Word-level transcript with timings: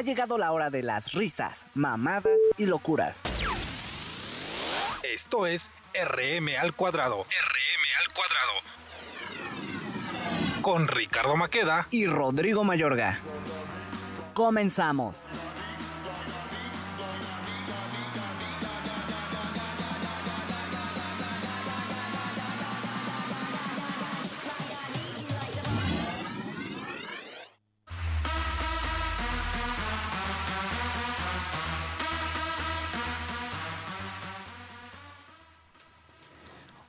Ha 0.00 0.02
llegado 0.02 0.38
la 0.38 0.50
hora 0.52 0.70
de 0.70 0.82
las 0.82 1.12
risas, 1.12 1.66
mamadas 1.74 2.32
y 2.56 2.64
locuras. 2.64 3.20
Esto 5.02 5.46
es 5.46 5.70
RM 5.92 6.56
al 6.58 6.72
cuadrado. 6.72 7.24
RM 7.24 7.84
al 8.00 8.14
cuadrado. 8.14 8.52
Con 10.62 10.88
Ricardo 10.88 11.36
Maqueda 11.36 11.86
y 11.90 12.06
Rodrigo 12.06 12.64
Mayorga. 12.64 13.18
Comenzamos. 14.32 15.26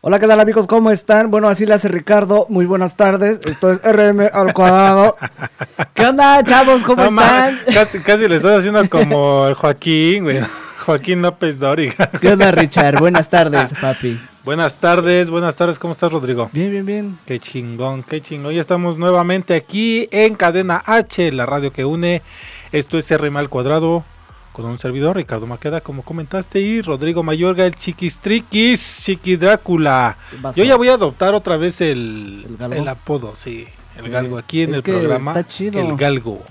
Hola, 0.03 0.17
¿qué 0.17 0.25
tal 0.25 0.39
amigos? 0.39 0.65
¿Cómo 0.65 0.89
están? 0.89 1.29
Bueno, 1.29 1.47
así 1.47 1.67
le 1.67 1.75
hace 1.75 1.87
Ricardo. 1.87 2.47
Muy 2.49 2.65
buenas 2.65 2.95
tardes. 2.95 3.39
Esto 3.45 3.69
es 3.69 3.83
RM 3.83 4.31
al 4.33 4.51
cuadrado. 4.51 5.15
¿Qué 5.93 6.07
onda, 6.07 6.43
chavos? 6.43 6.81
¿Cómo 6.81 7.03
están? 7.03 7.59
casi, 7.71 7.99
casi 7.99 8.27
le 8.27 8.37
estás 8.37 8.57
haciendo 8.57 8.89
como 8.89 9.45
el 9.47 9.53
Joaquín, 9.53 10.23
güey. 10.23 10.39
Joaquín 10.87 11.21
López 11.21 11.59
Dóriga. 11.59 12.09
¿Qué 12.19 12.29
onda, 12.29 12.49
Richard? 12.49 12.97
Buenas 12.97 13.29
tardes, 13.29 13.75
papi. 13.79 14.19
Buenas 14.43 14.79
tardes, 14.79 15.29
buenas 15.29 15.55
tardes. 15.55 15.77
¿Cómo 15.77 15.91
estás, 15.91 16.11
Rodrigo? 16.11 16.49
Bien, 16.51 16.71
bien, 16.71 16.85
bien. 16.87 17.19
Qué 17.27 17.39
chingón, 17.39 18.01
qué 18.01 18.21
chingón. 18.21 18.55
Ya 18.55 18.61
estamos 18.61 18.97
nuevamente 18.97 19.53
aquí 19.53 20.07
en 20.09 20.33
Cadena 20.33 20.81
H, 20.83 21.31
la 21.31 21.45
radio 21.45 21.71
que 21.71 21.85
une. 21.85 22.23
Esto 22.71 22.97
es 22.97 23.15
RM 23.15 23.37
al 23.37 23.49
cuadrado 23.49 24.03
con 24.51 24.65
un 24.65 24.79
servidor, 24.79 25.15
Ricardo 25.15 25.47
Maqueda, 25.47 25.81
como 25.81 26.03
comentaste, 26.03 26.59
y 26.59 26.81
Rodrigo 26.81 27.23
Mayorga, 27.23 27.65
el 27.65 27.75
chiquistriquis, 27.75 28.99
chiqui 29.03 29.35
Drácula. 29.37 30.17
Yo 30.55 30.63
ya 30.63 30.75
voy 30.75 30.89
a 30.89 30.93
adoptar 30.93 31.33
otra 31.33 31.57
vez 31.57 31.81
el, 31.81 32.57
el, 32.59 32.87
apodo, 32.87 33.33
sí, 33.35 33.67
el 33.97 34.11
galgo, 34.11 34.37
aquí 34.37 34.63
en 34.63 34.73
el 34.73 34.83
programa, 34.83 35.31
está 35.31 35.47
chido. 35.47 35.79
el 35.79 35.95
galgo. 35.95 36.43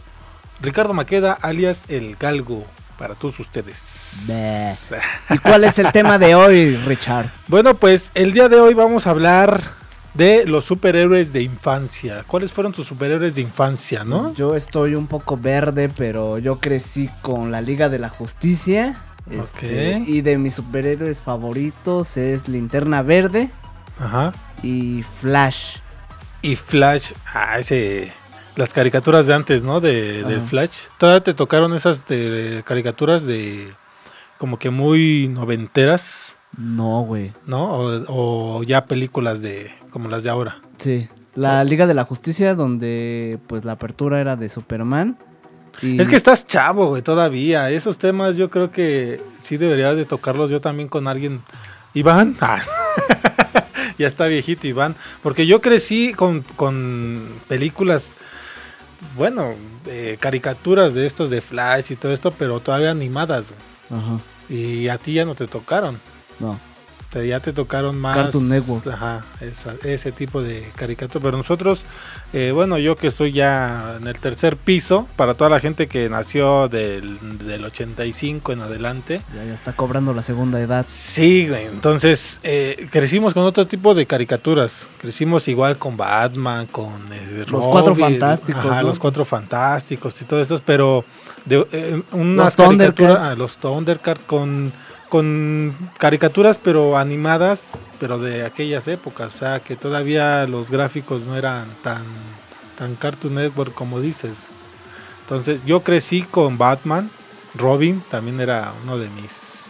Ricardo 0.60 0.94
Maqueda, 0.94 1.32
alias 1.32 1.84
el 1.88 2.16
galgo, 2.16 2.66
para 2.98 3.14
todos 3.14 3.38
ustedes. 3.40 4.26
¿Y 5.30 5.38
cuál 5.38 5.64
es 5.64 5.78
el 5.78 5.92
tema 5.92 6.18
de 6.18 6.34
hoy, 6.34 6.76
Richard? 6.76 7.30
Bueno, 7.48 7.74
pues 7.74 8.10
el 8.14 8.32
día 8.32 8.48
de 8.48 8.60
hoy 8.60 8.74
vamos 8.74 9.06
a 9.06 9.10
hablar 9.10 9.79
de 10.14 10.44
los 10.46 10.64
superhéroes 10.64 11.32
de 11.32 11.42
infancia. 11.42 12.24
¿Cuáles 12.26 12.52
fueron 12.52 12.72
tus 12.72 12.86
superhéroes 12.86 13.34
de 13.34 13.42
infancia, 13.42 14.04
no? 14.04 14.18
Pues 14.18 14.34
yo 14.34 14.56
estoy 14.56 14.94
un 14.94 15.06
poco 15.06 15.36
verde, 15.36 15.90
pero 15.96 16.38
yo 16.38 16.58
crecí 16.58 17.08
con 17.22 17.50
la 17.50 17.60
Liga 17.60 17.88
de 17.88 17.98
la 17.98 18.08
Justicia. 18.08 18.96
Este, 19.30 20.02
y 20.06 20.22
de 20.22 20.38
mis 20.38 20.54
superhéroes 20.54 21.20
favoritos 21.20 22.16
es 22.16 22.48
Linterna 22.48 23.02
Verde. 23.02 23.50
Ajá. 23.98 24.32
Y 24.62 25.04
Flash. 25.20 25.76
Y 26.42 26.56
Flash, 26.56 27.12
ah, 27.34 27.58
ese 27.58 28.10
las 28.56 28.72
caricaturas 28.72 29.26
de 29.26 29.34
antes, 29.34 29.62
¿no? 29.62 29.80
De, 29.80 30.40
Flash. 30.48 30.88
¿Todavía 30.98 31.22
te 31.22 31.34
tocaron 31.34 31.74
esas 31.74 32.06
de, 32.06 32.62
caricaturas 32.66 33.24
de 33.24 33.72
como 34.38 34.58
que 34.58 34.70
muy 34.70 35.28
noventeras? 35.28 36.36
No, 36.56 37.02
güey. 37.02 37.32
¿No? 37.46 38.04
o, 38.08 38.62
ya 38.62 38.84
películas 38.86 39.42
de 39.42 39.70
como 39.90 40.08
las 40.08 40.24
de 40.24 40.30
ahora. 40.30 40.60
Sí. 40.76 41.08
La 41.34 41.62
Liga 41.64 41.86
de 41.86 41.94
la 41.94 42.04
Justicia, 42.04 42.54
donde 42.54 43.38
pues 43.46 43.64
la 43.64 43.72
apertura 43.72 44.20
era 44.20 44.36
de 44.36 44.48
Superman. 44.48 45.16
Es 45.82 46.08
que 46.08 46.16
estás 46.16 46.46
chavo, 46.46 46.88
güey, 46.88 47.02
todavía. 47.02 47.70
Esos 47.70 47.96
temas 47.96 48.36
yo 48.36 48.50
creo 48.50 48.70
que 48.70 49.22
sí 49.42 49.56
debería 49.56 49.94
de 49.94 50.04
tocarlos 50.04 50.50
yo 50.50 50.60
también 50.60 50.88
con 50.88 51.08
alguien. 51.08 51.40
Iván. 51.94 52.36
Ah. 52.40 52.58
ya 53.98 54.08
está 54.08 54.26
viejito 54.26 54.66
Iván. 54.66 54.96
Porque 55.22 55.46
yo 55.46 55.60
crecí 55.60 56.12
con, 56.12 56.42
con 56.56 57.22
películas, 57.48 58.12
bueno, 59.16 59.54
caricaturas 60.18 60.94
de 60.94 61.06
estos 61.06 61.30
de 61.30 61.40
Flash 61.40 61.92
y 61.92 61.96
todo 61.96 62.12
esto, 62.12 62.32
pero 62.32 62.60
todavía 62.60 62.90
animadas. 62.90 63.52
Ajá. 63.90 64.18
Y 64.48 64.88
a 64.88 64.98
ti 64.98 65.14
ya 65.14 65.24
no 65.24 65.34
te 65.36 65.46
tocaron. 65.46 66.00
No 66.40 66.58
ya 67.14 67.40
te 67.40 67.52
tocaron 67.52 67.98
más. 67.98 68.16
Cartoon 68.16 68.48
Network. 68.48 68.86
Ajá, 68.86 69.24
ese 69.84 70.12
tipo 70.12 70.42
de 70.42 70.68
caricatura. 70.76 71.22
Pero 71.22 71.36
nosotros, 71.36 71.82
eh, 72.32 72.52
bueno, 72.54 72.78
yo 72.78 72.96
que 72.96 73.08
estoy 73.08 73.32
ya 73.32 73.96
en 74.00 74.06
el 74.06 74.18
tercer 74.18 74.56
piso, 74.56 75.08
para 75.16 75.34
toda 75.34 75.50
la 75.50 75.60
gente 75.60 75.88
que 75.88 76.08
nació 76.08 76.68
del, 76.68 77.18
del 77.38 77.64
85 77.64 78.52
en 78.52 78.62
adelante. 78.62 79.20
Ya, 79.34 79.52
está 79.52 79.72
cobrando 79.72 80.14
la 80.14 80.22
segunda 80.22 80.60
edad. 80.60 80.86
Sí, 80.88 81.48
entonces 81.50 82.40
eh, 82.42 82.88
crecimos 82.90 83.34
con 83.34 83.44
otro 83.44 83.66
tipo 83.66 83.94
de 83.94 84.06
caricaturas. 84.06 84.86
Crecimos 85.00 85.48
igual 85.48 85.78
con 85.78 85.96
Batman, 85.96 86.66
con 86.66 86.92
eh, 87.12 87.44
los 87.48 87.66
cuatro 87.66 87.94
fantásticos. 87.96 88.66
Ajá, 88.66 88.82
los 88.82 88.98
cuatro 88.98 89.24
fantásticos 89.24 90.20
y 90.22 90.24
todo 90.24 90.40
eso, 90.40 90.60
pero 90.64 91.04
de, 91.44 92.04
una 92.12 92.44
los 92.44 92.54
Thundercats. 92.54 93.26
Ah, 93.26 93.34
los 93.36 93.56
Thundercats 93.56 94.20
con 94.26 94.72
con 95.10 95.76
caricaturas 95.98 96.58
pero 96.62 96.96
animadas, 96.96 97.86
pero 97.98 98.18
de 98.18 98.46
aquellas 98.46 98.88
épocas, 98.88 99.34
o 99.34 99.38
sea, 99.38 99.60
que 99.60 99.76
todavía 99.76 100.46
los 100.46 100.70
gráficos 100.70 101.22
no 101.22 101.36
eran 101.36 101.66
tan 101.82 102.04
tan 102.78 102.94
Cartoon 102.94 103.34
Network 103.34 103.74
como 103.74 104.00
dices. 104.00 104.32
Entonces, 105.22 105.66
yo 105.66 105.82
crecí 105.82 106.22
con 106.22 106.56
Batman, 106.56 107.10
Robin 107.54 108.02
también 108.10 108.40
era 108.40 108.72
uno 108.82 108.96
de 108.96 109.10
mis 109.10 109.66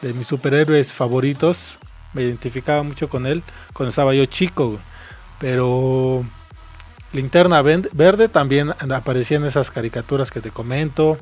de 0.00 0.12
mis 0.12 0.26
superhéroes 0.26 0.92
favoritos. 0.92 1.78
Me 2.12 2.22
identificaba 2.22 2.82
mucho 2.82 3.08
con 3.08 3.26
él 3.26 3.42
cuando 3.72 3.90
estaba 3.90 4.14
yo 4.14 4.26
chico, 4.26 4.78
pero 5.40 6.24
Linterna 7.12 7.62
Verde 7.62 8.28
también 8.28 8.72
aparecía 8.92 9.38
en 9.38 9.46
esas 9.46 9.70
caricaturas 9.70 10.30
que 10.30 10.40
te 10.40 10.50
comento. 10.50 11.18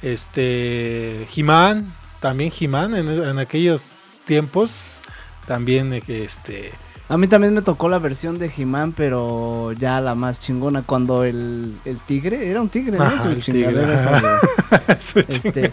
Este, 0.00 1.26
He-Man, 1.34 1.92
también 2.20 2.52
He-Man 2.58 2.94
en, 2.96 3.38
aquellos 3.38 4.20
tiempos. 4.24 5.00
También 5.46 5.92
este. 6.06 6.72
A 7.10 7.16
mí 7.16 7.26
también 7.26 7.54
me 7.54 7.62
tocó 7.62 7.88
la 7.88 7.98
versión 7.98 8.38
de 8.38 8.52
He-Man, 8.54 8.92
pero 8.94 9.72
ya 9.72 9.98
la 10.02 10.14
más 10.14 10.38
chingona, 10.40 10.82
cuando 10.82 11.24
el, 11.24 11.74
tigre, 12.06 12.50
era 12.50 12.60
un 12.60 12.68
tigre, 12.68 12.98
¿no? 12.98 13.22
Su 13.22 13.34
chingadera 13.40 14.40
este, 15.28 15.72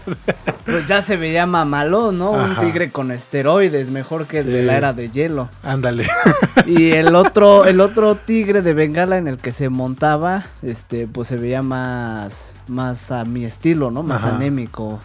pues 0.64 0.86
ya 0.86 1.02
se 1.02 1.18
veía 1.18 1.46
mamalo, 1.46 2.14
¿no? 2.14 2.32
Un 2.32 2.56
tigre 2.56 2.90
con 2.90 3.12
esteroides, 3.12 3.92
mejor 3.92 4.28
que 4.28 4.40
el 4.40 4.46
de 4.46 4.64
la 4.64 4.78
era 4.78 4.94
de 4.94 5.10
hielo. 5.12 5.50
Ándale. 5.64 6.08
Y 6.66 6.92
el 6.92 7.16
otro, 7.16 7.66
el 7.68 7.82
otro 7.82 8.16
tigre 8.16 8.62
de 8.62 8.74
Bengala 8.74 9.18
en 9.18 9.28
el 9.28 9.38
que 9.38 9.52
se 9.52 9.68
montaba, 9.70 10.46
este, 10.64 11.06
pues 11.06 11.28
se 11.28 11.36
veía 11.36 11.62
más, 11.62 12.56
más 12.68 13.12
a 13.12 13.26
mi 13.26 13.44
estilo, 13.44 13.92
¿no? 13.92 14.04
Más 14.04 14.24
anémico. 14.24 15.02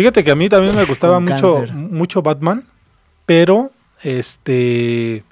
Fíjate 0.00 0.24
que 0.24 0.30
a 0.30 0.34
mí 0.34 0.48
también 0.48 0.74
me 0.74 0.86
gustaba 0.86 1.20
mucho, 1.20 1.62
mucho 1.74 2.22
Batman, 2.22 2.64
pero 3.26 3.70
este 4.02 5.24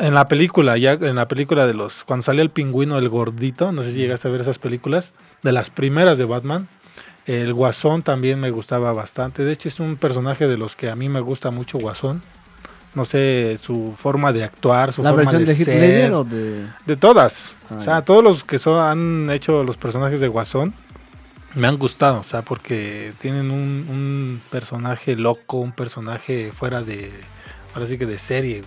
en 0.00 0.14
la 0.14 0.26
película, 0.26 0.78
ya 0.78 0.92
en 0.92 1.16
la 1.16 1.28
película 1.28 1.66
de 1.66 1.74
los. 1.74 2.02
Cuando 2.04 2.22
salía 2.22 2.40
el 2.40 2.48
pingüino, 2.48 2.96
el 2.96 3.10
gordito, 3.10 3.72
no 3.72 3.82
sé 3.82 3.92
si 3.92 3.98
llegaste 3.98 4.26
a 4.26 4.30
ver 4.30 4.40
esas 4.40 4.58
películas, 4.58 5.12
de 5.42 5.52
las 5.52 5.68
primeras 5.68 6.16
de 6.16 6.24
Batman. 6.24 6.66
El 7.26 7.52
Guasón 7.52 8.00
también 8.00 8.40
me 8.40 8.50
gustaba 8.50 8.90
bastante. 8.94 9.44
De 9.44 9.52
hecho, 9.52 9.68
es 9.68 9.78
un 9.78 9.96
personaje 9.96 10.48
de 10.48 10.56
los 10.56 10.74
que 10.74 10.88
a 10.88 10.96
mí 10.96 11.10
me 11.10 11.20
gusta 11.20 11.50
mucho, 11.50 11.76
Guasón. 11.76 12.22
No 12.94 13.04
sé, 13.04 13.58
su 13.60 13.92
forma 13.98 14.32
de 14.32 14.44
actuar, 14.44 14.94
su 14.94 15.02
¿La 15.02 15.10
forma 15.10 15.30
versión 15.30 15.44
de, 15.44 15.52
Hitler 15.52 16.12
o 16.14 16.24
de.? 16.24 16.68
De 16.86 16.96
todas. 16.96 17.54
Ah, 17.68 17.76
o 17.78 17.82
sea, 17.82 18.02
todos 18.02 18.24
los 18.24 18.44
que 18.44 18.58
son, 18.58 18.80
han 18.80 19.30
hecho 19.30 19.62
los 19.62 19.76
personajes 19.76 20.22
de 20.22 20.28
Guasón 20.28 20.72
me 21.54 21.68
han 21.68 21.76
gustado, 21.76 22.20
o 22.20 22.24
sea, 22.24 22.42
porque 22.42 23.12
tienen 23.18 23.50
un, 23.50 24.40
personaje 24.50 25.16
loco, 25.16 25.58
un 25.58 25.72
personaje 25.72 26.52
fuera 26.52 26.82
de, 26.82 27.10
ahora 27.74 27.86
sí 27.86 27.98
que 27.98 28.06
de 28.06 28.18
serie. 28.18 28.62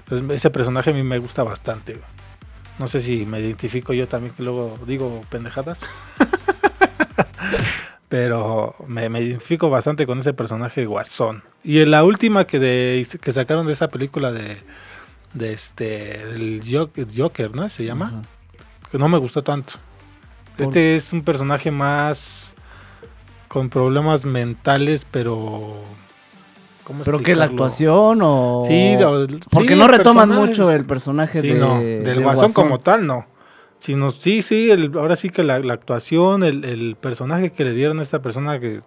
Entonces 0.00 0.36
ese 0.36 0.50
personaje 0.50 0.90
a 0.90 0.94
mí 0.94 1.02
me 1.02 1.18
gusta 1.18 1.42
bastante. 1.42 2.00
No 2.78 2.86
sé 2.86 3.00
si 3.00 3.26
me 3.26 3.40
identifico 3.40 3.92
yo 3.92 4.06
también, 4.06 4.34
que 4.34 4.42
luego 4.42 4.78
digo 4.86 5.22
pendejadas. 5.30 5.80
Pero 8.08 8.76
me, 8.86 9.08
me 9.08 9.20
identifico 9.20 9.68
bastante 9.68 10.06
con 10.06 10.20
ese 10.20 10.32
personaje 10.32 10.86
guasón. 10.86 11.42
Y 11.64 11.80
en 11.80 11.90
la 11.90 12.04
última 12.04 12.44
que, 12.44 12.60
de, 12.60 13.06
que 13.20 13.32
sacaron 13.32 13.66
de 13.66 13.72
esa 13.72 13.88
película 13.88 14.30
de, 14.30 14.58
de 15.32 15.52
este, 15.52 16.22
el 16.22 16.62
Joker, 17.16 17.54
¿no? 17.54 17.68
Se 17.68 17.84
llama. 17.84 18.22
Que 18.90 18.98
no 18.98 19.08
me 19.08 19.18
gustó 19.18 19.42
tanto. 19.42 19.74
Este 20.58 20.96
es 20.96 21.12
un 21.12 21.22
personaje 21.22 21.70
más 21.70 22.54
con 23.48 23.68
problemas 23.70 24.24
mentales, 24.24 25.06
pero... 25.10 25.74
¿cómo 26.84 27.04
¿Pero 27.04 27.18
qué, 27.20 27.34
la 27.34 27.44
actuación 27.46 28.20
o...? 28.22 28.64
Sí, 28.66 28.96
lo- 28.98 29.26
Porque 29.50 29.70
sí, 29.70 29.74
no 29.76 29.88
retoman 29.88 30.28
personaje 30.28 30.48
mucho 30.50 30.70
es- 30.70 30.80
el 30.80 30.84
personaje 30.86 31.40
Sí, 31.42 31.48
de, 31.48 31.58
no, 31.58 31.80
del, 31.80 32.04
del 32.04 32.20
guasón, 32.20 32.52
como 32.52 32.78
tal, 32.78 33.06
no. 33.06 33.26
Sino, 33.78 34.10
sí, 34.10 34.40
sí, 34.42 34.70
el- 34.70 34.92
ahora 34.96 35.16
sí 35.16 35.30
que 35.30 35.42
la, 35.44 35.58
la 35.58 35.74
actuación, 35.74 36.42
el, 36.44 36.64
el 36.64 36.96
personaje 36.96 37.50
que 37.52 37.64
le 37.64 37.72
dieron 37.72 37.98
a 37.98 38.02
esta 38.02 38.22
persona, 38.22 38.58
que 38.58 38.80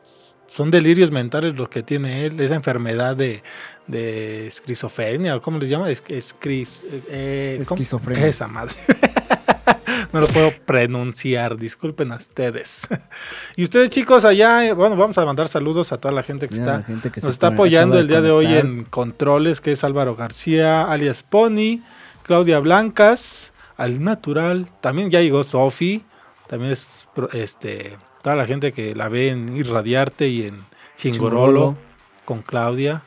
son 0.48 0.72
delirios 0.72 1.12
mentales 1.12 1.56
los 1.56 1.70
que 1.70 1.84
tiene 1.84 2.26
él, 2.26 2.40
esa 2.40 2.56
enfermedad 2.56 3.16
de, 3.16 3.44
de 3.86 4.48
esquizofrenia, 4.48 5.36
o 5.36 5.42
¿cómo 5.42 5.60
les 5.60 5.70
llama? 5.70 5.90
Es, 5.92 6.04
escris- 6.06 6.80
eh, 7.10 7.62
¿cómo? 7.68 7.76
Esquizofrenia. 7.76 8.26
Esa 8.28 8.48
madre. 8.48 8.76
no 10.14 10.22
lo 10.22 10.28
puedo 10.28 10.52
pronunciar, 10.66 11.58
disculpen 11.58 12.12
a 12.12 12.16
ustedes. 12.16 12.88
y 13.56 13.64
ustedes 13.64 13.90
chicos 13.90 14.26
allá, 14.26 14.66
eh, 14.66 14.74
bueno, 14.74 14.96
vamos 14.96 15.18
a 15.18 15.26
mandar 15.26 15.48
saludos 15.48 15.92
a 15.92 15.98
toda 15.98 16.14
la 16.14 16.24
gente 16.24 16.48
que 16.48 16.56
Sí, 16.56 16.62
está 16.62 16.78
la 16.78 16.84
gente 16.84 17.12
que 17.12 17.22
nos 17.22 17.32
está 17.32 17.48
apoyando 17.48 18.00
el 18.00 18.08
día 18.08 18.22
de 18.22 18.32
hoy 18.32 18.48
en 18.48 18.84
controles, 18.86 19.62
que 19.62 19.72
es 19.72 19.84
Álvaro 19.84 20.16
García, 20.16 20.84
alias 20.84 21.24
Pony, 21.24 21.80
Claudia 22.24 22.60
Blancas, 22.60 23.54
al 23.78 24.04
Natural, 24.04 24.68
también 24.82 25.10
ya 25.10 25.22
llegó 25.22 25.44
Sofi, 25.44 26.04
también 26.48 26.74
es 26.74 27.08
este 27.34 27.98
toda 28.22 28.36
la 28.36 28.46
gente 28.46 28.74
que 28.74 28.96
la 28.96 29.08
ve 29.08 29.30
en 29.30 29.56
Irradiarte 29.56 30.28
y 30.28 30.44
en 30.48 30.58
Chingorolo, 30.98 31.48
Chingorolo. 31.48 31.78
con 32.26 32.42
Claudia, 32.42 33.02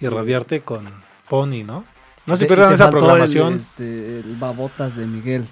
Irradiarte 0.00 0.62
con 0.62 0.88
Pony, 1.28 1.62
¿no? 1.64 1.84
No 2.26 2.36
se 2.36 2.46
pierdan 2.46 2.72
esa 2.72 2.84
faltó 2.84 2.98
el, 2.98 3.04
programación. 3.04 3.54
este, 3.54 4.20
el 4.20 4.36
babotas 4.38 4.96
de 4.96 5.06
Miguel. 5.06 5.44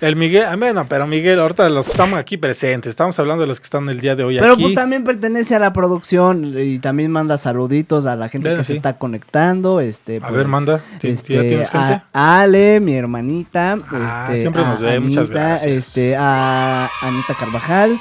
El 0.00 0.16
Miguel, 0.16 0.44
ah, 0.48 0.56
bueno, 0.56 0.86
pero 0.88 1.06
Miguel, 1.06 1.38
ahorita 1.40 1.68
los 1.70 1.86
que 1.86 1.92
estamos 1.92 2.18
aquí 2.18 2.36
presentes, 2.36 2.90
estamos 2.90 3.18
hablando 3.18 3.42
de 3.42 3.46
los 3.46 3.60
que 3.60 3.64
están 3.64 3.88
el 3.88 4.00
día 4.00 4.16
de 4.16 4.24
hoy 4.24 4.38
Pero 4.38 4.54
aquí. 4.54 4.62
pues 4.62 4.74
también 4.74 5.04
pertenece 5.04 5.54
a 5.54 5.58
la 5.58 5.72
producción 5.72 6.52
y 6.58 6.78
también 6.80 7.10
manda 7.12 7.38
saluditos 7.38 8.04
a 8.06 8.16
la 8.16 8.28
gente 8.28 8.50
que 8.50 8.64
sí. 8.64 8.68
se 8.68 8.72
está 8.74 8.94
conectando. 8.98 9.80
Este, 9.80 10.16
a 10.18 10.20
pues, 10.20 10.32
ver, 10.32 10.46
manda, 10.48 10.80
¿ti- 11.00 11.08
Este, 11.08 11.34
¿ya 11.34 11.42
tienes 11.42 11.70
gente? 11.70 12.02
a 12.12 12.40
Ale, 12.40 12.80
mi 12.80 12.94
hermanita, 12.94 13.78
Ah, 13.90 14.26
este, 14.26 14.40
siempre 14.40 14.62
nos 14.62 14.78
a 14.78 14.82
ve, 14.82 15.00
muchas 15.00 15.24
Anita, 15.30 15.34
gracias. 15.48 15.70
este, 15.72 16.16
a 16.18 16.90
Anita 17.00 17.34
Carvajal. 17.38 17.98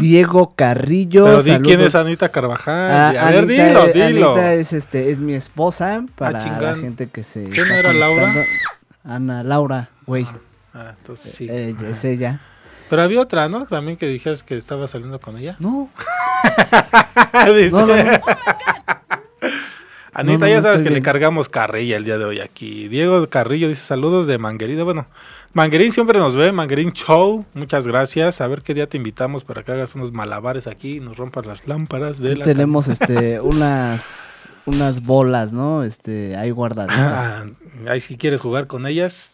Diego 0.00 0.52
Carrillo, 0.54 1.24
Pero 1.24 1.42
di 1.42 1.58
quién 1.60 1.80
es 1.80 1.94
Anita 1.94 2.28
Carvajal. 2.28 2.90
Ah, 2.92 3.08
a 3.08 3.30
ver, 3.30 3.38
Anita, 3.38 3.66
dilo, 3.66 3.84
eh, 3.86 3.92
dilo. 4.12 4.30
Anita 4.34 4.54
es 4.54 4.72
este 4.72 5.10
es 5.10 5.20
mi 5.20 5.32
esposa 5.34 6.04
para 6.16 6.44
la 6.60 6.74
gente 6.76 7.08
que 7.08 7.22
se 7.22 7.44
¿Quién 7.44 7.62
está 7.62 7.78
era 7.78 7.92
Laura? 7.94 8.32
Ana 9.04 9.42
Laura, 9.42 9.88
güey. 10.06 10.26
Ah, 10.28 10.36
entonces 10.74 11.32
sí. 11.32 11.48
Ella 11.50 11.76
Ajá. 11.78 11.88
es 11.90 12.04
ella. 12.04 12.40
Pero 12.90 13.02
había 13.02 13.20
otra, 13.20 13.48
¿no? 13.48 13.66
También 13.66 13.96
que 13.96 14.06
dijeras 14.06 14.42
que 14.42 14.56
estaba 14.56 14.86
saliendo 14.86 15.18
con 15.20 15.38
ella. 15.38 15.56
No, 15.58 15.88
Dice. 17.54 17.70
no, 17.70 17.86
no, 17.86 17.96
no. 17.96 18.10
Anita, 20.16 20.48
ya 20.48 20.62
sabes 20.62 20.82
que 20.82 20.90
le 20.90 21.02
cargamos 21.02 21.48
carrilla 21.48 21.96
el 21.96 22.04
día 22.04 22.18
de 22.18 22.24
hoy 22.24 22.38
aquí. 22.40 22.86
Diego 22.86 23.28
Carrillo 23.28 23.68
dice 23.68 23.84
saludos 23.84 24.28
de 24.28 24.38
Manguerín. 24.38 24.82
Bueno, 24.84 25.06
Manguerín 25.54 25.90
siempre 25.90 26.20
nos 26.20 26.36
ve, 26.36 26.52
Manguerín 26.52 26.92
Show. 26.92 27.44
Muchas 27.52 27.84
gracias. 27.84 28.40
A 28.40 28.46
ver 28.46 28.62
qué 28.62 28.74
día 28.74 28.88
te 28.88 28.96
invitamos 28.96 29.42
para 29.42 29.64
que 29.64 29.72
hagas 29.72 29.96
unos 29.96 30.12
malabares 30.12 30.68
aquí 30.68 30.98
y 30.98 31.00
nos 31.00 31.16
rompas 31.16 31.46
las 31.46 31.66
lámparas 31.66 32.20
de 32.20 32.28
Sí 32.30 32.34
la 32.36 32.44
tenemos 32.44 32.86
este 32.86 33.40
unas 33.40 34.48
unas 34.66 35.04
bolas, 35.04 35.52
¿no? 35.52 35.82
Este 35.82 36.36
ahí 36.36 36.52
guardaditas. 36.52 36.96
Ah, 37.24 37.46
ahí 37.88 38.00
si 38.00 38.16
quieres 38.16 38.40
jugar 38.40 38.68
con 38.68 38.86
ellas. 38.86 39.32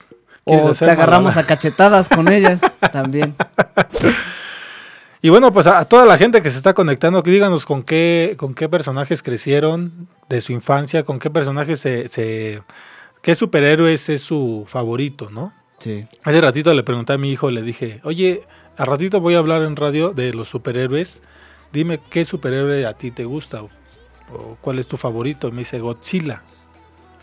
¿Quieres 0.50 0.82
o 0.82 0.84
te 0.84 0.90
agarramos 0.90 1.36
a 1.36 1.44
cachetadas 1.44 2.08
con 2.08 2.28
ellas 2.32 2.60
también. 2.92 3.34
Y 5.22 5.28
bueno, 5.28 5.52
pues 5.52 5.66
a, 5.66 5.80
a 5.80 5.84
toda 5.84 6.06
la 6.06 6.16
gente 6.16 6.40
que 6.42 6.50
se 6.50 6.56
está 6.56 6.72
conectando, 6.72 7.22
que 7.22 7.30
díganos 7.30 7.66
con 7.66 7.82
qué, 7.82 8.36
con 8.38 8.54
qué 8.54 8.68
personajes 8.68 9.22
crecieron 9.22 10.08
de 10.28 10.40
su 10.40 10.52
infancia, 10.52 11.04
con 11.04 11.18
qué 11.18 11.28
personajes 11.28 11.80
se, 11.80 12.08
se 12.08 12.62
qué 13.22 13.34
superhéroes 13.34 14.08
es 14.08 14.22
su 14.22 14.64
favorito, 14.66 15.28
¿no? 15.30 15.52
Sí. 15.78 16.04
Hace 16.22 16.40
ratito 16.40 16.72
le 16.72 16.82
pregunté 16.82 17.12
a 17.12 17.18
mi 17.18 17.30
hijo, 17.30 17.50
le 17.50 17.62
dije, 17.62 18.00
oye, 18.04 18.42
a 18.76 18.84
ratito 18.84 19.20
voy 19.20 19.34
a 19.34 19.38
hablar 19.38 19.62
en 19.62 19.76
radio 19.76 20.12
de 20.12 20.32
los 20.32 20.48
superhéroes. 20.48 21.22
Dime 21.72 22.00
qué 22.10 22.24
superhéroe 22.24 22.86
a 22.86 22.94
ti 22.94 23.10
te 23.10 23.24
gusta 23.24 23.62
o, 23.62 23.70
o 24.32 24.56
cuál 24.60 24.78
es 24.78 24.86
tu 24.86 24.96
favorito. 24.96 25.48
Y 25.48 25.52
me 25.52 25.58
dice 25.58 25.78
Godzilla. 25.80 26.42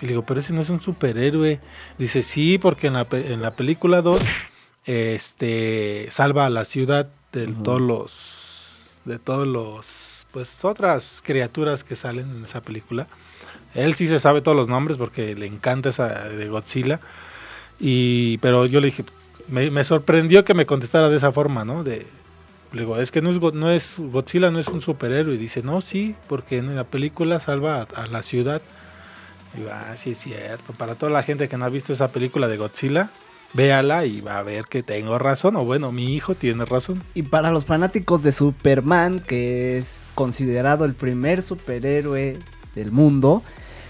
Y 0.02 0.06
le 0.06 0.10
digo, 0.10 0.26
pero 0.26 0.40
ese 0.40 0.54
no 0.54 0.62
es 0.62 0.70
un 0.70 0.80
superhéroe. 0.80 1.60
Dice, 1.98 2.24
sí, 2.24 2.58
porque 2.58 2.88
en 2.88 2.94
la, 2.94 3.08
en 3.12 3.42
la 3.42 3.52
película 3.52 4.02
2 4.02 4.22
este, 4.86 6.08
salva 6.12 6.46
a 6.46 6.50
la 6.50 6.66
ciudad 6.66 7.10
de 7.34 7.48
todos 7.48 7.82
los, 7.82 8.90
de 9.06 9.20
todos 9.20 9.48
los, 9.48 10.26
pues 10.32 10.64
otras 10.64 11.22
criaturas 11.24 11.84
que 11.84 11.96
salen 11.96 12.30
en 12.32 12.44
esa 12.46 12.62
película. 12.62 13.08
Él 13.74 13.96
sí 13.96 14.08
se 14.08 14.20
sabe 14.20 14.42
todos 14.42 14.56
los 14.56 14.70
nombres 14.70 14.98
porque 14.98 15.36
le 15.36 15.46
encanta 15.46 15.90
esa 15.90 16.08
de 16.30 16.48
Godzilla. 16.48 17.00
Y, 17.80 18.38
pero 18.40 18.66
yo 18.66 18.80
le 18.80 18.88
dije, 18.88 19.04
me, 19.50 19.70
me 19.70 19.84
sorprendió 19.84 20.46
que 20.46 20.54
me 20.54 20.66
contestara 20.66 21.10
de 21.10 21.18
esa 21.18 21.32
forma, 21.32 21.66
¿no? 21.66 21.84
De, 21.84 22.08
le 22.72 22.82
digo, 22.82 22.98
es 22.98 23.12
que 23.12 23.22
no 23.22 23.30
es, 23.30 23.40
no 23.54 23.70
es 23.70 23.96
Godzilla, 23.98 24.52
no 24.52 24.60
es 24.60 24.68
un 24.68 24.82
superhéroe. 24.82 25.36
Y 25.36 25.38
dice, 25.38 25.62
no, 25.64 25.82
sí, 25.82 26.16
porque 26.28 26.58
en 26.58 26.76
la 26.76 26.86
película 26.86 27.40
salva 27.40 27.88
a, 27.94 28.04
a 28.04 28.08
la 28.08 28.24
ciudad. 28.24 28.62
Digo, 29.56 29.70
ah, 29.72 29.96
sí 29.96 30.12
es 30.12 30.20
cierto. 30.20 30.74
Para 30.74 30.96
toda 30.96 31.12
la 31.12 31.24
gente 31.24 31.48
que 31.48 31.58
no 31.58 31.66
ha 31.66 31.70
visto 31.70 31.94
esa 31.94 32.10
película 32.10 32.48
de 32.48 32.58
Godzilla, 32.58 33.10
véala 33.54 34.06
y 34.06 34.22
va 34.22 34.38
a 34.38 34.44
ver 34.44 34.66
que 34.66 34.84
tengo 34.84 35.18
razón. 35.18 35.56
O 35.56 35.64
bueno, 35.66 35.92
mi 35.92 36.14
hijo 36.14 36.36
tiene 36.36 36.66
razón. 36.66 37.04
Y 37.14 37.24
para 37.24 37.52
los 37.52 37.66
fanáticos 37.66 38.24
de 38.24 38.32
Superman, 38.32 39.20
que 39.20 39.78
es 39.78 40.12
considerado 40.16 40.86
el 40.86 40.94
primer 40.94 41.42
superhéroe 41.42 42.38
del 42.76 42.92
mundo, 42.92 43.44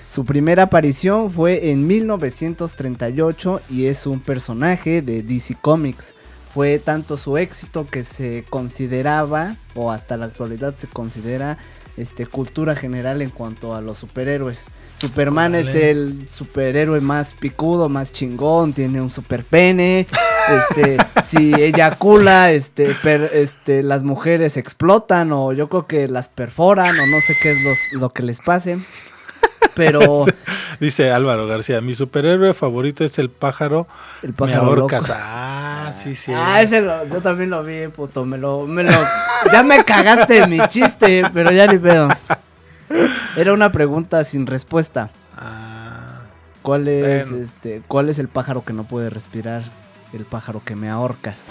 su 0.07 0.23
primera 0.23 0.63
aparición 0.63 1.31
fue 1.31 1.71
en 1.71 1.85
1938 1.85 3.61
y 3.69 3.87
es 3.87 4.07
un 4.07 4.21
personaje 4.21 5.01
de 5.01 5.21
DC 5.21 5.57
Comics. 5.61 6.15
Fue 6.53 6.79
tanto 6.79 7.17
su 7.17 7.37
éxito 7.37 7.85
que 7.85 8.03
se 8.03 8.45
consideraba, 8.49 9.57
o 9.75 9.91
hasta 9.91 10.17
la 10.17 10.25
actualidad 10.25 10.75
se 10.75 10.87
considera, 10.87 11.57
este, 11.97 12.25
cultura 12.25 12.75
general 12.75 13.21
en 13.21 13.29
cuanto 13.29 13.73
a 13.75 13.81
los 13.81 13.97
superhéroes. 13.97 14.63
Superman 14.97 15.53
es 15.55 15.75
el 15.75 16.27
superhéroe 16.27 17.01
más 17.01 17.33
picudo, 17.33 17.87
más 17.89 18.11
chingón, 18.13 18.73
tiene 18.73 19.01
un 19.01 19.09
super 19.11 19.43
pene. 19.43 20.07
Este, 20.47 20.97
si 21.25 21.53
eyacula, 21.53 22.53
este, 22.53 22.95
per- 23.03 23.31
este, 23.33 23.83
las 23.83 24.03
mujeres 24.03 24.55
explotan 24.55 25.33
o 25.33 25.51
yo 25.51 25.67
creo 25.67 25.87
que 25.87 26.07
las 26.07 26.29
perforan 26.29 26.97
o 26.97 27.05
no 27.05 27.19
sé 27.19 27.35
qué 27.43 27.51
es 27.51 27.57
los- 27.65 27.99
lo 28.01 28.13
que 28.13 28.23
les 28.23 28.39
pase. 28.39 28.77
Pero 29.75 30.25
Dice 30.79 31.11
Álvaro 31.11 31.47
García, 31.47 31.81
mi 31.81 31.95
superhéroe 31.95 32.53
favorito 32.53 33.03
es 33.03 33.17
el 33.19 33.29
pájaro. 33.29 33.87
el 34.21 34.29
Me 34.29 34.35
pájaro 34.35 34.75
loco. 34.75 34.95
ahorcas. 34.95 35.11
Ah, 35.15 35.91
sí, 35.95 36.15
sí. 36.15 36.31
Ah, 36.35 36.61
ese 36.61 36.81
lo- 36.81 37.07
yo 37.07 37.21
también 37.21 37.49
lo 37.49 37.63
vi, 37.63 37.87
puto, 37.87 38.25
me 38.25 38.37
lo, 38.37 38.65
me 38.67 38.83
lo, 38.83 38.91
ya 39.51 39.63
me 39.63 39.83
cagaste 39.83 40.45
mi 40.47 40.59
chiste, 40.67 41.23
pero 41.33 41.51
ya 41.51 41.65
ni 41.67 41.77
pedo. 41.79 42.09
Era 43.35 43.53
una 43.53 43.71
pregunta 43.71 44.23
sin 44.23 44.45
respuesta. 44.47 45.09
Ah, 45.35 46.21
¿Cuál 46.61 46.87
es, 46.87 47.29
Bueno. 47.29 47.43
este, 47.43 47.81
cuál 47.87 48.09
es 48.09 48.19
el 48.19 48.27
pájaro 48.27 48.63
que 48.63 48.73
no 48.73 48.83
puede 48.83 49.09
respirar? 49.09 49.63
El 50.13 50.25
pájaro 50.25 50.61
que 50.63 50.75
me 50.75 50.89
ahorcas. 50.89 51.49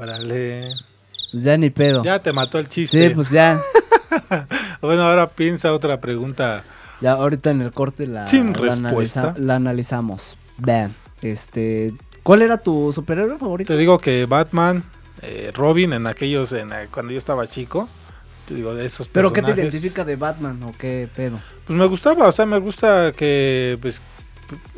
órale. 0.00 0.74
Pues 1.30 1.42
ya 1.44 1.56
ni 1.56 1.70
pedo. 1.70 2.02
Ya 2.04 2.18
te 2.20 2.32
mató 2.32 2.58
el 2.58 2.68
chiste. 2.68 3.08
sí, 3.08 3.14
pues 3.14 3.30
ya, 3.30 3.58
Bueno, 4.80 5.02
ahora 5.02 5.30
piensa 5.30 5.72
otra 5.72 6.00
pregunta. 6.00 6.62
ya 7.00 7.12
ahorita 7.12 7.50
en 7.50 7.62
el 7.62 7.72
corte 7.72 8.06
la, 8.06 8.28
Sin 8.28 8.52
la 8.52 8.58
respuesta. 8.58 9.22
analiza- 9.32 9.38
la 9.38 9.54
analizamos. 9.56 10.36
Vean, 10.58 10.94
este, 11.22 11.94
¿cuál 12.22 12.42
era 12.42 12.58
tu 12.58 12.92
superhéroe 12.92 13.38
favorito? 13.38 13.72
Te 13.72 13.78
digo 13.78 13.98
que 13.98 14.26
Batman, 14.26 14.84
eh, 15.22 15.50
Robin, 15.54 15.92
en 15.94 16.06
aquellos, 16.06 16.52
en, 16.52 16.72
eh, 16.72 16.88
cuando 16.92 17.12
yo 17.12 17.18
estaba 17.18 17.48
chico, 17.48 17.88
te 18.46 18.54
digo, 18.54 18.74
de 18.74 18.84
esos 18.86 19.08
¿Pero 19.08 19.32
qué 19.32 19.40
te 19.42 19.52
identifica 19.52 20.04
de 20.04 20.16
Batman 20.16 20.62
o 20.64 20.72
qué 20.78 21.08
pedo? 21.14 21.40
Pues 21.66 21.78
me 21.78 21.86
gustaba, 21.86 22.28
o 22.28 22.32
sea, 22.32 22.44
me 22.46 22.58
gusta 22.58 23.12
que, 23.12 23.78
pues, 23.80 24.00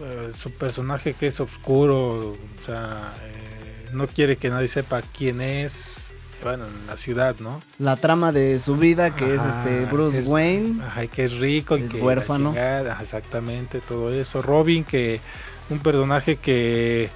eh, 0.01 0.31
su 0.37 0.53
personaje 0.53 1.15
que 1.15 1.27
es 1.27 1.41
oscuro, 1.41 2.31
o 2.31 2.37
sea, 2.65 3.13
eh, 3.25 3.89
no 3.93 4.07
quiere 4.07 4.37
que 4.37 4.49
nadie 4.51 4.69
sepa 4.69 5.03
quién 5.03 5.41
es, 5.41 6.06
bueno, 6.43 6.65
en 6.67 6.87
la 6.87 6.97
ciudad, 6.97 7.37
¿no? 7.41 7.61
La 7.79 7.97
trama 7.97 8.31
de 8.33 8.59
su 8.59 8.77
vida, 8.77 9.11
que 9.15 9.35
es 9.35 9.43
este 9.43 9.85
Bruce 9.87 10.21
es- 10.21 10.27
Wayne. 10.27 10.83
Ajá, 10.85 11.07
que 11.07 11.25
es 11.25 11.33
rico 11.39 11.77
y 11.77 11.83
Es 11.83 11.93
que 11.93 12.01
huérfano. 12.01 12.51
chingada, 12.51 12.99
exactamente, 13.03 13.81
todo 13.81 14.13
eso. 14.13 14.43
Robin, 14.43 14.85
que 14.85 15.21
un 15.71 15.79
personaje 15.81 16.37
que 16.37 17.11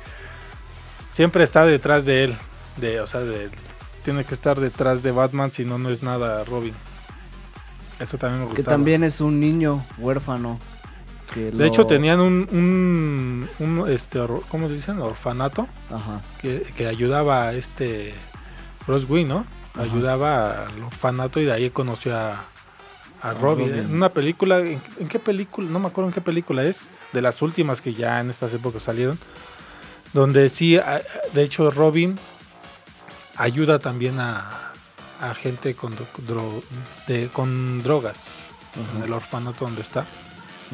siempre 1.15 1.45
está 1.45 1.65
detrás 1.67 2.05
de 2.05 2.25
él. 2.25 2.37
De, 2.77 3.01
o 3.01 3.07
sea, 3.07 3.21
de, 3.21 3.51
tiene 4.05 4.25
que 4.25 4.35
estar 4.35 4.59
detrás 4.59 5.03
de 5.03 5.11
Batman, 5.13 5.53
si 5.53 5.65
no, 5.65 5.79
no 5.79 5.91
es 5.91 6.03
nada 6.03 6.43
Robin. 6.45 6.73
Eso 7.99 8.17
también 8.17 8.41
me 8.41 8.47
gustaba. 8.47 8.57
Que 8.57 8.63
también 8.71 9.05
es 9.05 9.21
un 9.21 9.39
niño 9.39 9.85
huérfano. 9.99 10.59
Que 11.35 11.45
De 11.47 11.53
lo- 11.53 11.65
hecho, 11.65 11.87
tenían 11.87 12.19
un, 12.21 12.49
un, 12.51 13.49
un, 13.61 13.89
este, 13.91 14.21
¿cómo 14.49 14.67
se 14.69 14.75
dicen? 14.75 14.99
Orfanato 15.01 15.69
Ajá. 15.91 16.23
que, 16.41 16.63
que 16.77 16.89
ayudaba 16.89 17.45
a 17.49 17.53
este 17.53 18.15
Wayne, 18.89 19.29
¿no? 19.29 19.47
Ajá. 19.75 19.83
Ayudaba 19.83 20.67
al 20.67 20.83
orfanato 20.83 21.41
y 21.41 21.45
de 21.45 21.53
ahí 21.53 21.71
conoció 21.71 22.17
a, 22.17 22.45
a 23.23 23.35
Robin. 23.35 23.69
Robin. 23.69 23.85
En 23.85 23.95
una 23.95 24.09
película, 24.13 24.59
¿en, 24.61 24.81
en 24.99 25.09
qué 25.09 25.19
película? 25.19 25.69
No 25.71 25.79
me 25.79 25.89
acuerdo 25.89 26.09
en 26.09 26.15
qué 26.15 26.21
película 26.21 26.65
es, 26.65 26.89
de 27.13 27.23
las 27.23 27.41
últimas 27.43 27.81
que 27.81 27.95
ya 27.95 28.21
en 28.21 28.31
estas 28.31 28.53
épocas 28.55 28.83
salieron, 28.83 29.19
donde 30.13 30.49
sí, 30.51 30.79
de 31.33 31.43
hecho 31.43 31.71
Robin 31.71 32.19
ayuda 33.37 33.79
también 33.79 34.19
a, 34.21 34.45
a 35.21 35.35
gente 35.35 35.75
con, 35.75 35.97
dro- 35.97 36.63
de- 37.07 37.29
con 37.33 37.83
drogas 37.83 38.25
en 38.97 39.03
el 39.05 39.13
orfanato 39.13 39.65
donde 39.65 39.83
está. 39.83 40.05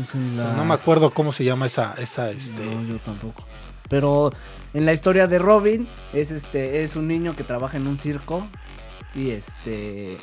Es 0.01 0.15
en 0.15 0.37
la- 0.37 0.53
No 0.55 0.65
me 0.65 0.75
acuerdo 0.75 1.11
cómo 1.11 1.33
se 1.33 1.45
llama 1.45 1.67
esa, 1.67 1.95
esa 1.99 2.31
este, 2.31 2.65
No, 2.65 2.83
yo 2.87 2.99
tampoco. 2.99 3.43
Pero 3.89 4.31
en 4.77 4.85
la 4.87 4.93
historia 4.93 5.27
de 5.27 5.39
Robin 5.39 5.87
es 6.13 6.31
este 6.31 6.83
es 6.85 6.97
un 6.97 7.09
niño 7.09 7.35
que 7.35 7.45
trabaja 7.45 7.77
en 7.79 7.87
un 7.87 7.97
circo 7.99 8.47
y 9.15 9.31
este 9.31 10.19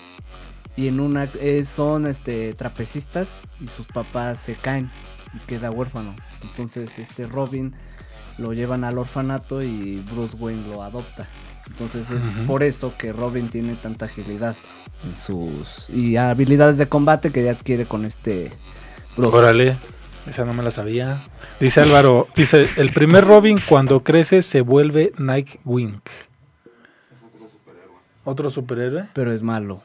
y 0.76 0.88
en 0.88 1.00
una 1.00 1.24
es- 1.42 1.70
son 1.70 2.06
este 2.08 2.54
trapecistas 2.54 3.42
y 3.60 3.68
sus 3.68 3.88
papás 3.88 4.40
se 4.40 4.54
caen 4.56 4.92
y 5.34 5.40
queda 5.48 5.72
huérfano. 5.72 6.16
Entonces 6.44 7.00
este 7.00 7.26
Robin 7.26 7.74
lo 8.38 8.54
llevan 8.54 8.84
al 8.84 8.98
orfanato 8.98 9.62
y 9.64 10.04
Bruce 10.12 10.36
Wayne 10.38 10.68
lo 10.70 10.84
adopta. 10.84 11.28
Entonces 11.68 12.12
es 12.12 12.24
por 12.46 12.62
eso 12.62 12.94
que 12.98 13.12
Robin 13.14 13.48
tiene 13.50 13.74
tanta 13.76 14.06
agilidad 14.06 14.56
en 15.06 15.16
sus 15.16 15.90
y 15.90 16.18
habilidades 16.18 16.78
de 16.78 16.88
combate 16.88 17.32
que 17.32 17.44
ya 17.44 17.52
adquiere 17.52 17.86
con 17.86 18.06
este 18.06 18.52
Bruce. 19.18 19.36
Órale, 19.36 19.78
esa 20.30 20.46
no 20.46 20.54
me 20.54 20.64
la 20.64 20.72
sabía. 20.72 21.18
Dice 21.60 21.82
Álvaro, 21.82 22.28
dice, 22.36 22.70
el 22.78 22.94
primer 22.94 23.26
Robin 23.26 23.60
cuando 23.68 24.04
crece 24.04 24.42
se 24.42 24.62
vuelve 24.62 25.12
Nightwing. 25.18 26.02
¿Otro 28.26 28.50
superhéroe? 28.50 29.06
Pero 29.14 29.34
es 29.34 29.44
malo. 29.44 29.82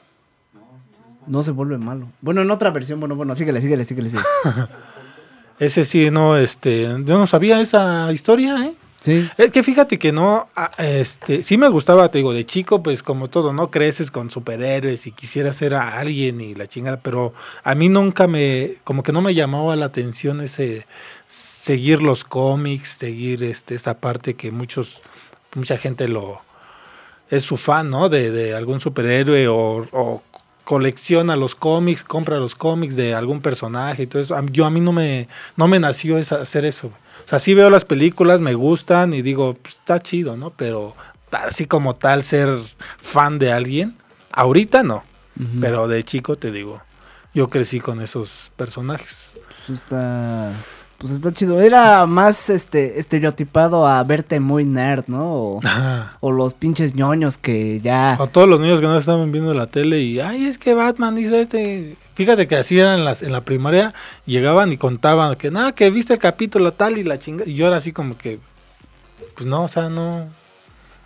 No 1.27 1.43
se 1.43 1.51
vuelve 1.51 1.77
malo. 1.77 2.09
Bueno, 2.21 2.41
en 2.41 2.51
otra 2.51 2.71
versión, 2.71 3.01
bueno, 3.01 3.17
bueno, 3.17 3.35
síguele, 3.35 3.61
síguele, 3.61 3.85
síguele, 3.85 4.11
síguele. 4.11 4.29
Ese 5.59 5.85
sí, 5.85 6.11
no, 6.11 6.37
este, 6.37 6.85
yo 6.85 7.19
no 7.19 7.27
sabía 7.27 7.61
esa 7.61 8.13
historia, 8.13 8.65
¿eh? 8.65 8.75
Es 9.37 9.53
que 9.53 9.63
fíjate 9.63 9.97
que 9.99 10.11
no, 10.11 10.49
este, 10.77 11.45
sí 11.45 11.57
me 11.57 11.69
gustaba, 11.69 12.11
te 12.11 12.19
digo, 12.19 12.33
de 12.33 12.45
chico, 12.45 12.83
pues 12.83 13.03
como 13.05 13.29
todo, 13.29 13.53
¿no? 13.53 13.71
Creces 13.71 14.11
con 14.11 14.29
superhéroes 14.29 15.07
y 15.07 15.13
quisiera 15.13 15.53
ser 15.53 15.75
a 15.75 15.99
alguien 15.99 16.41
y 16.41 16.55
la 16.57 16.67
chingada, 16.67 16.99
pero 17.01 17.33
a 17.63 17.75
mí 17.77 17.89
nunca 17.89 18.27
me, 18.27 18.75
como 18.83 19.05
que 19.05 19.13
no 19.13 19.23
me 19.23 19.35
llamaba 19.35 19.77
la 19.77 19.87
atención 19.87 20.41
ese, 20.41 20.87
seguir 21.29 22.03
los 22.03 22.25
cómics, 22.25 22.91
seguir 22.91 23.45
este, 23.45 23.77
esa 23.77 23.95
parte 24.01 24.35
que 24.35 24.51
muchos, 24.51 25.01
mucha 25.55 25.79
gente 25.79 26.09
lo, 26.09 26.41
es 27.31 27.45
su 27.45 27.57
fan, 27.57 27.91
¿no? 27.91 28.09
De, 28.09 28.31
de 28.33 28.55
algún 28.55 28.81
superhéroe 28.81 29.47
o, 29.49 30.23
colecciona 30.65 31.35
los 31.37 31.55
cómics, 31.55 32.05
compra 32.05 32.37
los 32.39 32.55
cómics 32.55 32.95
de 32.95 33.15
algún 33.15 33.41
personaje 33.41 34.03
y 34.03 34.07
todo 34.07 34.21
eso. 34.21 34.35
Yo 34.53 34.67
a 34.67 34.71
mí 34.71 34.81
no 34.81 34.93
me, 34.93 35.29
no 35.57 35.67
me 35.67 35.79
nació 35.81 36.19
esa- 36.19 36.43
hacer 36.43 36.65
eso. 36.67 36.91
O 37.29 37.31
sea, 37.31 37.41
sí 37.41 37.53
veo 37.53 37.69
las 37.69 37.85
películas, 37.85 38.41
me 38.41 38.55
gustan 38.55 39.13
y 39.13 39.21
digo, 39.21 39.53
pues, 39.53 39.75
está 39.75 40.01
chido, 40.01 40.39
¿no? 40.39 40.49
Pero 40.49 40.97
así 41.31 41.67
como 41.67 41.95
tal 41.95 42.25
ser 42.25 42.49
fan 42.97 43.39
de 43.39 43.53
alguien, 43.53 43.99
ahorita 44.33 44.83
no. 44.83 45.05
Pero 45.61 45.89
de 45.89 46.03
chico 46.05 46.37
te 46.37 46.51
digo, 46.51 46.81
yo 47.35 47.51
crecí 47.51 47.81
con 47.81 48.01
esos 48.01 48.51
personajes. 48.57 49.39
Pues 49.67 49.83
está. 49.83 50.53
Pues 50.99 51.13
está 51.13 51.33
chido. 51.33 51.61
Era 51.61 52.07
más 52.07 52.51
este 52.51 52.99
estereotipado 52.99 53.87
a 53.87 54.03
verte 54.03 54.41
muy 54.41 54.65
nerd, 54.65 55.05
¿no? 55.07 55.33
O, 55.33 55.61
o 56.21 56.33
los 56.33 56.55
pinches 56.55 56.97
ñoños 56.97 57.39
que 57.39 57.81
ya. 57.81 58.15
A 58.15 58.27
todos 58.27 58.49
los 58.49 58.61
niños 58.61 58.81
que 58.81 58.87
no 58.87 58.99
estaban 58.99 59.31
viendo 59.31 59.55
la 59.55 59.69
tele 59.69 60.01
y, 60.01 60.19
ay, 60.19 60.47
es 60.47 60.59
que 60.59 60.75
Batman 60.75 61.17
hizo 61.17 61.37
este. 61.37 61.97
Fíjate 62.15 62.49
que 62.49 62.57
así 62.57 62.81
eran 62.81 63.05
las, 63.05 63.23
en 63.23 63.31
la 63.31 63.43
primaria, 63.43 63.95
llegaban 64.27 64.73
y 64.73 64.77
contaban 64.77 65.37
que, 65.37 65.53
nada, 65.53 65.71
que 65.71 65.89
viste 65.91 66.15
el 66.15 66.19
capítulo 66.19 66.73
tal 66.73 66.99
y 66.99 67.05
la 67.05 67.21
chinga. 67.21 67.45
Y 67.47 67.55
yo 67.55 67.69
era 67.69 67.77
así 67.77 67.93
como 67.93 68.19
que, 68.19 68.41
pues 69.37 69.47
no, 69.47 69.63
o 69.63 69.69
sea, 69.69 69.89
no. 69.89 70.27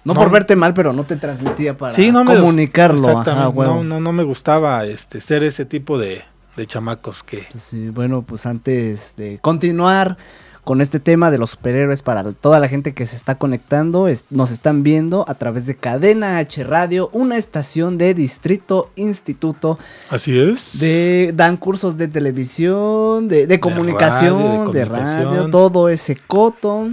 No, 0.04 0.14
no. 0.14 0.20
por 0.20 0.30
verte 0.30 0.56
mal, 0.56 0.72
pero 0.72 0.94
no 0.94 1.04
te 1.04 1.16
transmitía 1.16 1.76
para 1.76 1.92
sí, 1.92 2.11
no 2.11 2.25
me 2.25 2.34
comunicarlo. 2.34 3.08
Ajá, 3.08 3.20
Exactamente, 3.20 3.58
huevo. 3.58 3.75
no, 3.75 3.84
no, 3.84 4.00
no 4.00 4.12
me 4.12 4.25
gustaba 4.25 4.84
este 4.87 5.20
ser 5.20 5.44
ese 5.44 5.66
tipo 5.66 5.99
de, 5.99 6.25
de 6.56 6.66
chamacos 6.66 7.23
que. 7.23 7.47
Pues 7.50 7.62
sí, 7.64 7.88
bueno, 7.90 8.23
pues 8.23 8.47
antes 8.47 9.14
de 9.16 9.38
continuar 9.40 10.16
con 10.64 10.80
este 10.80 11.00
tema 11.00 11.32
de 11.32 11.38
los 11.38 11.50
superhéroes 11.50 12.02
para 12.02 12.23
toda 12.32 12.61
la 12.61 12.68
gente 12.68 12.94
que 12.94 13.04
se 13.06 13.16
está 13.16 13.35
conectando, 13.35 14.06
es- 14.06 14.26
nos 14.30 14.52
están 14.52 14.85
viendo 14.85 15.25
a 15.28 15.35
través 15.35 15.66
de 15.66 15.75
Cadena 15.75 16.38
H 16.38 16.62
Radio, 16.62 17.09
una 17.12 17.37
estación 17.37 17.99
de 17.99 18.14
Distrito 18.14 18.88
Instituto, 18.94 19.76
Así 20.09 20.38
es. 20.38 20.78
de 20.78 21.32
dan 21.35 21.56
cursos 21.56 21.97
de 21.99 22.06
televisión, 22.06 23.26
de, 23.26 23.49
de 23.49 23.59
comunicación, 23.59 24.38
radio, 24.40 24.71
de 24.73 24.78
de 24.78 24.85
radio, 24.85 25.50
todo 25.50 25.88
ese 25.88 26.14
coto. 26.14 26.88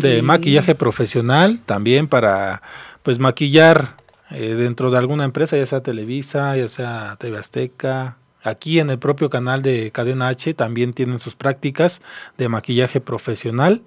De 0.00 0.18
Y- 0.18 0.22
maquillaje 0.22 0.74
profesional 0.74 1.60
también 1.64 2.08
para 2.08 2.60
pues 3.04 3.20
maquillar 3.20 3.96
eh, 4.30 4.54
dentro 4.54 4.90
de 4.90 4.98
alguna 4.98 5.24
empresa, 5.24 5.56
ya 5.56 5.66
sea 5.66 5.80
Televisa, 5.82 6.56
ya 6.56 6.66
sea 6.66 7.16
TV 7.20 7.38
Azteca. 7.38 8.16
Aquí 8.42 8.80
en 8.80 8.90
el 8.90 8.98
propio 8.98 9.30
canal 9.30 9.62
de 9.62 9.90
Cadena 9.92 10.28
H 10.28 10.54
también 10.54 10.92
tienen 10.92 11.18
sus 11.18 11.36
prácticas 11.36 12.02
de 12.38 12.48
maquillaje 12.48 13.00
profesional 13.00 13.82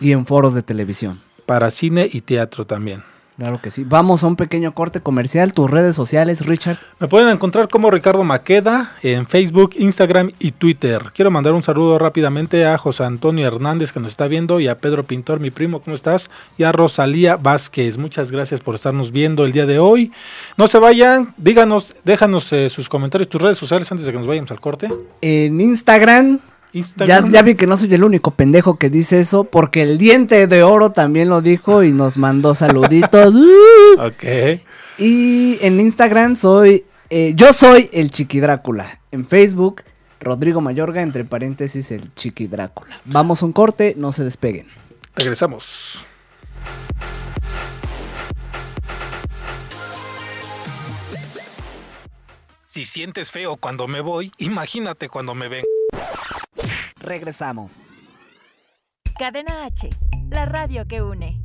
Y 0.00 0.12
en 0.12 0.26
foros 0.26 0.54
de 0.54 0.62
televisión. 0.62 1.22
para 1.46 1.70
cine 1.70 2.08
y 2.10 2.22
teatro 2.22 2.66
también. 2.66 3.02
Claro 3.36 3.60
que 3.60 3.70
sí. 3.70 3.84
Vamos 3.84 4.22
a 4.22 4.28
un 4.28 4.36
pequeño 4.36 4.74
corte 4.74 5.00
comercial. 5.00 5.52
Tus 5.52 5.68
redes 5.68 5.96
sociales, 5.96 6.46
Richard. 6.46 6.78
Me 7.00 7.08
pueden 7.08 7.28
encontrar 7.28 7.68
como 7.68 7.90
Ricardo 7.90 8.22
Maqueda 8.22 8.92
en 9.02 9.26
Facebook, 9.26 9.72
Instagram 9.76 10.30
y 10.38 10.52
Twitter. 10.52 11.10
Quiero 11.14 11.32
mandar 11.32 11.52
un 11.52 11.62
saludo 11.62 11.98
rápidamente 11.98 12.64
a 12.64 12.78
José 12.78 13.04
Antonio 13.04 13.46
Hernández 13.46 13.90
que 13.90 13.98
nos 13.98 14.12
está 14.12 14.28
viendo 14.28 14.60
y 14.60 14.68
a 14.68 14.78
Pedro 14.78 15.02
Pintor, 15.02 15.40
mi 15.40 15.50
primo, 15.50 15.80
¿cómo 15.80 15.96
estás? 15.96 16.30
Y 16.56 16.62
a 16.62 16.70
Rosalía 16.70 17.36
Vázquez. 17.36 17.98
Muchas 17.98 18.30
gracias 18.30 18.60
por 18.60 18.76
estarnos 18.76 19.10
viendo 19.10 19.44
el 19.44 19.52
día 19.52 19.66
de 19.66 19.80
hoy. 19.80 20.12
No 20.56 20.68
se 20.68 20.78
vayan, 20.78 21.34
díganos, 21.36 21.94
déjanos 22.04 22.52
eh, 22.52 22.70
sus 22.70 22.88
comentarios, 22.88 23.28
tus 23.28 23.42
redes 23.42 23.58
sociales 23.58 23.90
antes 23.90 24.06
de 24.06 24.12
que 24.12 24.18
nos 24.18 24.28
vayamos 24.28 24.52
al 24.52 24.60
corte. 24.60 24.88
En 25.20 25.60
Instagram, 25.60 26.38
Ya, 27.06 27.42
vi 27.42 27.54
que 27.54 27.68
no 27.68 27.76
soy 27.76 27.94
el 27.94 28.02
único 28.02 28.32
pendejo 28.32 28.78
que 28.78 28.90
dice 28.90 29.20
eso, 29.20 29.44
porque 29.44 29.82
el 29.82 29.96
diente 29.96 30.48
de 30.48 30.64
oro 30.64 30.90
también 30.90 31.28
lo 31.28 31.40
dijo 31.40 31.84
y 31.84 31.92
nos 31.92 32.16
mandó 32.16 32.56
saluditos. 32.56 33.34
¡Uh! 33.36 34.00
Ok. 34.00 34.60
y 34.98 35.58
en 35.60 35.78
Instagram 35.78 36.34
soy, 36.34 36.84
eh, 37.10 37.32
yo 37.36 37.52
soy 37.52 37.88
el 37.92 38.10
Chiqui 38.10 38.40
Drácula. 38.40 38.98
En 39.12 39.24
Facebook, 39.24 39.82
Rodrigo 40.18 40.60
Mayorga, 40.60 41.00
entre 41.02 41.24
paréntesis, 41.24 41.92
el 41.92 42.12
Chiqui 42.14 42.48
Drácula. 42.48 42.98
Vamos 43.04 43.42
a 43.42 43.46
un 43.46 43.52
corte, 43.52 43.94
no 43.96 44.10
se 44.10 44.24
despeguen. 44.24 44.66
Regresamos. 45.14 46.04
Si 52.64 52.84
sientes 52.84 53.30
feo 53.30 53.54
cuando 53.54 53.86
me 53.86 54.00
voy, 54.00 54.32
imagínate 54.38 55.08
cuando 55.08 55.36
me 55.36 55.46
ven. 55.46 55.64
Regresamos. 57.04 57.78
Cadena 59.18 59.66
H, 59.66 59.90
la 60.30 60.46
radio 60.46 60.86
que 60.88 61.02
une. 61.02 61.44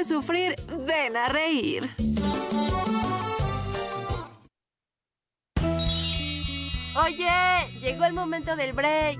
sufrir, 0.03 0.55
ven 0.85 1.15
a 1.15 1.27
reír. 1.29 1.89
Oye, 6.95 7.69
llegó 7.79 8.05
el 8.05 8.13
momento 8.13 8.55
del 8.55 8.73
break. 8.73 9.19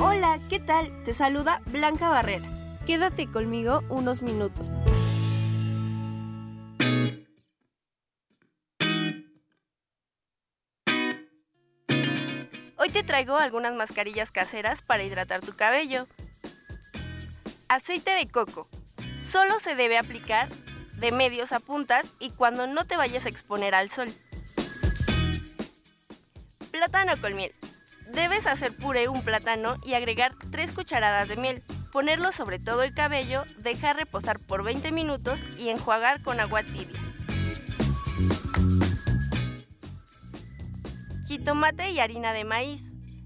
Hola, 0.00 0.40
¿qué 0.48 0.58
tal? 0.58 1.04
Te 1.04 1.14
saluda 1.14 1.60
Blanca 1.66 2.08
Barrera. 2.08 2.48
Quédate 2.86 3.30
conmigo 3.30 3.82
unos 3.88 4.22
minutos. 4.22 4.68
Hoy 12.78 12.90
te 12.90 13.04
traigo 13.04 13.36
algunas 13.36 13.74
mascarillas 13.74 14.32
caseras 14.32 14.82
para 14.82 15.04
hidratar 15.04 15.40
tu 15.40 15.54
cabello. 15.54 16.06
Aceite 17.68 18.10
de 18.10 18.28
coco. 18.28 18.68
Solo 19.32 19.58
se 19.60 19.74
debe 19.74 19.96
aplicar 19.96 20.50
de 20.98 21.10
medios 21.10 21.52
a 21.52 21.60
puntas 21.60 22.04
y 22.20 22.30
cuando 22.32 22.66
no 22.66 22.84
te 22.84 22.98
vayas 22.98 23.24
a 23.24 23.30
exponer 23.30 23.74
al 23.74 23.90
sol. 23.90 24.12
Plátano 26.70 27.18
con 27.18 27.34
miel. 27.34 27.50
Debes 28.12 28.46
hacer 28.46 28.76
puré 28.76 29.08
un 29.08 29.22
plátano 29.22 29.76
y 29.86 29.94
agregar 29.94 30.34
3 30.50 30.72
cucharadas 30.72 31.28
de 31.28 31.36
miel. 31.36 31.62
Ponerlo 31.92 32.30
sobre 32.30 32.58
todo 32.58 32.82
el 32.82 32.92
cabello, 32.92 33.44
dejar 33.56 33.96
reposar 33.96 34.38
por 34.38 34.64
20 34.64 34.92
minutos 34.92 35.40
y 35.58 35.70
enjuagar 35.70 36.20
con 36.20 36.38
agua 36.38 36.62
tibia. 36.62 37.00
Jitomate 41.26 41.90
y 41.90 42.00
harina 42.00 42.34
de 42.34 42.44
maíz. 42.44 42.82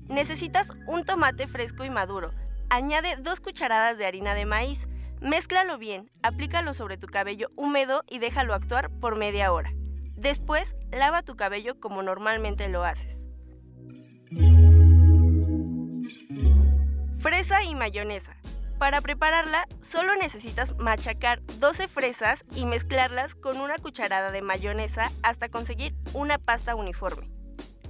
Necesitas 0.09 0.69
un 0.87 1.05
tomate 1.05 1.49
fresco 1.49 1.85
y 1.85 1.91
maduro. 1.91 2.33
Añade 2.69 3.17
2 3.17 3.41
cucharadas 3.41 3.99
de 3.99 4.07
harina 4.07 4.35
de 4.35 4.47
maíz. 4.47 4.87
Mézclalo 5.21 5.79
bien, 5.79 6.11
aplícalo 6.23 6.75
sobre 6.75 6.99
tu 6.99 7.07
cabello 7.07 7.49
húmedo 7.57 8.05
y 8.09 8.19
déjalo 8.19 8.55
actuar 8.55 8.91
por 8.91 9.17
media 9.17 9.53
hora. 9.53 9.73
Después, 10.15 10.75
lava 10.93 11.23
tu 11.23 11.37
cabello 11.37 11.81
como 11.81 12.03
normalmente 12.03 12.69
lo 12.69 12.85
haces. 12.85 13.19
Fresa 17.19 17.63
y 17.65 17.75
mayonesa. 17.75 18.37
Para 18.79 19.01
prepararla, 19.01 19.67
solo 19.81 20.15
necesitas 20.17 20.77
machacar 20.77 21.41
12 21.61 21.89
fresas 21.89 22.45
y 22.55 22.67
mezclarlas 22.67 23.35
con 23.35 23.59
una 23.59 23.79
cucharada 23.79 24.31
de 24.31 24.43
mayonesa 24.43 25.11
hasta 25.23 25.49
conseguir 25.49 25.95
una 26.13 26.39
pasta 26.39 26.75
uniforme. 26.75 27.31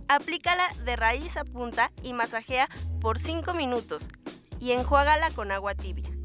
Aplícala 0.09 0.69
de 0.85 0.95
raíz 0.95 1.37
a 1.37 1.45
punta 1.45 1.91
y 2.03 2.13
masajea 2.13 2.69
por 3.01 3.19
5 3.19 3.53
minutos 3.55 4.05
y 4.61 4.73
enjuágala 4.73 5.31
con 5.33 5.51
agua 5.51 5.75
tibia. 5.75 6.16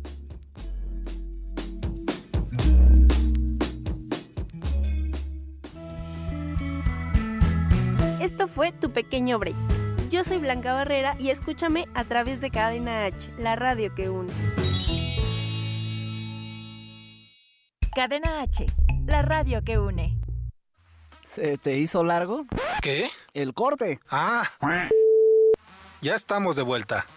Esto 8.22 8.48
fue 8.48 8.72
tu 8.72 8.92
pequeño 8.92 9.40
break. 9.40 9.56
Yo 10.12 10.24
soy 10.24 10.38
Blanca 10.38 10.74
Barrera 10.74 11.16
y 11.18 11.32
escúchame 11.32 11.88
a 11.96 12.04
través 12.04 12.40
de 12.40 12.52
Cadena 12.52 13.06
H, 13.06 13.32
la 13.40 13.56
radio 13.56 13.96
que 13.96 14.12
une. 14.12 14.32
Cadena 17.96 18.42
H, 18.42 18.68
la 19.08 19.24
radio 19.24 19.64
que 19.64 19.80
une. 19.80 20.16
¿Se 21.26 21.58
te 21.58 21.80
hizo 21.80 22.04
largo? 22.04 22.46
¿Qué? 22.84 23.10
El 23.34 23.56
corte. 23.56 24.00
Ah. 24.12 24.48
Ya 26.04 26.14
estamos 26.14 26.56
de 26.56 26.62
vuelta. 26.62 27.08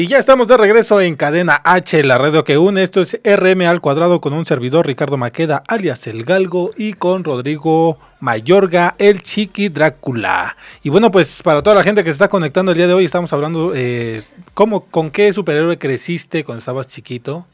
Y 0.00 0.06
ya 0.06 0.16
estamos 0.16 0.48
de 0.48 0.56
regreso 0.56 0.98
en 1.02 1.14
Cadena 1.14 1.60
H, 1.62 2.02
la 2.04 2.16
radio 2.16 2.42
que 2.42 2.56
une. 2.56 2.82
Esto 2.82 3.02
es 3.02 3.20
RM 3.22 3.66
al 3.68 3.82
cuadrado 3.82 4.22
con 4.22 4.32
un 4.32 4.46
servidor 4.46 4.86
Ricardo 4.86 5.18
Maqueda, 5.18 5.62
alias 5.68 6.06
El 6.06 6.24
Galgo, 6.24 6.70
y 6.74 6.94
con 6.94 7.22
Rodrigo 7.22 7.98
Mayorga, 8.18 8.94
el 8.96 9.20
Chiqui 9.20 9.68
Drácula. 9.68 10.56
Y 10.82 10.88
bueno, 10.88 11.10
pues 11.10 11.42
para 11.42 11.62
toda 11.62 11.76
la 11.76 11.84
gente 11.84 12.02
que 12.02 12.08
se 12.08 12.12
está 12.12 12.28
conectando 12.28 12.72
el 12.72 12.78
día 12.78 12.86
de 12.86 12.94
hoy, 12.94 13.04
estamos 13.04 13.30
hablando 13.34 13.72
eh, 13.74 14.22
¿cómo, 14.54 14.86
con 14.86 15.10
qué 15.10 15.34
superhéroe 15.34 15.76
creciste 15.76 16.44
cuando 16.44 16.60
estabas 16.60 16.88
chiquito. 16.88 17.44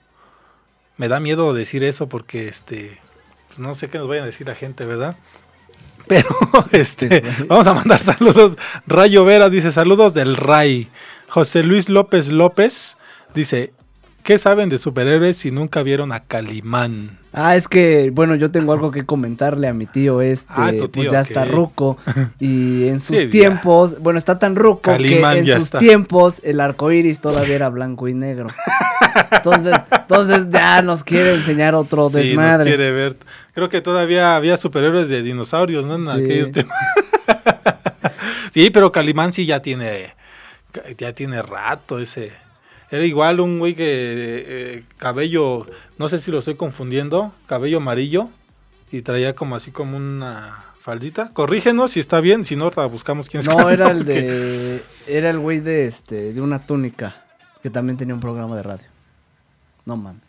Me 0.99 1.09
da 1.09 1.18
miedo 1.18 1.53
decir 1.53 1.83
eso 1.83 2.09
porque 2.09 2.47
este, 2.47 3.01
pues 3.49 3.59
no 3.59 3.75
sé 3.75 3.88
qué 3.88 3.99
nos 3.99 4.07
vayan 4.07 4.23
a 4.23 4.27
decir 4.27 4.47
la 4.47 4.55
gente, 4.55 4.87
¿verdad? 4.87 5.16
Pero 6.07 6.29
este, 6.71 7.25
vamos 7.49 7.66
a 7.66 7.75
mandar 7.75 8.05
saludos. 8.05 8.57
Rayo 8.87 9.25
Vera 9.25 9.51
dice 9.51 9.73
saludos 9.73 10.14
del 10.14 10.37
Ray. 10.37 10.88
José 11.29 11.62
Luis 11.62 11.89
López 11.89 12.29
López 12.29 12.97
dice, 13.35 13.73
¿qué 14.23 14.39
saben 14.39 14.69
de 14.69 14.79
superhéroes 14.79 15.37
si 15.37 15.51
nunca 15.51 15.83
vieron 15.83 16.12
a 16.12 16.21
Calimán? 16.21 17.19
Ah, 17.39 17.55
es 17.55 17.69
que, 17.69 18.11
bueno, 18.15 18.35
yo 18.35 18.51
tengo 18.51 18.73
algo 18.73 18.91
que 18.91 19.05
comentarle 19.05 19.69
a 19.69 19.75
mi 19.75 19.85
tío 19.85 20.23
este, 20.23 20.55
Ah, 20.57 20.71
pues 20.91 21.11
ya 21.11 21.21
está 21.21 21.45
ruco 21.45 21.99
y 22.41 22.89
en 22.89 22.99
sus 23.01 23.19
Sí, 23.19 23.25
ya. 23.25 23.31
tiempos, 23.31 24.01
bueno, 24.01 24.19
está 24.19 24.39
tan 24.39 24.57
ruco 24.57 24.81
Calimán 24.81 25.35
que 25.35 25.41
en 25.41 25.47
sus 25.57 25.65
está. 25.65 25.79
tiempos 25.79 26.41
el 26.45 26.61
arco 26.61 26.91
iris 26.93 27.21
todavía 27.21 27.57
era 27.57 27.69
blanco 27.69 28.09
y 28.09 28.15
negro. 28.15 28.47
Entonces, 29.33 29.75
entonces 29.93 30.49
ya 30.49 30.81
nos 30.81 31.05
quiere 31.05 31.35
enseñar 31.35 31.75
otro 31.75 32.09
Sí, 32.09 32.17
nos 32.17 32.25
desmadre. 32.25 32.71
quiere 32.71 32.91
ver. 32.91 33.17
Creo 33.53 33.69
que 33.69 33.83
todavía 33.83 34.35
había 34.37 34.57
superhéroes 34.57 35.11
de 35.11 35.23
dinosaurios, 35.23 35.85
¿no? 35.85 35.97
En 35.97 36.07
Sí. 36.09 36.25
aquellos 36.25 36.51
sí, 38.55 38.71
pero 38.71 38.93
Calimán 38.93 39.35
sí 39.35 39.45
ya 39.45 39.61
tiene, 39.61 40.15
ya 40.97 41.12
tiene 41.12 41.43
rato 41.43 41.99
ese. 41.99 42.33
Era 42.91 43.05
igual 43.05 43.41
un 43.41 43.59
güey 43.59 43.75
que 43.75 43.85
eh, 44.47 44.85
cabello, 44.97 45.67
no 45.99 46.09
sé 46.09 46.19
si 46.21 46.31
lo 46.31 46.39
estoy 46.39 46.55
confundiendo, 46.55 47.33
cabello 47.47 47.79
amarillo 47.79 48.29
y 48.93 49.03
traía 49.03 49.35
como 49.35 49.57
así 49.57 49.71
como 49.73 49.97
una 49.97 50.65
faldita. 50.81 51.31
Corrígenos 51.33 51.91
si 51.93 52.01
está 52.01 52.21
bien, 52.21 52.45
si 52.45 52.55
no 52.55 52.71
buscamos 52.71 53.29
quién 53.29 53.41
es. 53.41 53.49
No, 53.49 53.69
era 53.71 53.91
el 53.91 53.99
porque- 53.99 54.12
de 54.15 54.83
era 55.09 55.31
el 55.31 55.39
güey 55.41 55.61
de 55.61 55.87
este 55.87 56.33
de 56.33 56.41
una 56.41 56.61
túnica 56.65 57.25
que 57.62 57.71
también 57.71 57.97
tenía 57.97 58.15
un 58.15 58.21
programa 58.21 58.55
de 58.57 58.62
radio. 58.62 58.87
No 59.85 59.97
mames. 59.97 60.23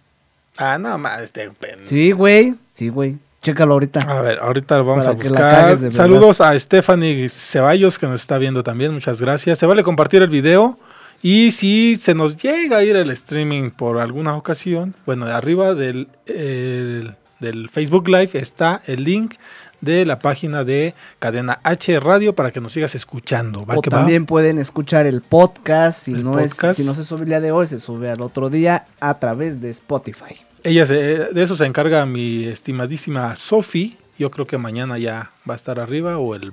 Ah, 0.57 0.79
no 0.79 0.97
más, 0.97 1.21
este 1.21 1.51
pen- 1.51 1.83
Sí, 1.85 2.11
güey. 2.11 2.55
Sí, 2.71 2.89
güey. 2.89 3.17
Chécalo 3.47 3.73
ahorita. 3.73 3.99
A 4.01 4.21
ver, 4.21 4.39
ahorita 4.39 4.77
lo 4.77 4.85
vamos 4.85 5.07
a 5.07 5.11
buscar. 5.11 5.77
Saludos 5.91 6.41
a 6.41 6.57
Stephanie 6.59 7.29
Ceballos 7.29 7.97
que 7.97 8.07
nos 8.07 8.21
está 8.21 8.37
viendo 8.37 8.61
también. 8.63 8.93
Muchas 8.93 9.21
gracias. 9.21 9.57
Se 9.59 9.65
vale 9.65 9.83
compartir 9.83 10.21
el 10.21 10.29
video. 10.29 10.77
Y 11.23 11.51
si 11.51 11.95
se 11.95 12.13
nos 12.13 12.37
llega 12.37 12.77
a 12.77 12.83
ir 12.83 12.95
el 12.95 13.09
streaming 13.11 13.71
por 13.71 13.99
alguna 13.99 14.35
ocasión, 14.35 14.93
bueno, 15.05 15.25
de 15.25 15.31
arriba 15.33 15.73
del, 15.73 16.09
el- 16.27 17.15
del 17.39 17.69
Facebook 17.69 18.07
Live 18.09 18.31
está 18.33 18.81
el 18.85 19.03
link 19.03 19.35
de 19.79 20.05
la 20.05 20.19
página 20.19 20.63
de 20.63 20.93
Cadena 21.19 21.59
H 21.63 21.99
Radio 21.99 22.33
para 22.35 22.51
que 22.51 22.59
nos 22.59 22.73
sigas 22.73 22.95
escuchando. 22.95 23.65
¿Va 23.65 23.77
O 23.77 23.81
que 23.81 23.89
va? 23.89 23.97
también 23.99 24.25
pueden 24.25 24.57
escuchar 24.57 25.05
el 25.05 25.21
podcast. 25.21 26.03
Si 26.03 26.13
El 26.13 26.23
no 26.23 26.39
es, 26.39 26.57
si 26.73 26.83
no 26.83 26.93
se 26.93 27.03
sube 27.03 27.21
el 27.21 27.27
día 27.27 27.39
de 27.39 27.51
hoy, 27.51 27.67
se 27.67 27.79
sube 27.79 28.09
al 28.11 28.21
otro 28.21 28.49
día 28.49 28.85
a 28.99 29.19
través 29.19 29.61
de 29.61 29.69
Spotify. 29.69 30.35
Ella 30.67 30.85
se- 30.85 30.95
de 31.33 31.43
eso 31.43 31.55
se 31.55 31.65
encarga 31.65 32.05
mi 32.05 32.45
estimadísima 32.45 33.35
Sofi. 33.35 33.97
Yo 34.19 34.31
creo 34.31 34.45
que 34.47 34.57
mañana 34.57 34.97
ya 34.97 35.31
va 35.49 35.53
a 35.53 35.55
estar 35.55 35.79
arriba 35.79 36.17
o 36.17 36.35
el 36.35 36.51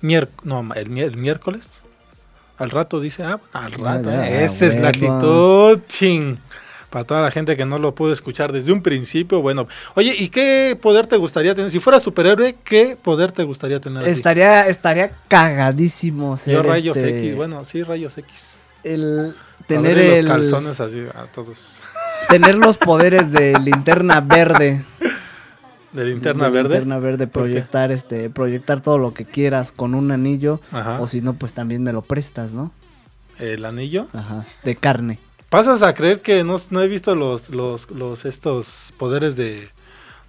miércoles. 0.00 0.44
No, 0.44 0.66
el, 0.74 0.96
el 0.98 1.16
miércoles. 1.16 1.64
Al 2.58 2.70
rato 2.70 3.00
dice, 3.00 3.24
ah, 3.24 3.40
al 3.52 3.72
rato. 3.72 4.10
ya, 4.10 4.28
eh, 4.28 4.44
Esa 4.44 4.66
es 4.66 4.76
la 4.76 4.88
actitud, 4.90 5.80
ching. 5.88 6.38
Para 6.90 7.04
toda 7.04 7.22
la 7.22 7.30
gente 7.30 7.56
que 7.56 7.64
no 7.64 7.78
lo 7.78 7.94
pudo 7.94 8.12
escuchar 8.12 8.52
desde 8.52 8.72
un 8.72 8.82
principio, 8.82 9.40
bueno. 9.40 9.66
Oye, 9.94 10.14
¿y 10.18 10.28
qué 10.28 10.76
poder 10.80 11.06
te 11.06 11.16
gustaría 11.16 11.54
tener? 11.54 11.70
Si 11.70 11.78
fuera 11.80 12.00
superhéroe, 12.00 12.56
¿qué 12.64 12.96
poder 13.00 13.30
te 13.32 13.44
gustaría 13.44 13.80
tener? 13.80 14.06
Estaría, 14.06 14.66
estaría 14.66 15.12
cagadísimo 15.28 16.36
ser 16.36 16.54
Yo 16.54 16.62
rayos 16.62 16.96
este, 16.96 17.18
X, 17.20 17.36
bueno, 17.36 17.64
sí, 17.64 17.82
rayos 17.82 18.18
X. 18.18 18.54
el 18.82 19.34
tener 19.66 19.98
el 19.98 20.24
los 20.26 20.34
calzones 20.34 20.80
así 20.80 21.00
a 21.14 21.24
todos. 21.32 21.80
Tener 22.30 22.56
los 22.56 22.78
poderes 22.78 23.32
de 23.32 23.58
linterna 23.58 24.20
verde. 24.20 24.84
De 25.92 26.04
linterna 26.04 26.44
de 26.44 26.50
verde. 26.50 26.68
Linterna 26.68 26.98
verde, 26.98 27.26
proyectar 27.26 27.90
este, 27.90 28.30
proyectar 28.30 28.80
todo 28.80 28.98
lo 28.98 29.12
que 29.12 29.24
quieras 29.24 29.72
con 29.72 29.94
un 29.94 30.12
anillo. 30.12 30.60
Ajá. 30.72 31.00
O 31.00 31.06
si 31.06 31.20
no, 31.20 31.34
pues 31.34 31.52
también 31.52 31.82
me 31.82 31.92
lo 31.92 32.02
prestas, 32.02 32.54
¿no? 32.54 32.72
El 33.38 33.64
anillo. 33.64 34.06
Ajá. 34.12 34.44
De 34.64 34.76
carne. 34.76 35.18
Pasas 35.48 35.82
a 35.82 35.94
creer 35.94 36.20
que 36.20 36.44
no, 36.44 36.56
no 36.70 36.80
he 36.80 36.86
visto 36.86 37.14
los, 37.16 37.50
los, 37.50 37.90
los 37.90 38.24
estos 38.24 38.94
poderes 38.98 39.34
de, 39.34 39.68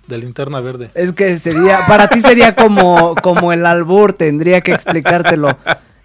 de 0.08 0.18
linterna 0.18 0.60
verde. 0.62 0.90
Es 0.96 1.14
que 1.14 1.38
sería, 1.38 1.86
para 1.88 2.08
ti 2.08 2.22
sería 2.22 2.56
como, 2.56 3.14
como 3.22 3.54
el 3.54 3.66
albur, 3.68 4.14
tendría 4.14 4.62
que 4.62 4.72
explicártelo. 4.72 5.56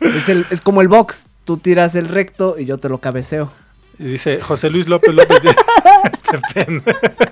Es, 0.01 0.29
el, 0.29 0.45
es 0.51 0.61
como 0.61 0.83
el 0.83 0.89
box, 0.89 1.29
tú 1.45 1.57
tiras 1.57 1.95
el 1.95 2.09
recto 2.09 2.57
y 2.59 2.67
yo 2.67 2.77
te 2.77 2.91
lo 2.91 2.99
cabeceo. 2.99 3.51
Y 3.99 4.05
dice 4.05 4.41
José 4.41 4.71
Luis 4.71 4.89
López 4.89 5.15
López. 5.15 5.41
este 6.05 6.41
pen. 6.55 6.83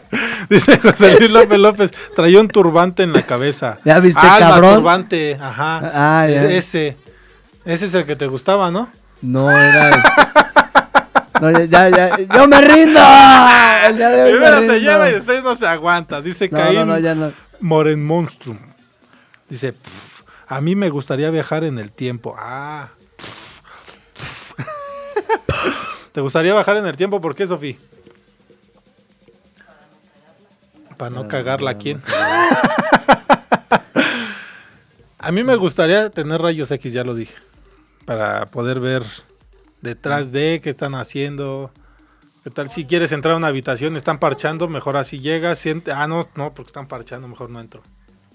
dice 0.51 0.79
José 0.79 1.19
Luis 1.19 1.31
López 1.31 1.59
López. 1.59 1.91
Traía 2.17 2.41
un 2.41 2.49
turbante 2.49 3.03
en 3.03 3.13
la 3.13 3.23
cabeza. 3.23 3.79
¿Ya 3.85 3.99
viste, 4.01 4.21
ah, 4.23 4.37
cabrón? 4.39 4.75
turbante. 4.77 5.39
Ajá. 5.41 5.91
Ah, 6.23 6.27
ya. 6.29 6.45
Es- 6.45 6.67
ese. 6.75 6.97
Ese 7.65 7.87
es 7.87 7.95
el 7.95 8.05
que 8.05 8.17
te 8.17 8.27
gustaba, 8.27 8.71
¿no? 8.71 8.89
No, 9.23 9.51
era 9.51 9.89
este- 9.91 10.11
No, 11.41 11.51
ya, 11.51 11.65
ya, 11.65 11.89
ya, 11.89 12.19
yo 12.21 12.47
me 12.49 12.61
rindo. 12.61 13.01
El 13.87 13.97
día 13.97 14.09
de 14.11 14.23
hoy 14.23 14.33
me 14.33 14.39
Primero 14.39 14.61
se 14.61 14.81
lleva 14.81 15.09
y 15.09 15.13
después 15.15 15.43
no 15.43 15.57
se 15.57 15.67
aguanta. 15.67 16.21
Dice 16.21 16.49
No, 16.51 16.59
Caín 16.59 16.75
no, 16.81 16.85
no, 16.85 16.99
ya 16.99 17.15
no. 17.15 17.33
Moren 17.61 18.05
Monstrum. 18.05 18.59
Dice, 19.49 19.73
"Pf, 19.73 20.25
a 20.49 20.61
mí 20.61 20.75
me 20.77 20.91
gustaría 20.91 21.31
viajar 21.31 21.65
en 21.65 21.79
el 21.79 21.91
tiempo. 21.91 22.35
Ah. 22.39 22.89
pf, 23.17 23.63
pf. 25.47 25.94
¿Te 26.15 26.21
gustaría 26.21 26.55
viajar 26.55 26.77
en 26.77 26.87
el 26.87 26.97
tiempo? 26.97 27.21
¿Por 27.21 27.35
qué, 27.35 27.45
Sofi? 27.45 27.77
Para 30.97 31.11
no 31.11 31.27
cagarla 31.27 31.73
a 31.73 31.75
quién. 31.79 32.01
a 35.19 35.33
mí 35.33 35.43
me 35.43 35.57
gustaría 35.57 36.11
tener 36.11 36.41
rayos 36.41 36.71
X, 36.71 36.93
ya 36.93 37.03
lo 37.03 37.17
dije. 37.17 37.35
Para 38.05 38.47
poder 38.47 38.79
ver 38.79 39.03
detrás 39.81 40.31
de 40.31 40.61
qué 40.63 40.71
están 40.71 40.95
haciendo. 40.95 41.73
¿Qué 42.45 42.51
tal 42.51 42.71
si 42.71 42.85
quieres 42.85 43.11
entrar 43.11 43.35
a 43.35 43.37
una 43.37 43.49
habitación, 43.49 43.97
están 43.97 44.21
parchando? 44.21 44.69
Mejor 44.69 44.97
así 44.97 45.19
llegas, 45.19 45.59
siente... 45.59 45.91
Ah, 45.91 46.07
no, 46.07 46.29
no, 46.37 46.55
porque 46.55 46.69
están 46.69 46.87
parchando, 46.87 47.27
mejor 47.27 47.51
no 47.51 47.61
entro. 47.61 47.83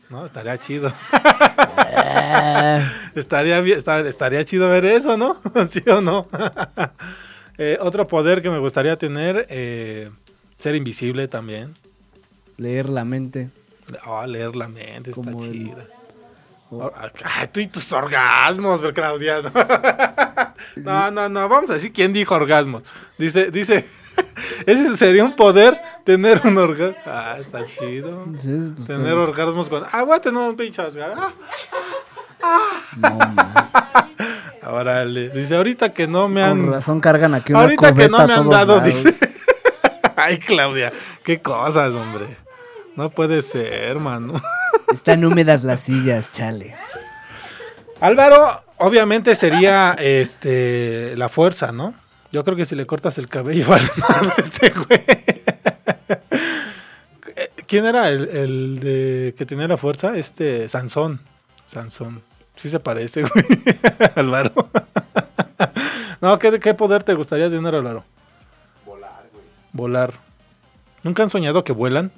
No, 0.10 0.26
estaría 0.26 0.58
chido. 0.58 0.92
estaría, 3.16 3.60
estaría 3.60 4.44
chido 4.44 4.68
ver 4.68 4.84
eso, 4.84 5.16
¿no? 5.16 5.38
¿Sí 5.70 5.82
o 5.90 6.02
no? 6.02 6.28
Eh, 7.62 7.78
otro 7.82 8.08
poder 8.08 8.42
que 8.42 8.50
me 8.50 8.58
gustaría 8.58 8.96
tener, 8.98 9.46
eh, 9.50 10.10
ser 10.60 10.76
invisible 10.76 11.28
también. 11.28 11.76
Leer 12.58 12.88
la 12.90 13.04
mente. 13.06 13.50
Ah, 14.04 14.26
leer 14.26 14.56
la 14.56 14.68
mente, 14.70 15.10
está 15.12 15.14
Como 15.14 15.44
el- 15.44 15.52
chida. 15.52 15.86
Ay, 17.26 17.48
tú 17.52 17.60
y 17.60 17.68
tus 17.68 17.92
orgasmos, 17.92 18.80
Claudia. 18.94 19.42
No, 20.76 21.10
no, 21.10 21.30
no, 21.30 21.48
vamos 21.50 21.70
a 21.70 21.76
decir 21.76 21.92
quién 21.92 22.12
dijo 22.14 22.36
orgasmos. 22.36 22.84
Dice, 23.18 23.50
dice, 23.50 23.88
ese 24.66 24.96
sería 24.98 25.24
un 25.24 25.36
poder 25.36 25.80
tener 26.04 26.42
un 26.46 26.58
orgasmo. 26.58 26.96
Ah, 27.06 27.38
está 27.40 27.66
chido. 27.66 28.26
Sí, 28.38 28.72
pues, 28.76 28.88
Tener 28.88 29.14
orgasmos 29.14 29.68
con. 29.70 29.84
Ah, 29.92 30.04
voy 30.04 30.16
a 30.18 30.22
tener 30.22 30.40
un 30.42 30.56
pinche 30.56 30.82
orgasmo. 30.82 31.32
Ah, 32.42 32.82
No, 32.98 33.10
man. 33.18 33.36
Ahora 34.62 35.06
le 35.06 35.30
dice, 35.30 35.56
ahorita 35.56 35.94
que 35.94 36.08
no 36.08 36.28
me 36.28 36.44
han. 36.44 36.62
Con 36.62 36.72
razón 36.72 37.00
cargan 37.00 37.34
aquí 37.34 37.54
una 37.54 37.62
Ahorita 37.62 37.94
que 37.94 38.10
no 38.10 38.26
me 38.28 38.34
a 38.34 38.38
han 38.38 38.50
dado, 38.50 38.78
lados. 38.78 38.84
dice. 39.04 39.30
Ay, 40.16 40.38
Claudia, 40.40 40.92
qué 41.24 41.42
cosas, 41.42 41.94
hombre. 41.94 42.38
No 42.96 43.10
puede 43.10 43.42
ser, 43.42 44.00
mano. 44.00 44.42
Están 44.92 45.24
húmedas 45.24 45.64
las 45.64 45.80
sillas, 45.82 46.32
chale. 46.32 46.76
Álvaro, 48.02 48.62
obviamente 48.78 49.36
sería 49.36 49.96
este 50.00 51.16
la 51.16 51.30
fuerza, 51.30 51.72
¿no? 51.72 51.94
Yo 52.32 52.44
creo 52.44 52.56
que 52.56 52.66
si 52.66 52.76
le 52.76 52.86
cortas 52.86 53.18
el 53.18 53.28
cabello 53.28 53.68
vale 53.70 53.90
madre 53.98 54.34
este 54.38 54.70
güey. 54.70 55.04
Eh, 57.36 57.50
¿Quién 57.68 57.86
era 57.86 58.10
el, 58.10 58.28
el 58.30 58.80
de 58.80 59.36
que 59.38 59.46
tenía 59.46 59.68
la 59.68 59.78
fuerza? 59.78 60.16
Este 60.18 60.68
Sansón. 60.70 61.20
Sansón. 61.66 62.22
Sí 62.62 62.70
se 62.70 62.80
parece, 62.80 63.22
güey. 63.24 63.46
Álvaro. 64.16 64.52
no, 66.22 66.38
¿qué, 66.40 66.60
¿qué 66.60 66.74
poder 66.74 67.04
te 67.04 67.14
gustaría 67.14 67.50
tener, 67.50 67.74
Álvaro? 67.76 68.04
Volar, 68.86 69.24
güey. 69.32 69.44
Volar. 69.74 70.14
¿Nunca 71.04 71.24
han 71.24 71.30
soñado 71.30 71.64
que 71.64 71.72
vuelan? 71.72 72.12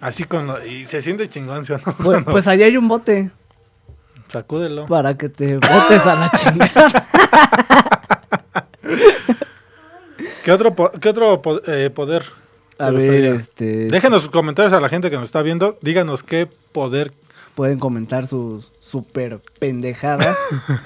Así 0.00 0.24
con 0.24 0.46
lo- 0.46 0.64
y 0.66 0.84
se 0.86 1.00
siente 1.00 1.28
chingón, 1.30 1.64
¿sí 1.64 1.72
o 1.72 1.78
no? 1.84 1.96
Pues, 1.96 2.22
pues 2.24 2.46
allá 2.48 2.66
hay 2.66 2.76
un 2.76 2.88
bote 2.88 3.30
Sacúdelo. 4.28 4.84
para 4.86 5.14
que 5.14 5.30
te 5.30 5.56
botes 5.56 6.04
a 6.06 6.14
la 6.14 6.30
chingada. 6.30 7.04
¿Qué 10.44 10.52
otro, 10.52 10.74
po- 10.74 10.90
qué 10.90 11.08
otro 11.08 11.40
po- 11.40 11.62
eh, 11.66 11.88
poder? 11.90 12.24
A 12.78 12.90
ver, 12.90 12.94
gustaría? 13.00 13.34
este. 13.34 13.64
Déjenos 13.88 14.22
sus 14.22 14.30
comentarios 14.30 14.72
a 14.74 14.80
la 14.80 14.88
gente 14.90 15.08
que 15.10 15.16
nos 15.16 15.24
está 15.26 15.40
viendo. 15.42 15.78
Díganos 15.80 16.22
qué 16.22 16.46
poder. 16.72 17.12
Pueden 17.54 17.78
comentar 17.78 18.26
sus 18.26 18.72
super 18.80 19.38
pendejadas. 19.60 20.36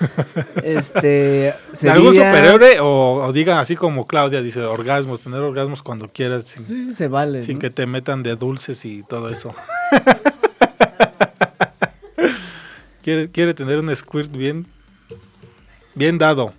este. 0.63 1.55
¿De 1.81 1.91
algún 1.91 2.13
sería- 2.15 2.31
superhéroe? 2.31 2.81
O, 2.81 3.25
o 3.25 3.33
digan 3.33 3.57
así 3.59 3.75
como 3.75 4.07
Claudia 4.07 4.43
dice: 4.43 4.61
orgasmos, 4.61 5.23
tener 5.23 5.41
orgasmos 5.41 5.83
cuando 5.83 6.09
quieras. 6.13 6.45
Sin, 6.45 6.65
Sí, 6.65 6.93
se 6.93 7.09
vale. 7.09 7.43
sin 7.43 7.55
¿no? 7.55 7.61
que 7.61 7.71
te 7.71 7.87
metan 7.87 8.23
de 8.23 8.37
dulces 8.37 8.85
y 8.85 9.03
todo 9.03 9.31
eso. 9.31 9.55
quiere, 13.03 13.31
quiere 13.31 13.55
tener 13.55 13.79
un 13.79 13.95
squirt 13.95 14.31
bien. 14.31 14.67
Bien 15.95 16.19
dado. 16.19 16.53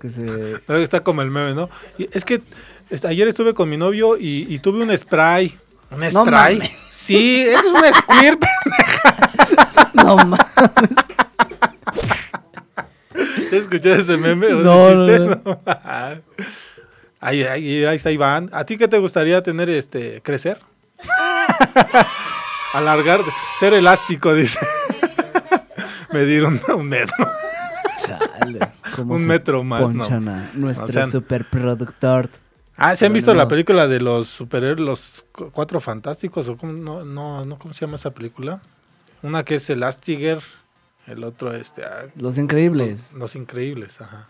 que 0.00 0.10
se. 0.10 0.26
Está 0.82 1.00
como 1.00 1.22
el 1.22 1.30
meme, 1.30 1.54
¿no? 1.54 1.68
Y 1.98 2.08
es 2.12 2.24
que 2.24 2.40
ayer 3.04 3.28
estuve 3.28 3.54
con 3.54 3.68
mi 3.68 3.76
novio 3.76 4.16
y, 4.16 4.46
y 4.52 4.58
tuve 4.58 4.82
un 4.82 4.96
spray. 4.96 5.56
¿Un 5.90 6.02
spray? 6.10 6.62
Sí, 7.06 7.42
eso 7.42 7.58
es 7.58 7.64
un 7.66 7.94
squirt. 7.94 8.42
No 9.94 10.16
mames. 10.16 10.40
¿Escuchaste 13.52 14.00
ese 14.00 14.16
meme? 14.16 14.52
¿O 14.52 14.60
No, 14.62 14.94
no, 14.94 15.36
No. 15.36 15.60
Ahí, 17.18 17.42
ahí, 17.42 17.84
ahí 17.84 17.96
está 17.96 18.10
Iván. 18.10 18.50
¿A 18.52 18.64
ti 18.64 18.76
qué 18.76 18.88
te 18.88 18.98
gustaría 18.98 19.42
tener, 19.42 19.70
este, 19.70 20.20
crecer? 20.22 20.60
Alargar, 22.74 23.20
ser 23.58 23.72
elástico, 23.72 24.34
dice. 24.34 24.60
Medir 26.12 26.44
un, 26.44 26.60
un 26.68 26.88
metro. 26.88 27.26
Chale. 28.04 28.58
¿cómo 28.94 29.14
Un 29.14 29.26
metro 29.26 29.64
más, 29.64 29.92
no. 29.92 30.04
A 30.04 30.50
nuestro 30.52 30.86
O 30.86 30.92
sea, 30.92 31.06
superproductor. 31.06 32.28
Ah, 32.76 32.94
¿se 32.96 33.06
han 33.06 33.12
visto 33.12 33.32
la 33.34 33.48
película 33.48 33.88
de 33.88 34.00
los 34.00 34.28
superhéroes, 34.28 34.80
los 34.80 35.24
cu- 35.32 35.50
cuatro 35.50 35.80
fantásticos? 35.80 36.48
¿O 36.48 36.56
cómo, 36.56 36.72
no, 36.72 37.04
no, 37.04 37.44
no, 37.44 37.58
¿Cómo 37.58 37.72
se 37.72 37.80
llama 37.86 37.96
esa 37.96 38.10
película? 38.10 38.60
Una 39.22 39.44
que 39.44 39.54
es 39.56 39.70
Elastiger, 39.70 40.42
el 41.06 41.24
otro, 41.24 41.54
este, 41.54 41.84
ah, 41.84 42.06
Los 42.16 42.36
increíbles. 42.38 43.14
Los 43.14 43.34
Increíbles, 43.34 44.00
ajá. 44.00 44.28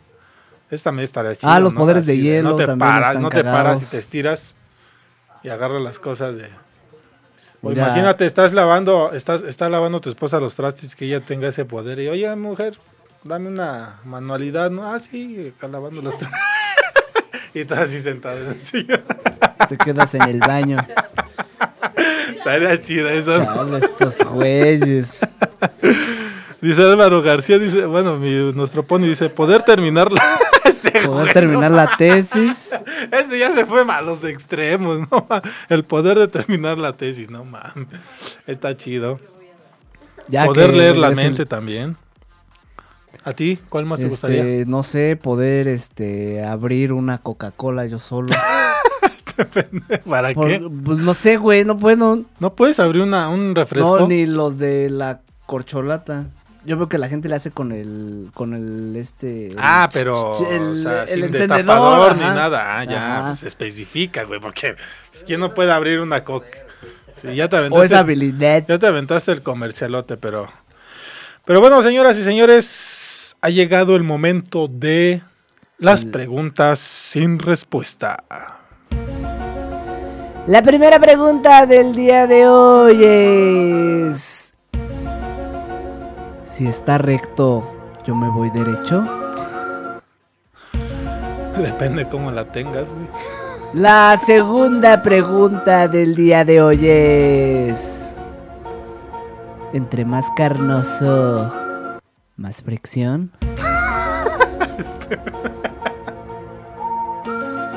Esta 0.71 0.91
también 0.91 1.05
estaría 1.05 1.35
chido. 1.37 1.51
Ah, 1.53 1.61
los 1.61 1.73
¿no? 1.73 1.81
poderes 1.81 2.07
de 2.07 2.17
hielo 2.19 2.51
No 2.51 2.57
te 2.57 2.67
también 2.67 2.91
paras, 2.91 3.09
están 3.09 3.23
no 3.23 3.31
te 3.31 3.43
paras 3.45 3.83
y 3.83 3.87
te 3.91 3.99
estiras 3.99 4.57
y 5.43 5.49
agarras 5.49 5.83
las 5.83 5.99
cosas 5.99 6.37
de. 6.37 6.49
O 7.63 7.73
imagínate, 7.73 8.27
estás 8.27 8.53
lavando, 8.53 9.13
estás, 9.13 9.43
está 9.43 9.69
lavando 9.69 10.01
tu 10.01 10.09
esposa 10.09 10.39
los 10.39 10.55
trastes 10.55 10.95
que 10.95 11.07
ella 11.07 11.21
tenga 11.21 11.49
ese 11.49 11.65
poder 11.65 11.99
y 12.01 12.09
oye 12.09 12.35
mujer, 12.37 12.79
dame 13.25 13.49
una 13.49 14.01
manualidad, 14.05 14.71
¿no? 14.71 14.93
Ah, 14.93 15.01
sí, 15.01 15.53
acá 15.57 15.67
lavando 15.69 16.01
los 16.03 16.17
trastes. 16.19 16.41
Y 17.57 17.61
estás 17.61 17.79
así 17.79 18.01
sentado 18.01 18.39
en 18.39 18.49
el 18.49 18.61
sillón. 18.61 19.01
Te 19.69 19.79
quedas 19.79 20.15
en 20.15 20.23
el 20.23 20.41
baño. 20.41 20.77
Estaría 22.29 22.79
chida 22.81 23.13
eso. 23.13 23.33
estos 23.79 24.19
güeyes. 24.25 25.21
Dice 26.61 26.83
Álvaro 26.83 27.23
García, 27.23 27.59
dice, 27.59 27.87
bueno, 27.87 28.19
mi- 28.19 28.53
nuestro 28.53 28.83
pony 28.83 29.03
dice, 29.07 29.31
poder 29.31 29.63
terminar 29.63 30.13
la... 30.13 30.23
Este 30.65 31.01
Poder 31.07 31.33
terminar 31.33 31.71
la 31.71 31.97
tesis. 31.97 32.73
Ese 33.11 33.39
ya 33.39 33.55
se 33.55 33.65
fue 33.67 33.83
a 33.89 34.03
los 34.03 34.23
extremos, 34.25 35.09
¿no? 35.11 35.27
El 35.69 35.85
poder 35.85 36.19
de 36.19 36.29
terminar 36.29 36.77
la 36.79 36.93
tesis, 36.95 37.31
no 37.31 37.45
mames. 37.45 37.87
Está 38.47 38.77
chido. 38.77 39.19
Ya 40.29 40.45
poder 40.45 40.75
leer 40.75 40.97
la 40.97 41.09
el- 41.09 41.17
mente 41.17 41.47
también. 41.47 41.97
¿A 43.25 43.33
ti? 43.33 43.59
¿Cuál 43.69 43.87
más 43.87 43.99
te 44.01 44.09
gustaría? 44.09 44.43
Este, 44.45 44.67
no 44.67 44.83
sé, 44.83 45.17
poder 45.21 45.69
este 45.69 46.45
abrir 46.45 46.93
una 46.93 47.19
Coca-Cola 47.19 47.87
yo 47.87 47.99
solo. 47.99 48.29
¿Para 50.09 50.33
Por- 50.33 50.47
qué? 50.49 50.61
pues 50.85 50.99
no 50.99 51.13
sé, 51.15 51.37
güey, 51.37 51.65
no 51.65 51.77
puedo. 51.79 52.23
¿No 52.41 52.55
puedes 52.55 52.81
abrir 52.81 53.03
una, 53.03 53.29
un 53.29 53.55
refresco? 53.55 54.01
No, 54.01 54.09
ni 54.09 54.27
los 54.27 54.59
de 54.59 54.89
la 54.91 55.21
corcholata. 55.47 56.27
Yo 56.65 56.77
veo 56.77 56.89
que 56.89 56.99
la 56.99 57.09
gente 57.09 57.29
le 57.29 57.37
hace 57.37 57.53
con 57.53 57.71
el 57.71 58.31
con 58.35 58.53
el 58.55 58.97
este 58.97 59.49
el 59.49 59.57
Ah, 59.59 59.89
pero 59.93 60.35
el, 60.51 60.63
o 60.63 60.75
sea, 60.83 61.03
el 61.05 61.09
sin 61.09 61.25
encendedor 61.27 61.57
destapador 61.59 62.17
ni 62.17 62.25
ajá. 62.25 62.35
nada. 62.35 62.79
Ah, 62.79 62.85
ya, 62.85 63.19
Ajá. 63.19 63.29
pues 63.29 63.43
especifica, 63.45 64.25
güey, 64.25 64.41
porque 64.41 64.75
pues, 65.13 65.23
¿quién 65.25 65.39
no 65.39 65.55
puede 65.55 65.71
abrir 65.71 66.01
una 66.01 66.25
coca? 66.25 66.59
Sí, 67.23 67.35
ya 67.37 67.49
te 67.49 67.55
o 67.57 67.59
aventaste, 67.61 67.87
esa 67.87 67.99
habilidad. 68.01 68.65
ya 68.67 68.79
te 68.79 68.87
aventaste 68.87 69.33
el 69.33 69.43
comercialote, 69.43 70.17
pero... 70.17 70.49
Pero 71.45 71.61
bueno, 71.61 71.81
señoras 71.83 72.19
y 72.19 72.25
señores, 72.25 72.67
ha 73.41 73.51
llegado 73.51 73.97
el 73.97 74.03
momento 74.03 74.69
de 74.69 75.23
las 75.79 76.05
preguntas 76.05 76.79
sin 76.79 77.39
respuesta. 77.39 78.25
La 80.47 80.63
primera 80.63 80.99
pregunta 81.01 81.67
del 81.67 81.95
día 81.95 82.27
de 82.27 82.47
hoy 82.47 82.99
es 83.03 84.55
si 86.43 86.67
está 86.67 86.99
recto, 86.99 87.71
yo 88.07 88.15
me 88.15 88.29
voy 88.31 88.49
derecho. 88.51 89.05
Depende 91.59 92.09
cómo 92.09 92.31
la 92.31 92.45
tengas, 92.45 92.89
güey. 92.89 93.07
La 93.75 94.17
segunda 94.17 95.03
pregunta 95.03 95.89
del 95.89 96.15
día 96.15 96.45
de 96.45 96.63
hoy 96.63 96.87
es 96.87 98.17
entre 99.73 100.05
más 100.05 100.31
carnoso, 100.37 101.53
más 102.37 102.63
fricción. 102.63 103.33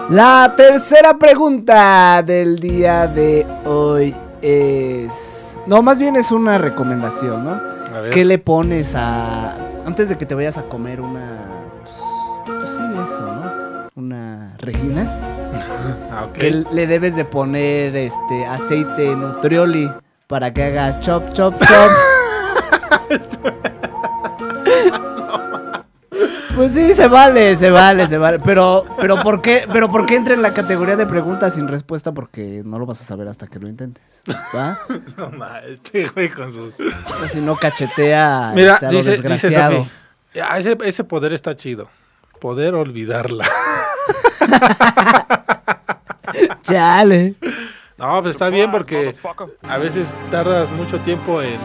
La 0.09 0.53
tercera 0.57 1.17
pregunta 1.19 2.23
del 2.23 2.59
día 2.59 3.05
de 3.05 3.45
hoy 3.63 4.15
es... 4.41 5.59
No, 5.67 5.83
más 5.83 5.99
bien 5.99 6.15
es 6.15 6.31
una 6.31 6.57
recomendación, 6.57 7.43
¿no? 7.43 7.51
A 7.51 8.01
ver. 8.01 8.11
¿Qué 8.11 8.25
le 8.25 8.39
pones 8.39 8.95
a... 8.95 9.53
Antes 9.85 10.09
de 10.09 10.17
que 10.17 10.25
te 10.25 10.33
vayas 10.33 10.57
a 10.57 10.63
comer 10.63 10.99
una... 10.99 11.45
Pues, 11.83 11.95
pues 12.45 12.69
sí, 12.71 12.83
eso, 13.03 13.21
¿no? 13.21 13.89
Una 13.95 14.55
regina. 14.57 15.07
Ah, 16.11 16.25
ok. 16.25 16.33
Que 16.33 16.51
le 16.51 16.87
debes 16.87 17.15
de 17.15 17.25
poner 17.25 17.95
este 17.95 18.45
aceite 18.45 19.15
nutrioli 19.15 19.91
para 20.27 20.53
que 20.53 20.63
haga 20.63 20.99
chop, 20.99 21.33
chop, 21.33 21.55
chop. 21.59 21.91
Pues 26.59 26.73
sí, 26.73 26.91
se 26.91 27.07
vale, 27.07 27.55
se 27.55 27.71
vale, 27.71 28.05
se 28.05 28.17
vale. 28.17 28.37
Pero, 28.39 28.85
pero 28.99 29.21
¿por 29.21 29.41
qué, 29.41 29.65
pero 29.71 29.87
por 29.87 30.05
qué 30.05 30.17
entra 30.17 30.33
en 30.33 30.41
la 30.41 30.53
categoría 30.53 30.97
de 30.97 31.05
preguntas 31.05 31.53
sin 31.53 31.69
respuesta? 31.69 32.11
Porque 32.11 32.63
no 32.65 32.77
lo 32.77 32.85
vas 32.85 32.99
a 32.99 33.05
saber 33.05 33.29
hasta 33.29 33.47
que 33.47 33.59
lo 33.59 33.69
intentes. 33.69 34.23
¿Va? 34.53 34.77
No 35.15 35.29
mames, 35.29 35.79
este 35.85 36.09
güey 36.09 36.27
con 36.27 36.51
sus. 36.51 36.73
O 36.77 37.27
si 37.29 37.39
no 37.39 37.55
cachetea 37.55 38.51
Mira, 38.53 38.73
este, 38.73 38.85
a 38.87 38.91
lo 38.91 38.97
dice 38.97 39.11
desgraciado. 39.11 39.77
Sofi, 39.77 39.89
"Ah, 40.41 40.59
ese, 40.59 40.77
ese 40.83 41.05
poder 41.05 41.31
está 41.31 41.55
chido. 41.55 41.87
Poder 42.41 42.75
olvidarla. 42.75 43.47
Chale. 46.63 47.35
No, 47.97 48.21
pues 48.21 48.33
está 48.33 48.49
bien 48.49 48.69
porque 48.69 49.13
a 49.63 49.77
veces 49.77 50.07
tardas 50.29 50.69
mucho 50.71 50.99
tiempo 50.99 51.41
en 51.41 51.57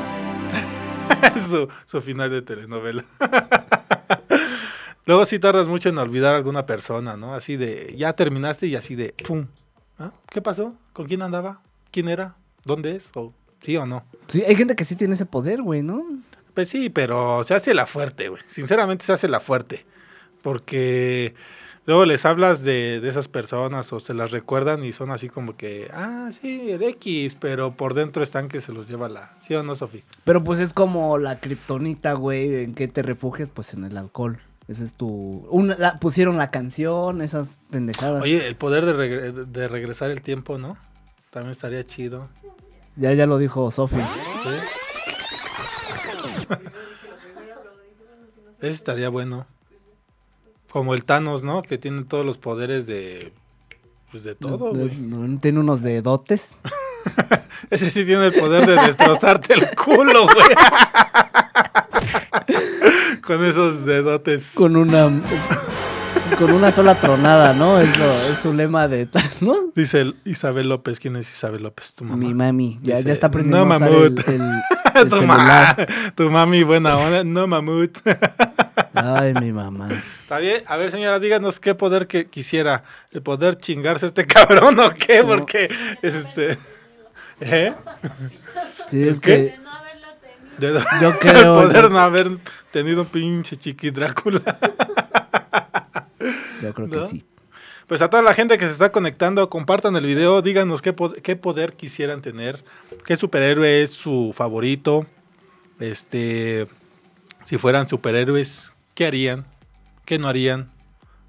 su, 1.51 1.67
su 1.85 2.01
final 2.01 2.31
de 2.31 2.43
telenovela. 2.43 3.03
Luego 5.07 5.27
sí 5.27 5.39
tardas 5.39 5.69
mucho 5.69 5.91
en 5.91 5.99
olvidar 5.99 6.35
a 6.35 6.39
alguna 6.39 6.65
persona, 6.65 7.17
¿no? 7.17 7.35
Así 7.35 7.57
de, 7.57 7.95
ya 7.97 8.15
terminaste 8.15 8.67
y 8.67 8.77
así 8.77 8.95
de, 8.95 9.15
¡pum! 9.27 9.47
¿Ah? 9.99 10.13
¿Qué 10.31 10.41
pasó? 10.41 10.75
¿Con 10.93 11.07
quién 11.07 11.21
andaba? 11.21 11.61
¿Quién 11.91 12.09
era? 12.09 12.37
¿Dónde 12.65 12.97
es? 12.97 13.11
¿O 13.15 13.33
sí 13.61 13.77
o 13.77 13.85
no? 13.85 14.05
Sí, 14.29 14.43
hay 14.43 14.57
gente 14.57 14.77
que 14.77 14.85
sí 14.85 14.97
tiene 14.97 15.15
ese 15.15 15.27
poder, 15.27 15.61
güey, 15.61 15.83
¿no? 15.83 16.05
Pues 16.55 16.69
sí, 16.69 16.89
pero 16.89 17.45
se 17.45 17.55
hace 17.55 17.75
la 17.75 17.87
fuerte, 17.87 18.29
güey. 18.29 18.43
Sinceramente 18.47 19.05
se 19.05 19.13
hace 19.13 19.29
la 19.29 19.41
fuerte. 19.41 19.85
Porque 20.41 21.35
luego 21.85 22.07
les 22.07 22.25
hablas 22.25 22.63
de, 22.63 23.01
de 23.01 23.09
esas 23.09 23.29
personas 23.29 23.93
o 23.93 24.01
se 24.01 24.15
las 24.15 24.31
recuerdan 24.31 24.85
y 24.85 24.93
son 24.93 25.11
así 25.11 25.29
como 25.29 25.57
que, 25.57 25.91
ah, 25.93 26.31
sí, 26.41 26.71
el 26.71 26.83
X, 26.83 27.37
pero 27.39 27.75
por 27.75 27.93
dentro 27.93 28.23
están 28.23 28.49
que 28.49 28.61
se 28.61 28.73
los 28.73 28.89
lleva 28.89 29.09
la... 29.09 29.37
¿Sí 29.41 29.55
o 29.55 29.63
no, 29.63 29.75
Sofi? 29.75 30.03
Pero 30.25 30.43
pues 30.43 30.61
es 30.61 30.73
como 30.73 31.19
la 31.19 31.41
kriptonita, 31.41 32.15
güey, 32.15 32.65
en 32.65 32.75
que 32.75 32.89
te 32.89 33.03
refugias, 33.03 33.51
pues 33.51 33.75
en 33.75 33.85
el 33.85 33.97
alcohol. 33.99 34.41
Ese 34.69 34.85
es 34.85 34.95
tu... 34.95 35.47
Una, 35.51 35.77
la- 35.79 35.99
pusieron 35.99 36.37
la 36.39 36.51
canción, 36.51 37.21
esas 37.21 37.59
pendejadas. 37.71 38.23
Oye, 38.23 38.47
el 38.47 38.57
poder 38.57 38.87
de, 38.87 38.95
regre- 38.95 39.33
de 39.45 39.69
regresar 39.69 40.11
el 40.11 40.23
tiempo, 40.23 40.57
¿no? 40.59 40.77
También 41.31 41.53
estaría 41.53 41.85
chido. 41.85 42.29
Ya, 42.97 43.13
ya 43.13 43.27
lo 43.27 43.39
dijo 43.39 43.71
Sofi. 43.71 43.97
¿sí? 43.97 44.51
Ese 48.61 48.69
estaría 48.75 49.09
bueno. 49.09 49.47
Como 50.71 50.95
el 50.95 51.05
Thanos, 51.05 51.43
¿no? 51.43 51.63
Que 51.63 51.77
tiene 51.79 52.05
todos 52.05 52.25
los 52.25 52.39
poderes 52.39 52.87
de... 52.87 53.33
Pues 54.11 54.23
de 54.25 54.35
todo, 54.37 54.71
güey. 54.73 54.91
tiene 55.41 55.59
unos 55.59 55.83
dedotes. 55.83 56.61
Ese 57.71 57.91
sí 57.91 58.05
tiene 58.05 58.27
el 58.27 58.33
poder 58.33 58.65
de 58.67 58.75
destrozarte 58.87 59.55
el 59.55 59.75
culo, 59.75 60.23
güey. 60.25 60.47
Con 63.23 63.45
esos 63.45 63.85
dedotes. 63.87 64.53
Con 64.55 64.77
una... 64.77 65.11
con 66.39 66.53
una 66.53 66.71
sola 66.73 66.99
tronada, 67.01 67.53
¿no? 67.55 67.79
Es, 67.79 67.97
lo, 67.99 68.05
es 68.31 68.39
su 68.39 68.53
lema 68.53 68.89
de 68.89 69.07
Thanos. 69.07 69.59
Dice 69.75 70.01
el 70.01 70.17
Isabel 70.25 70.69
López. 70.69 70.99
¿Quién 71.01 71.17
es 71.17 71.31
Isabel 71.31 71.63
López? 71.63 71.95
Tu 71.95 72.05
mamá. 72.05 72.17
Mi 72.17 72.35
mami. 72.35 72.79
Ya, 72.83 72.97
Dice, 72.97 73.07
ya 73.09 73.13
está 73.13 73.27
aprendiendo 73.29 73.65
"No, 73.65 73.73
a 73.73 73.77
usar 73.77 73.89
el, 73.89 73.95
mamut". 73.95 74.29
el- 74.29 75.03
el 75.03 75.09
tu, 75.11 75.17
ma- 75.27 75.37
celular. 75.37 75.89
tu 76.17 76.31
mami 76.31 76.63
buena 76.65 76.97
onda. 76.97 77.25
No, 77.25 77.47
mamut. 77.47 77.97
Ay, 78.95 79.33
mi 79.35 79.53
mamá. 79.53 79.89
Está 80.23 80.39
bien. 80.39 80.63
A 80.67 80.77
ver, 80.77 80.91
señora, 80.91 81.19
díganos 81.21 81.61
qué 81.61 81.75
poder 81.75 82.07
que 82.07 82.27
quisiera. 82.27 82.85
¿El 83.13 83.23
poder 83.23 83.57
chingarse 83.57 84.07
a 84.07 84.09
este 84.09 84.27
cabrón 84.27 84.79
o 84.81 84.91
qué? 84.95 85.21
No. 85.23 85.29
Porque 85.29 85.69
es 86.03 86.15
este... 86.15 86.59
¿Eh? 87.41 87.73
Sí, 88.89 89.03
es 89.07 89.19
que... 89.21 89.57
De- 90.59 90.73
Yo 91.01 91.19
creo- 91.19 91.59
El 91.61 91.67
poder 91.69 91.83
yo- 91.85 91.89
no 91.91 91.99
haber 91.99 92.31
tenido 92.73 93.03
un 93.03 93.09
pinche 93.09 93.57
chiqui 93.57 93.91
Drácula. 93.91 94.41
Yo 96.63 96.73
creo 96.75 96.89
que 96.91 97.07
sí. 97.09 97.25
Pues 97.87 98.01
a 98.01 98.09
toda 98.09 98.23
la 98.23 98.33
gente 98.35 98.57
que 98.57 98.65
se 98.65 98.73
está 98.73 98.91
conectando, 98.91 99.51
compartan 99.51 99.95
el 99.97 100.07
video, 100.07 100.41
díganos 100.41 100.81
qué, 100.81 100.95
po- 100.95 101.13
qué 101.13 101.37
poder 101.37 101.75
quisieran 101.75 102.23
tener, 102.23 102.65
qué 103.05 103.17
superhéroe 103.19 103.83
es 103.83 103.91
su 103.93 104.33
favorito, 104.35 105.05
este, 105.81 106.67
si 107.45 107.59
fueran 107.59 107.87
superhéroes, 107.87 108.73
qué 108.95 109.05
harían, 109.07 109.45
qué 110.07 110.19
no 110.19 110.29
harían, 110.29 110.71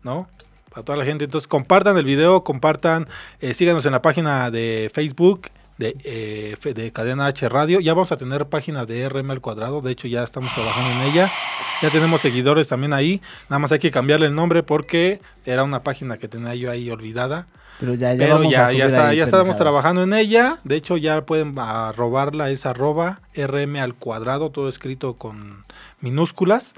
¿no? 0.02 0.30
Para 0.70 0.86
toda 0.86 0.98
la 0.98 1.04
gente, 1.04 1.26
entonces 1.26 1.48
compartan 1.48 1.98
el 1.98 2.06
video, 2.06 2.46
compartan, 2.46 3.10
eh, 3.42 3.54
síganos 3.54 3.86
en 3.86 3.92
la 3.92 4.02
página 4.02 4.50
de 4.50 4.90
Facebook 4.94 5.50
de, 5.78 5.96
eh, 6.04 6.74
de 6.74 6.92
Cadena 6.92 7.28
H 7.28 7.50
Radio, 7.50 7.80
ya 7.80 7.94
vamos 7.94 8.12
a 8.12 8.18
tener 8.18 8.46
página 8.48 8.86
de 8.86 9.08
RM 9.10 9.32
al 9.32 9.42
cuadrado, 9.42 9.82
de 9.82 9.92
hecho 9.92 10.08
ya 10.08 10.24
estamos 10.24 10.54
trabajando 10.54 10.92
en 10.92 11.12
ella, 11.12 11.32
ya 11.82 11.90
tenemos 11.90 12.22
seguidores 12.22 12.68
también 12.68 12.94
ahí, 12.94 13.22
nada 13.50 13.60
más 13.60 13.72
hay 13.72 13.80
que 13.80 13.92
cambiarle 13.92 14.28
el 14.28 14.36
nombre 14.36 14.64
porque 14.64 15.20
era 15.46 15.64
una 15.64 15.84
página 15.84 16.18
que 16.18 16.28
tenía 16.28 16.56
yo 16.56 16.72
ahí 16.72 16.90
olvidada. 16.90 17.48
Pero 17.80 17.94
ya, 17.94 18.14
ya 18.14 18.20
Pero 18.20 18.36
vamos 18.36 18.54
ya, 18.54 18.66
a 18.66 18.72
ya, 18.72 18.86
está, 18.86 19.10
ahí 19.10 19.18
ya 19.18 19.26
estamos 19.26 19.58
trabajando 19.58 20.04
en 20.04 20.14
ella. 20.14 20.60
De 20.64 20.78
hecho, 20.78 20.96
ya 20.96 21.26
pueden 21.26 21.60
arrobarla, 21.60 22.50
es 22.50 22.66
arroba 22.66 23.20
rm 23.36 23.76
al 23.76 23.96
cuadrado, 23.96 24.50
todo 24.50 24.70
escrito 24.70 25.16
con 25.16 25.66
minúsculas. 26.00 26.74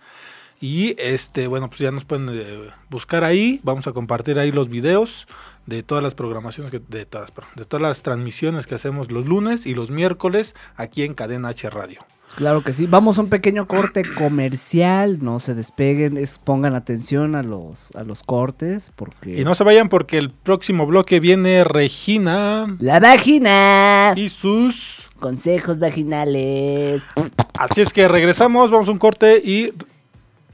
Y 0.60 0.96
este, 0.98 1.46
bueno, 1.46 1.68
pues 1.68 1.82
ya 1.82 1.92
nos 1.92 2.04
pueden 2.04 2.30
eh, 2.32 2.70
buscar 2.90 3.24
ahí. 3.24 3.60
Vamos 3.64 3.86
a 3.86 3.92
compartir 3.92 4.40
ahí 4.40 4.52
los 4.52 4.70
videos 4.70 5.28
de 5.68 5.84
todas 5.84 6.04
las 6.04 6.16
programaciones, 6.16 6.72
que, 6.72 6.80
de, 6.80 7.06
todas, 7.06 7.32
de 7.56 7.66
todas 7.66 7.82
las 7.82 8.02
transmisiones 8.02 8.66
que 8.66 8.76
hacemos 8.76 9.12
los 9.12 9.28
lunes 9.28 9.66
y 9.68 9.76
los 9.76 9.92
miércoles 9.92 10.56
aquí 10.76 11.04
en 11.04 11.14
Cadena 11.14 11.50
H 11.50 11.70
Radio. 11.70 12.04
Claro 12.36 12.64
que 12.64 12.72
sí. 12.72 12.86
Vamos 12.86 13.18
a 13.18 13.22
un 13.22 13.30
pequeño 13.30 13.68
corte 13.68 14.04
comercial. 14.16 15.18
No 15.22 15.40
se 15.40 15.56
despeguen. 15.56 16.18
Es, 16.18 16.38
pongan 16.38 16.76
atención 16.76 17.34
a 17.36 17.42
los, 17.42 17.90
a 17.96 18.04
los 18.04 18.22
cortes. 18.22 18.92
Porque. 18.96 19.40
Y 19.40 19.44
no 19.44 19.56
se 19.56 19.64
vayan 19.64 19.90
porque 19.90 20.18
el 20.20 20.30
próximo 20.30 20.86
bloque 20.86 21.20
viene 21.20 21.64
Regina 21.64 22.76
La 22.80 23.00
vagina. 23.00 24.14
y 24.16 24.30
sus... 24.30 25.04
Consejos 25.20 25.80
vaginales. 25.80 27.04
Así 27.58 27.82
es 27.82 27.92
que 27.92 28.08
regresamos, 28.08 28.70
vamos 28.70 28.88
a 28.88 28.92
un 28.92 29.00
corte 29.00 29.42
y 29.44 29.74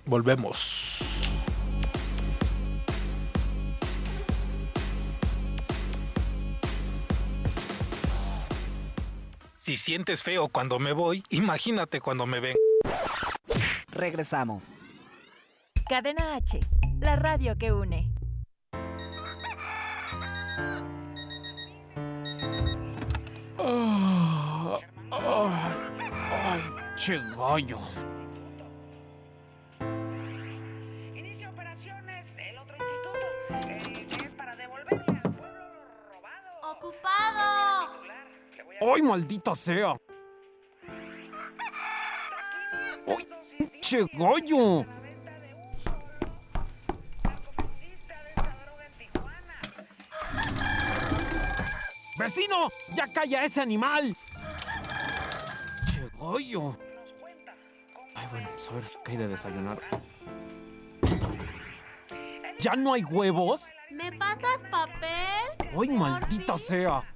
volvemos. 0.06 1.00
Si 9.64 9.78
sientes 9.78 10.24
feo 10.24 10.50
cuando 10.50 10.78
me 10.78 10.92
voy, 10.92 11.24
imagínate 11.30 12.02
cuando 12.02 12.26
me 12.26 12.42
ven. 12.42 12.58
Regresamos. 13.88 14.68
Cadena 15.88 16.36
H, 16.36 16.60
la 17.00 17.16
radio 17.16 17.58
que 17.58 17.72
une. 17.72 18.12
Ay, 25.10 26.62
che 26.98 27.18
gallo. 27.34 27.80
Ay, 38.86 39.02
maldita 39.02 39.56
sea. 39.56 39.96
Ay, 43.08 43.28
che 43.82 44.06
gallo. 44.12 44.86
Vecino, 52.18 52.68
ya 52.96 53.08
calla 53.14 53.46
ese 53.46 53.62
animal. 53.62 54.14
Che 55.88 56.10
gallo. 56.20 56.78
Ay, 58.16 58.28
bueno, 58.32 58.50
pues 58.52 58.70
a 58.70 58.74
ver, 58.74 58.84
¿qué 59.06 59.12
hay 59.12 59.18
de 59.18 59.28
desayunar? 59.30 59.80
¿Ya 62.60 62.76
no 62.76 62.94
hay 62.94 63.04
huevos? 63.06 63.70
¿Me 63.92 64.12
pasas 64.12 64.60
papel? 64.70 65.70
Ay, 65.80 65.90
maldita 65.90 66.58
sea. 66.58 67.13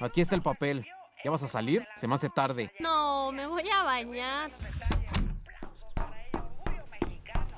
Aquí 0.00 0.20
está 0.20 0.34
el 0.34 0.42
papel. 0.42 0.86
¿Ya 1.24 1.30
vas 1.30 1.42
a 1.42 1.48
salir? 1.48 1.86
Se 1.96 2.08
me 2.08 2.14
hace 2.14 2.30
tarde. 2.30 2.72
No, 2.80 3.30
me 3.32 3.46
voy 3.46 3.68
a 3.68 3.82
bañar. 3.82 4.50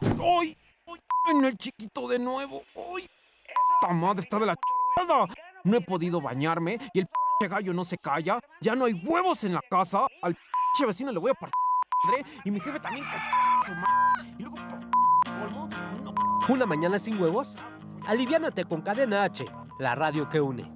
¡Ay! 0.00 0.56
¡Ay! 0.86 1.00
En 1.30 1.44
el 1.44 1.56
chiquito 1.56 2.08
de 2.08 2.18
nuevo. 2.18 2.62
¡Ay! 2.74 3.06
puta 3.80 3.92
madre 3.92 4.20
está 4.20 4.38
de 4.38 4.46
la 4.46 4.56
chingada. 4.56 5.26
No 5.64 5.76
he 5.76 5.80
podido 5.80 6.20
bañarme 6.20 6.78
y 6.92 7.00
el 7.00 7.06
pinche 7.06 7.54
gallo 7.54 7.72
no 7.72 7.84
se 7.84 7.96
calla. 7.98 8.40
Ya 8.60 8.74
no 8.74 8.86
hay 8.86 8.94
huevos 8.94 9.44
en 9.44 9.54
la 9.54 9.60
casa. 9.70 10.06
Al 10.22 10.34
pinche 10.34 10.86
vecino 10.86 11.12
le 11.12 11.18
voy 11.18 11.30
a 11.30 11.34
partir 11.34 11.52
madre 12.04 12.24
y 12.44 12.50
mi 12.50 12.60
jefe 12.60 12.80
también 12.80 13.04
que 13.04 13.66
su 13.66 13.72
madre. 13.74 14.34
Y 14.38 14.42
luego, 14.42 14.56
por 14.56 15.40
colmo, 15.40 15.68
no 16.02 16.14
¿Una 16.48 16.66
mañana 16.66 16.98
sin 16.98 17.20
huevos? 17.20 17.56
Aliviánate 18.06 18.64
con 18.64 18.82
Cadena 18.82 19.24
H, 19.24 19.46
la 19.78 19.94
radio 19.94 20.28
que 20.28 20.40
une. 20.40 20.70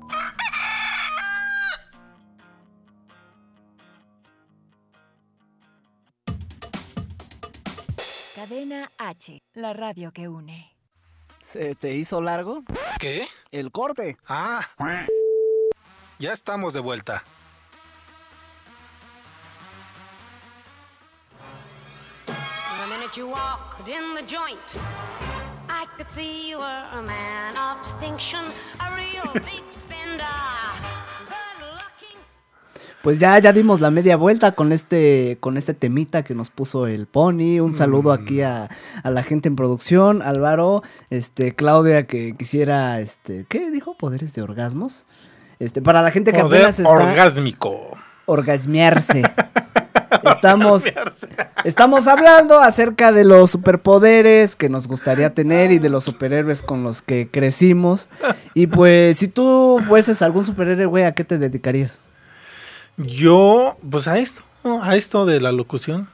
Cadena 8.48 8.92
H, 8.96 9.42
la 9.54 9.72
radio 9.72 10.12
que 10.12 10.28
une. 10.28 10.72
¿Se 11.42 11.74
te 11.74 11.94
hizo 11.96 12.20
largo? 12.20 12.62
¿Qué? 13.00 13.26
El 13.50 13.72
corte. 13.72 14.16
Ah. 14.28 14.64
Ya 16.20 16.32
estamos 16.32 16.72
de 16.72 16.78
vuelta. 16.78 17.24
The 22.26 22.87
minute 22.88 23.16
you 23.16 23.26
walked 23.28 23.88
in 23.88 24.14
the 24.14 24.22
joint, 24.22 24.76
I 25.68 25.87
could 25.96 26.09
see 26.09 26.48
you 26.48 26.59
were 26.59 26.85
a 26.92 27.02
man 27.02 27.56
of 27.56 27.82
distinction, 27.82 28.44
a 28.78 28.94
real 28.94 29.32
big 29.35 29.64
spender. 29.70 30.65
Pues 33.07 33.19
ya, 33.19 33.38
ya 33.38 33.53
dimos 33.53 33.81
la 33.81 33.92
media 33.92 34.16
vuelta 34.16 34.51
con 34.57 34.73
este, 34.73 35.37
con 35.38 35.57
este 35.57 35.75
temita 35.75 36.25
que 36.25 36.35
nos 36.35 36.51
puso 36.51 36.88
el 36.88 37.07
Pony. 37.07 37.61
Un 37.61 37.73
saludo 37.73 38.11
aquí 38.11 38.42
a, 38.42 38.69
a 39.01 39.11
la 39.12 39.23
gente 39.23 39.47
en 39.49 39.55
producción, 39.55 40.23
Álvaro, 40.23 40.83
este, 41.09 41.55
Claudia 41.55 42.09
que 42.09 42.35
quisiera, 42.37 42.99
este, 42.99 43.47
¿qué 43.49 43.71
dijo? 43.71 43.97
Poderes 43.97 44.35
de 44.35 44.42
orgasmos. 44.42 45.07
Este, 45.61 45.81
para 45.83 46.03
la 46.03 46.11
gente 46.11 46.33
que 46.33 46.40
Poder 46.40 46.62
apenas 46.62 46.81
está 46.81 46.90
orgásmico. 46.90 47.97
orgasmearse. 48.25 49.23
Estamos, 50.25 50.85
estamos 51.64 52.09
hablando 52.09 52.59
acerca 52.59 53.12
de 53.12 53.25
los 53.25 53.51
superpoderes 53.53 54.57
que 54.57 54.69
nos 54.69 54.88
gustaría 54.88 55.33
tener 55.33 55.71
y 55.71 55.79
de 55.79 55.90
los 55.90 56.03
superhéroes 56.03 56.62
con 56.62 56.83
los 56.83 57.03
que 57.03 57.29
crecimos. 57.31 58.09
Y 58.55 58.66
pues, 58.66 59.19
si 59.19 59.29
tú 59.29 59.81
fueses 59.87 60.23
algún 60.23 60.45
superhéroe, 60.45 60.87
güey, 60.87 61.05
¿a 61.05 61.12
qué 61.12 61.23
te 61.23 61.38
dedicarías? 61.38 62.01
Yo, 62.96 63.76
pues 63.88 64.09
a 64.09 64.18
esto, 64.18 64.42
¿no? 64.64 64.82
a 64.82 64.96
esto 64.96 65.26
de 65.26 65.40
la 65.40 65.52
locución. 65.52 66.09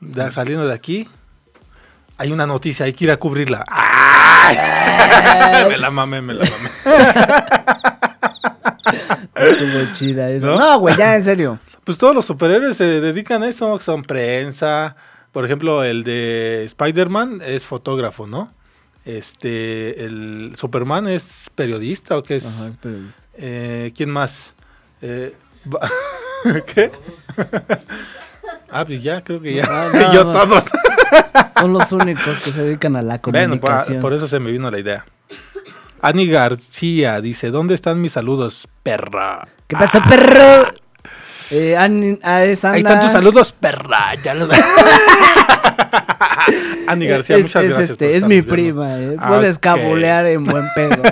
Ya 0.00 0.30
saliendo 0.30 0.66
de 0.66 0.74
aquí, 0.74 1.08
hay 2.16 2.30
una 2.30 2.46
noticia, 2.46 2.86
hay 2.86 2.92
que 2.92 3.04
ir 3.04 3.10
a 3.10 3.16
cubrirla. 3.16 3.64
¡Ay! 3.68 4.56
me 5.68 5.78
la 5.78 5.90
mamé, 5.90 6.20
me 6.20 6.34
la 6.34 6.44
mamé. 6.44 6.70
Estuvo 9.34 9.92
chida 9.94 10.30
eso. 10.30 10.54
No, 10.56 10.78
güey, 10.78 10.96
ya 10.96 11.16
en 11.16 11.24
serio. 11.24 11.58
Pues 11.84 11.98
todos 11.98 12.14
los 12.14 12.24
superhéroes 12.24 12.76
se 12.76 13.00
dedican 13.00 13.42
a 13.42 13.48
eso, 13.48 13.80
son 13.80 14.02
prensa. 14.02 14.96
Por 15.32 15.44
ejemplo, 15.44 15.82
el 15.82 16.04
de 16.04 16.64
Spider-Man 16.64 17.42
es 17.44 17.64
fotógrafo, 17.64 18.26
¿no? 18.26 18.52
Este, 19.04 20.04
el 20.04 20.54
Superman 20.56 21.08
es 21.08 21.50
periodista 21.54 22.16
o 22.16 22.22
qué 22.22 22.36
es? 22.36 22.46
Ajá, 22.46 22.68
es 22.68 22.76
periodista. 22.76 23.22
Eh, 23.34 23.92
¿Quién 23.94 24.10
más? 24.10 24.54
Eh, 25.02 25.34
¿Qué? 26.74 26.90
ah, 28.70 28.84
pues 28.84 29.02
ya, 29.02 29.22
creo 29.22 29.40
que 29.40 29.54
ya. 29.54 29.64
Ah, 29.68 29.88
no, 29.92 30.12
Yo 30.14 30.24
no. 30.24 30.32
todos. 30.32 30.64
Son 31.58 31.72
los 31.72 31.90
únicos 31.92 32.40
que 32.40 32.52
se 32.52 32.62
dedican 32.62 32.96
a 32.96 33.02
la 33.02 33.18
Bueno, 33.24 33.50
por, 33.56 33.60
comunicación. 33.60 34.00
por 34.02 34.12
eso 34.12 34.28
se 34.28 34.38
me 34.40 34.50
vino 34.50 34.70
la 34.70 34.78
idea. 34.78 35.04
Ani 36.02 36.26
García 36.26 37.20
dice, 37.20 37.50
¿dónde 37.50 37.74
están 37.74 38.00
mis 38.00 38.12
saludos, 38.12 38.68
perra? 38.82 39.48
¿Qué 39.66 39.76
pasa, 39.76 40.02
perro? 40.02 40.70
Eh, 41.50 41.76
Ani- 41.76 42.18
ah, 42.22 42.44
es 42.44 42.64
Ahí 42.64 42.80
están 42.80 43.00
tus 43.00 43.12
saludos, 43.12 43.52
perra. 43.52 44.14
Ya 44.22 44.34
los... 44.34 44.50
Ani 46.88 47.06
García, 47.06 47.36
es, 47.36 47.44
muchas 47.44 47.64
es 47.64 47.68
gracias. 47.70 47.90
este, 47.92 48.06
por 48.06 48.14
es 48.16 48.22
mi 48.24 48.34
viendo. 48.36 48.50
prima, 48.52 48.98
eh. 48.98 49.16
Ah, 49.18 49.28
Puedes 49.28 49.58
cabulear 49.58 50.26
en 50.26 50.44
buen 50.44 50.66
pedo. 50.74 51.02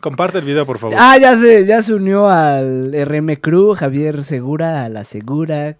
Comparte 0.00 0.38
el 0.38 0.44
video, 0.44 0.64
por 0.64 0.78
favor. 0.78 0.96
Ah, 0.98 1.18
ya 1.18 1.34
se, 1.36 1.66
ya 1.66 1.82
se 1.82 1.92
unió 1.94 2.28
al 2.28 2.92
RM 2.92 3.36
Crew, 3.40 3.74
Javier 3.74 4.22
Segura, 4.22 4.84
a 4.84 4.88
la 4.88 5.02
Segura, 5.04 5.76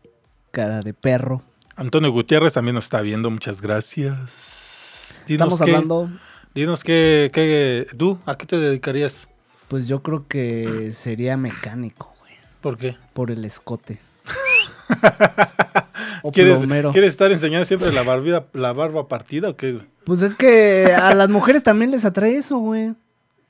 cara 0.50 0.80
de 0.80 0.92
perro. 0.92 1.42
Antonio 1.76 2.10
Gutiérrez 2.10 2.52
también 2.54 2.74
nos 2.74 2.84
está 2.84 3.00
viendo, 3.00 3.30
muchas 3.30 3.60
gracias. 3.60 5.22
Dinos 5.26 5.46
Estamos 5.52 5.60
qué- 5.62 5.70
hablando, 5.70 6.10
Dinos 6.54 6.82
qué, 6.82 7.30
qué, 7.32 7.86
tú, 7.96 8.18
¿a 8.26 8.36
qué 8.36 8.46
te 8.46 8.58
dedicarías? 8.58 9.28
pues 9.68 9.86
yo 9.86 10.02
creo 10.02 10.26
que 10.26 10.92
sería 10.92 11.36
mecánico, 11.36 12.12
güey, 12.20 12.32
¿Por 12.62 12.78
qué? 12.78 12.96
por 13.12 13.30
el 13.30 13.44
escote. 13.44 14.00
o 16.22 16.32
¿Quieres. 16.32 16.58
¿Quieres 16.92 17.10
estar 17.10 17.30
enseñando 17.30 17.66
siempre 17.66 17.92
la, 17.92 18.02
barbida, 18.02 18.46
la 18.54 18.72
barba 18.72 19.06
partida 19.08 19.50
o 19.50 19.56
qué? 19.56 19.72
güey? 19.74 19.86
Pues 20.04 20.22
es 20.22 20.34
que 20.34 20.86
a 20.94 21.14
las 21.14 21.28
mujeres 21.28 21.62
también 21.62 21.90
les 21.90 22.04
atrae 22.06 22.36
eso, 22.36 22.58
güey. 22.58 22.94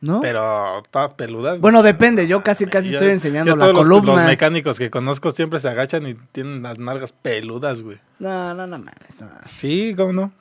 ¿No? 0.00 0.20
Pero 0.20 0.78
está 0.84 1.16
peludas. 1.16 1.60
Bueno, 1.60 1.82
depende, 1.82 2.28
yo 2.28 2.42
casi 2.42 2.66
casi 2.66 2.90
Yo- 2.90 2.98
estoy 2.98 3.10
enseñando 3.10 3.52
yo 3.52 3.56
la 3.56 3.66
todos 3.66 3.78
columna. 3.88 4.14
Los, 4.14 4.26
mecánicos 4.26 4.78
que 4.78 4.90
conozco 4.90 5.32
siempre 5.32 5.58
se 5.58 5.68
agachan 5.68 6.06
y 6.06 6.14
tienen 6.32 6.62
las 6.62 6.78
nalgas 6.78 7.10
peludas, 7.12 7.82
güey. 7.82 7.98
No, 8.20 8.54
no, 8.54 8.66
no 8.66 8.78
mames, 8.78 9.20
no. 9.20 9.28
Sí, 9.56 9.94
¿cómo 9.96 10.12
no? 10.12 10.32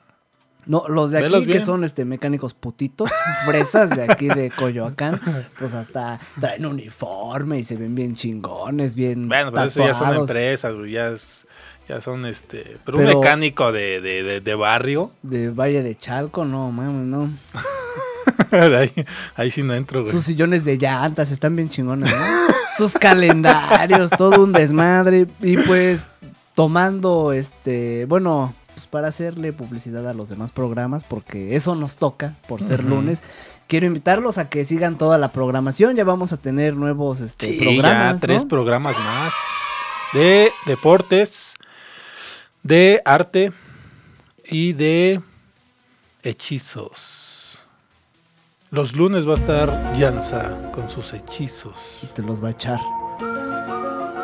No, 0.66 0.84
los 0.86 1.10
de 1.10 1.22
Velos 1.22 1.42
aquí 1.44 1.52
que 1.52 1.60
son 1.60 1.82
este 1.82 2.04
mecánicos 2.04 2.52
putitos, 2.54 3.10
fresas 3.46 3.88
de 3.90 4.02
aquí 4.02 4.28
de 4.28 4.50
Coyoacán, 4.50 5.18
pues 5.58 5.72
hasta 5.74 6.20
traen 6.38 6.66
uniforme 6.66 7.58
y 7.58 7.62
se 7.62 7.76
ven 7.76 7.94
bien 7.94 8.14
chingones, 8.16 8.94
bien 8.94 9.28
Bueno, 9.28 9.50
pero 9.50 9.64
eso 9.66 9.84
ya 9.86 9.94
son 9.94 10.14
empresas, 10.14 10.74
güey. 10.76 10.90
Ya, 10.92 11.08
es- 11.08 11.46
ya 11.88 12.00
son 12.02 12.26
este. 12.26 12.76
Pero, 12.84 12.98
un 12.98 13.04
Pero- 13.06 13.18
mecánico 13.20 13.72
de, 13.72 14.00
de, 14.02 14.22
de, 14.22 14.40
de 14.40 14.54
barrio. 14.54 15.10
De 15.22 15.48
Valle 15.48 15.82
de 15.82 15.96
Chalco, 15.96 16.44
no, 16.44 16.70
mames, 16.70 17.06
no. 17.06 17.30
ahí, 18.50 18.92
ahí 19.36 19.50
sí 19.50 19.62
no 19.62 19.74
entro, 19.74 20.00
güey. 20.00 20.12
Sus 20.12 20.24
sillones 20.24 20.64
de 20.64 20.76
llantas 20.76 21.30
están 21.30 21.56
bien 21.56 21.68
chingones, 21.70 22.10
¿no? 22.10 22.16
Sus 22.76 22.94
calendarios, 22.94 24.10
todo 24.10 24.42
un 24.42 24.52
desmadre. 24.52 25.26
Y 25.40 25.56
pues 25.58 26.10
tomando 26.54 27.32
este, 27.32 28.04
bueno, 28.06 28.54
pues 28.74 28.86
para 28.86 29.08
hacerle 29.08 29.52
publicidad 29.52 30.08
a 30.08 30.14
los 30.14 30.28
demás 30.28 30.52
programas, 30.52 31.04
porque 31.04 31.56
eso 31.56 31.74
nos 31.74 31.96
toca 31.96 32.34
por 32.46 32.62
ser 32.62 32.84
lunes. 32.84 33.22
Quiero 33.66 33.86
invitarlos 33.86 34.38
a 34.38 34.48
que 34.48 34.64
sigan 34.64 34.96
toda 34.96 35.18
la 35.18 35.28
programación. 35.30 35.94
Ya 35.96 36.04
vamos 36.04 36.32
a 36.32 36.36
tener 36.36 36.74
nuevos 36.74 37.20
este, 37.20 37.52
Sí, 37.52 37.58
programas. 37.60 38.20
ya 38.20 38.26
tres 38.26 38.42
¿no? 38.44 38.48
programas 38.48 38.96
más 38.98 39.32
de 40.14 40.50
deportes, 40.64 41.54
de 42.62 43.02
arte 43.04 43.52
y 44.46 44.72
de 44.72 45.20
hechizos. 46.22 47.27
Los 48.70 48.94
lunes 48.94 49.26
va 49.26 49.32
a 49.32 49.36
estar 49.36 49.96
Yansa 49.98 50.70
con 50.72 50.90
sus 50.90 51.14
hechizos. 51.14 51.74
Te 52.14 52.22
los 52.22 52.42
va 52.42 52.48
a 52.48 52.50
echar. 52.50 52.78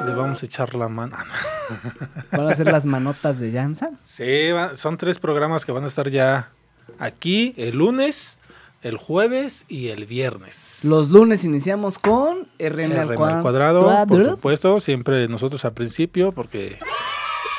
Le 0.05 0.15
vamos 0.15 0.43
a 0.43 0.47
echar 0.47 0.75
la 0.75 0.89
mano. 0.89 1.17
Ah. 1.19 2.27
Van 2.37 2.49
a 2.51 2.55
ser 2.55 2.67
las 2.71 2.85
manotas 2.95 3.41
de 3.41 3.53
Jansa. 3.53 3.91
Sí, 4.03 4.49
son 4.77 4.99
tres 4.99 5.19
programas 5.19 5.65
que 5.65 5.73
van 5.73 5.85
a 5.85 5.87
estar 5.87 6.11
ya 6.11 6.51
aquí 6.99 7.55
el 7.57 7.77
lunes, 7.79 8.39
el 8.83 8.99
jueves 8.99 9.65
y 9.69 9.89
el 9.89 10.05
viernes. 10.05 10.81
Los 10.83 11.09
lunes 11.09 11.45
iniciamos 11.45 11.99
con 11.99 12.47
RM, 12.59 12.93
al, 12.99 13.09
RM 13.17 13.23
al 13.23 13.41
cuadrado, 13.43 14.07
por 14.07 14.27
supuesto, 14.27 14.79
siempre 14.81 15.27
nosotros 15.27 15.65
al 15.65 15.73
principio, 15.73 16.33
porque 16.33 16.79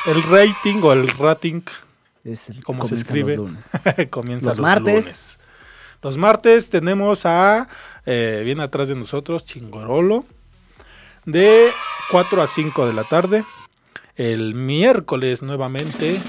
el 0.06 0.22
rating 0.22 0.82
o 0.84 0.94
el 0.94 1.08
rating, 1.18 1.62
Es 2.24 2.52
el- 2.52 2.64
como 2.64 2.88
se 2.88 2.94
escribe, 2.94 3.38
los 3.38 3.48
lunes. 3.48 3.70
comienza 4.12 4.50
Los 4.50 4.58
los, 4.60 4.64
martes. 4.64 5.06
lunes. 5.06 5.40
Los 6.06 6.20
martes 6.20 6.70
tenemos 6.70 7.26
a, 7.26 7.68
eh, 8.06 8.44
bien 8.46 8.60
atrás 8.60 8.88
de 8.88 8.94
nosotros, 8.94 9.44
Chingorolo, 9.44 10.24
de 11.26 11.72
4 12.12 12.44
a 12.44 12.46
5 12.46 12.86
de 12.86 12.94
la 12.94 13.06
tarde. 13.06 13.44
El 14.16 14.54
miércoles 14.54 15.42
nuevamente, 15.42 16.22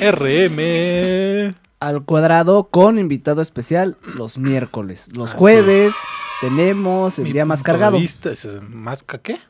RM. 0.00 1.54
Al 1.78 2.04
cuadrado 2.06 2.68
con 2.70 2.98
invitado 2.98 3.42
especial 3.42 3.98
los 4.14 4.38
miércoles. 4.38 5.10
Los 5.14 5.28
Así 5.28 5.38
jueves 5.40 5.94
tenemos 6.40 7.18
el 7.18 7.24
Mi 7.24 7.32
día 7.32 7.44
más 7.44 7.62
cargado. 7.62 7.98
vista 7.98 8.30
eh, 8.30 8.60
¿Más 8.66 9.02
ca 9.02 9.18
qué? 9.18 9.40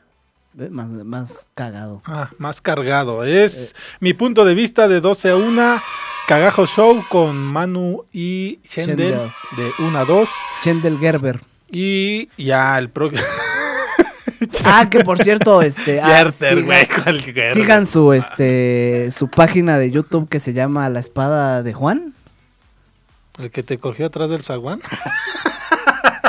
¿Eh? 0.59 0.69
Más, 0.69 0.89
más 0.89 1.47
cagado. 1.53 2.01
Ah, 2.05 2.31
más 2.37 2.59
cargado. 2.59 3.23
Es 3.23 3.77
mi 4.01 4.13
punto 4.13 4.43
de 4.43 4.55
vista 4.55 4.89
de 4.89 4.99
12 4.99 5.29
a 5.29 5.35
1. 5.37 5.81
Cagajo 6.27 6.65
Show 6.67 7.03
con 7.09 7.37
Manu 7.37 8.03
y 8.11 8.59
Shendel 8.69 9.11
Shendel. 9.11 9.31
de 9.55 9.71
1 9.85 9.97
a 9.97 10.05
2. 10.05 10.29
Chendel 10.61 10.97
Gerber. 10.99 11.39
Y 11.71 12.29
ya 12.37 12.77
el 12.77 12.89
próximo. 12.89 13.23
Ah, 14.63 14.87
que 14.87 14.99
por 14.99 15.17
cierto, 15.17 15.63
este. 15.63 15.99
ah, 16.03 16.25
sigan- 16.29 17.53
sigan 17.53 17.85
su 17.87 18.13
este 18.13 19.09
su 19.09 19.29
página 19.29 19.79
de 19.79 19.89
YouTube 19.89 20.29
que 20.29 20.39
se 20.39 20.53
llama 20.53 20.87
La 20.89 20.99
Espada 20.99 21.63
de 21.63 21.73
Juan. 21.73 22.13
El 23.39 23.49
que 23.49 23.63
te 23.63 23.79
cogió 23.79 24.05
atrás 24.07 24.29
del 24.29 24.43
zaguán. 24.43 24.81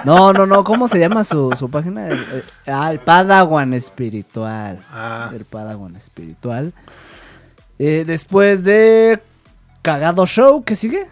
No, 0.05 0.33
no, 0.33 0.47
no, 0.47 0.63
¿cómo 0.65 0.87
se 0.89 0.99
llama 1.01 1.25
su, 1.25 1.53
su 1.59 1.69
página? 1.69 2.09
Ah, 2.67 2.93
el 2.93 3.01
Padawan 3.01 3.75
Espiritual. 3.75 4.81
Ah. 4.91 5.29
El 5.35 5.45
Padawan 5.45 5.97
Espiritual. 5.97 6.73
Eh, 7.81 8.05
después 8.07 8.63
de 8.65 9.21
Cagado 9.89 10.27
Show, 10.27 10.65
¿qué 10.65 10.77
sigue? 10.77 11.07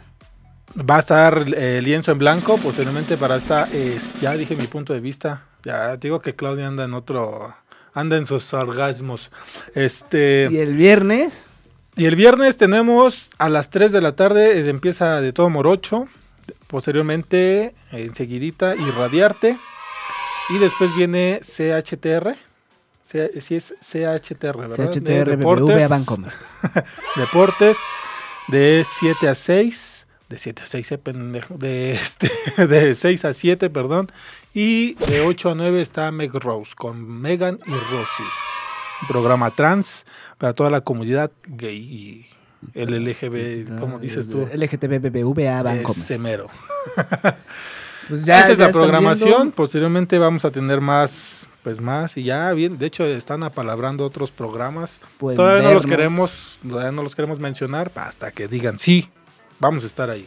Va 0.79 0.97
a 0.97 0.99
estar 0.99 1.47
eh, 1.57 1.81
lienzo 1.83 2.13
en 2.13 2.19
blanco 2.19 2.59
posteriormente 2.59 3.17
para 3.17 3.37
esta. 3.37 3.71
eh, 3.73 3.99
ya 4.21 4.37
dije 4.37 4.55
mi 4.55 4.67
punto 4.67 4.93
de 4.93 5.01
vista. 5.01 5.45
Ya 5.65 5.97
digo 5.97 6.21
que 6.21 6.35
Claudia 6.35 6.67
anda 6.67 6.85
en 6.85 6.93
otro. 6.93 7.57
Anda 7.95 8.19
en 8.19 8.27
sus 8.27 8.53
orgasmos. 8.53 9.31
Este. 9.75 10.49
Y 10.51 10.59
el 10.59 10.75
viernes. 10.75 11.49
Y 11.97 12.05
el 12.05 12.17
viernes 12.17 12.59
tenemos 12.59 13.31
a 13.39 13.49
las 13.49 13.71
3 13.71 13.93
de 13.93 14.03
la 14.03 14.15
tarde, 14.15 14.59
eh, 14.61 14.69
empieza 14.69 15.23
de 15.23 15.33
todo 15.33 15.49
morocho. 15.49 16.05
Posteriormente, 16.67 17.75
enseguidita, 17.93 18.77
irradiarte. 18.77 19.57
Y 20.51 20.59
después 20.59 20.95
viene 20.95 21.41
CHTR. 21.43 22.37
Sí 23.05 23.55
es 23.55 23.73
CHTR, 23.81 24.59
¿verdad? 24.59 24.77
De 24.77 25.01
CHTR 25.01 25.37
BBVA 25.37 25.89
Bancomer. 25.89 26.35
Deportes 27.17 27.79
de 28.49 28.87
7 28.99 29.29
a 29.29 29.35
6. 29.35 30.07
De 30.29 30.39
7 30.39 30.63
a 30.63 30.67
6, 30.67 30.93
eh, 30.93 30.99
pendejo. 30.99 31.55
De, 31.57 31.93
este, 31.93 32.31
de 32.67 32.95
6 32.95 33.25
a 33.25 33.33
7, 33.33 33.71
perdón. 33.71 34.11
Y 34.55 34.95
de 35.07 35.21
8 35.21 35.51
a 35.51 35.55
9 35.55 35.83
está 35.83 36.11
Meg 36.11 36.33
Rose 36.35 36.73
con 36.75 37.21
Megan 37.21 37.59
y 37.67 37.71
Rosy. 37.71 38.25
Un 39.03 39.09
programa 39.09 39.51
trans 39.51 40.07
para 40.39 40.55
toda 40.55 40.71
la 40.71 40.81
comunidad 40.81 41.31
gay 41.47 41.77
y 41.77 42.27
el 42.75 43.05
LGB, 43.05 43.79
¿cómo 43.79 43.99
dices 43.99 44.29
tú? 44.29 44.49
LGTBBVA 44.53 45.63
Bancomer. 45.63 45.99
Ese 45.99 46.19
mero. 46.19 46.49
Pues 48.09 48.25
ya, 48.25 48.41
Esa 48.41 48.53
es 48.53 48.59
ya 48.59 48.65
la 48.65 48.71
están 48.71 48.83
programación. 48.83 49.31
viendo. 49.31 49.57
Posteriormente 49.57 50.17
vamos 50.19 50.45
a 50.45 50.53
tener 50.53 50.81
más, 50.81 51.49
pues 51.67 51.81
más 51.81 52.17
y 52.17 52.23
ya 52.23 52.53
bien. 52.53 52.79
De 52.79 52.87
hecho 52.87 53.05
están 53.05 53.43
apalabrando 53.43 54.07
otros 54.07 54.31
programas. 54.31 55.01
Pueden 55.19 55.37
todavía 55.37 55.65
no 55.65 55.75
los 55.75 55.85
queremos, 55.85 56.61
todavía 56.63 56.93
no 56.93 57.03
los 57.03 57.17
queremos 57.17 57.41
mencionar 57.41 57.91
hasta 57.97 58.31
que 58.31 58.47
digan 58.47 58.79
sí, 58.79 59.11
vamos 59.59 59.83
a 59.83 59.89
estar 59.89 60.09
ahí. 60.09 60.25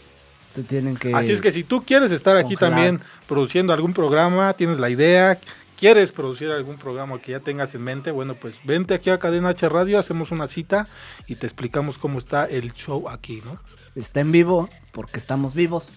Te 0.53 0.63
tienen 0.63 0.97
que... 0.97 1.15
Así 1.15 1.31
es 1.31 1.39
que 1.39 1.53
si 1.53 1.63
tú 1.63 1.81
quieres 1.81 2.11
estar 2.11 2.35
aquí 2.35 2.55
congelar. 2.55 2.71
también 2.73 3.01
produciendo 3.25 3.71
algún 3.71 3.93
programa, 3.93 4.51
tienes 4.51 4.79
la 4.79 4.89
idea, 4.89 5.39
quieres 5.79 6.11
producir 6.11 6.51
algún 6.51 6.75
programa 6.75 7.21
que 7.21 7.31
ya 7.31 7.39
tengas 7.39 7.73
en 7.73 7.83
mente, 7.85 8.11
bueno, 8.11 8.33
pues 8.35 8.55
vente 8.65 8.93
aquí 8.93 9.09
a 9.09 9.17
Cadena 9.17 9.47
H 9.47 9.69
Radio, 9.69 9.97
hacemos 9.97 10.31
una 10.31 10.49
cita 10.49 10.89
y 11.25 11.35
te 11.35 11.47
explicamos 11.47 11.97
cómo 11.97 12.19
está 12.19 12.47
el 12.47 12.73
show 12.73 13.07
aquí, 13.07 13.41
¿no? 13.45 13.61
Está 13.95 14.19
en 14.19 14.33
vivo 14.33 14.67
porque 14.91 15.19
estamos 15.19 15.53
vivos. 15.53 15.87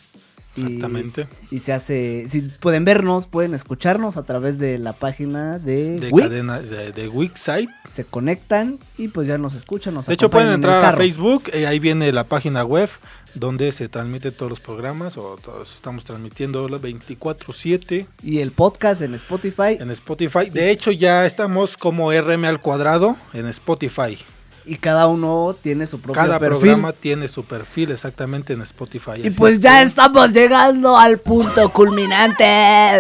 Exactamente. 0.57 1.26
Y, 1.50 1.61
se 1.61 1.72
hace, 1.72 2.24
si 2.28 2.42
pueden 2.42 2.84
vernos, 2.84 3.26
pueden 3.26 3.55
escucharnos 3.55 4.16
a 4.16 4.24
través 4.24 4.59
de 4.59 4.78
la 4.78 4.92
página 4.92 5.59
de, 5.59 5.98
De 5.98 6.09
Wix. 6.11 6.28
cadena 6.28 6.61
de, 6.61 6.92
de. 6.92 7.68
Se 7.88 8.05
conectan 8.05 8.78
y 8.98 9.09
pues 9.09 9.26
ya 9.26 9.38
nos 9.38 9.55
escuchan, 9.55 9.94
nos 9.94 10.07
De 10.07 10.14
hecho, 10.14 10.30
pueden 10.30 10.48
en 10.48 10.55
entrar 10.55 10.84
a. 10.84 10.96
Facebook, 10.96 11.44
eh, 11.53 11.66
ahí 11.66 11.78
viene 11.78 12.12
la 12.12 12.24
página 12.24 12.64
web 12.64 12.90
donde 13.34 13.72
se 13.72 13.88
transmite 13.88 14.30
todos 14.30 14.50
los 14.50 14.61
programas 14.61 15.16
o 15.16 15.38
todos 15.42 15.74
estamos 15.74 16.05
transmitiendo 16.05 16.68
las 16.68 16.82
24/7 16.82 18.07
Y 18.22 18.38
el 18.40 18.53
podcast 18.53 19.03
en 19.03 19.14
Spotify. 19.14 19.78
en 19.80 19.90
Spotify. 19.90 20.50
De 20.50 20.70
hecho, 20.70 20.90
ya 20.90 21.24
estamos 21.24 21.76
como 21.76 22.12
RM 22.12 22.44
al 22.44 22.61
cuadrado 22.61 23.16
en 23.32 23.46
Spotify. 23.46 24.18
Y 24.64 24.76
cada 24.76 25.08
uno 25.08 25.56
tiene 25.60 25.86
su 25.86 26.00
propio 26.00 26.22
Cada 26.22 26.38
perfil. 26.38 26.58
programa 26.58 26.92
tiene 26.92 27.26
su 27.28 27.44
perfil 27.44 27.90
exactamente 27.90 28.52
en 28.52 28.62
Spotify. 28.62 29.12
Y 29.22 29.30
pues 29.30 29.54
es 29.54 29.60
ya 29.60 29.78
que- 29.80 29.86
estamos 29.86 30.32
llegando 30.32 30.96
al 30.96 31.18
punto 31.18 31.68
culminante 31.70 32.44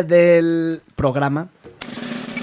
del 0.06 0.80
programa. 0.96 1.46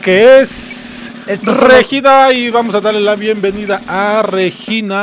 que 0.04 0.40
es 0.40 1.12
Esto 1.28 1.54
Regina 1.54 2.32
y 2.32 2.50
vamos 2.50 2.74
a 2.74 2.80
darle 2.82 3.02
la 3.02 3.16
bienvenida 3.16 3.82
a 3.88 4.22
Regina. 4.24 4.96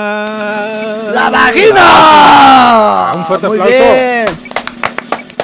¡La 1.13 1.31
vagina! 1.31 3.13
Un 3.17 3.27
fuerte 3.27 3.47
Muy 3.47 3.61
aplauso. 3.61 3.77
bien. 3.95 4.27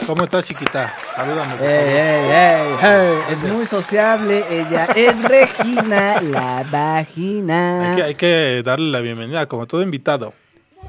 ¿Cómo 0.07 0.25
estás, 0.25 0.45
chiquita? 0.45 0.93
Salúdame. 1.15 1.55
por 1.55 1.67
Ey, 1.67 1.79
favor. 1.79 2.33
ey, 2.35 2.73
ey, 2.83 3.15
ey. 3.29 3.35
Es 3.35 3.43
muy 3.43 3.65
sociable, 3.67 4.45
ella 4.51 4.85
es 4.97 5.23
Regina, 5.23 6.21
la 6.21 6.65
vagina. 6.71 7.91
Hay 7.91 7.97
que, 7.97 8.03
hay 8.03 8.15
que 8.15 8.63
darle 8.65 8.91
la 8.91 9.01
bienvenida 9.01 9.47
como 9.47 9.67
todo 9.67 9.83
invitado. 9.83 10.35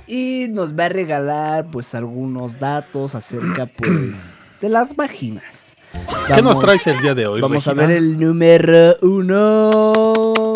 Y 0.07 0.47
nos 0.49 0.77
va 0.77 0.85
a 0.85 0.89
regalar 0.89 1.65
pues 1.71 1.93
algunos 1.95 2.59
datos 2.59 3.15
acerca 3.15 3.65
pues 3.67 4.33
de 4.59 4.69
las 4.69 4.95
vaginas. 4.95 5.75
¿Qué 6.33 6.41
nos 6.41 6.59
traes 6.59 6.85
el 6.87 6.99
día 7.01 7.13
de 7.13 7.27
hoy, 7.27 7.39
Vamos 7.39 7.65
Regina? 7.67 7.83
a 7.83 7.87
ver 7.87 7.97
el 7.97 8.19
número 8.19 8.95
uno. 9.01 10.53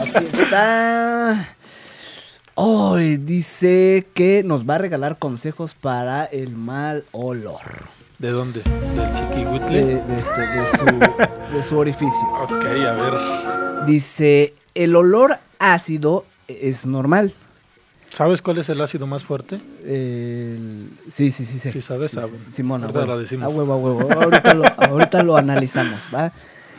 Aquí 0.00 0.26
está. 0.32 1.48
Hoy 2.62 3.16
dice 3.16 4.06
que 4.12 4.42
nos 4.44 4.68
va 4.68 4.74
a 4.74 4.78
regalar 4.78 5.18
consejos 5.18 5.72
para 5.72 6.26
el 6.26 6.54
mal 6.54 7.04
olor. 7.10 7.62
¿De 8.18 8.28
dónde? 8.32 8.60
¿Del 8.60 9.14
chiquihuitle? 9.14 9.82
De, 9.86 10.02
de 10.02 10.18
este- 10.18 10.40
de 10.46 10.66
su, 10.66 11.54
de 11.56 11.62
su 11.62 11.78
orificio. 11.78 12.20
Ok, 12.42 12.52
a 12.52 12.92
ver. 12.92 13.86
Dice, 13.86 14.52
el 14.74 14.94
olor 14.94 15.38
ácido 15.58 16.26
es 16.48 16.84
normal. 16.84 17.32
¿Sabes 18.12 18.42
cuál 18.42 18.58
es 18.58 18.68
el 18.68 18.82
ácido 18.82 19.06
más 19.06 19.24
fuerte? 19.24 19.58
El- 19.86 20.90
Sí, 21.08 21.30
sí, 21.32 21.46
sí, 21.46 21.58
sí. 21.58 21.72
Sí, 21.72 21.80
sabes. 21.80 22.10
Sí, 22.10 22.18
Simón, 22.52 22.82
a 22.82 22.86
ahorita 22.88 23.00
huevo. 23.00 23.12
lo 23.14 23.18
decimos. 23.20 23.44
A 23.46 23.56
huevo, 23.56 23.72
a 23.72 23.76
huevo. 23.78 24.12
Ahorita 24.22 24.52
lo, 24.52 24.64
ahorita 24.76 25.22
lo 25.22 25.36
analizamos, 25.38 26.08
¿va? 26.14 26.30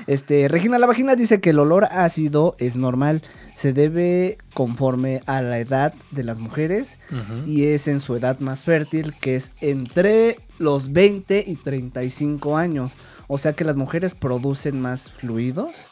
Este, 0.07 0.47
Regina 0.47 0.79
La 0.79 0.87
Vagina 0.87 1.15
dice 1.15 1.39
que 1.39 1.51
el 1.51 1.59
olor 1.59 1.85
ácido 1.91 2.55
es 2.59 2.75
normal, 2.77 3.21
se 3.53 3.73
debe 3.73 4.37
conforme 4.53 5.21
a 5.25 5.41
la 5.41 5.59
edad 5.59 5.93
de 6.11 6.23
las 6.23 6.39
mujeres 6.39 6.99
y 7.45 7.65
es 7.65 7.87
en 7.87 7.99
su 7.99 8.15
edad 8.15 8.39
más 8.39 8.63
fértil, 8.63 9.13
que 9.19 9.35
es 9.35 9.51
entre 9.61 10.37
los 10.59 10.91
20 10.93 11.43
y 11.47 11.55
35 11.55 12.57
años. 12.57 12.95
O 13.27 13.37
sea 13.37 13.53
que 13.53 13.63
las 13.63 13.75
mujeres 13.75 14.15
producen 14.15 14.81
más 14.81 15.11
fluidos 15.11 15.87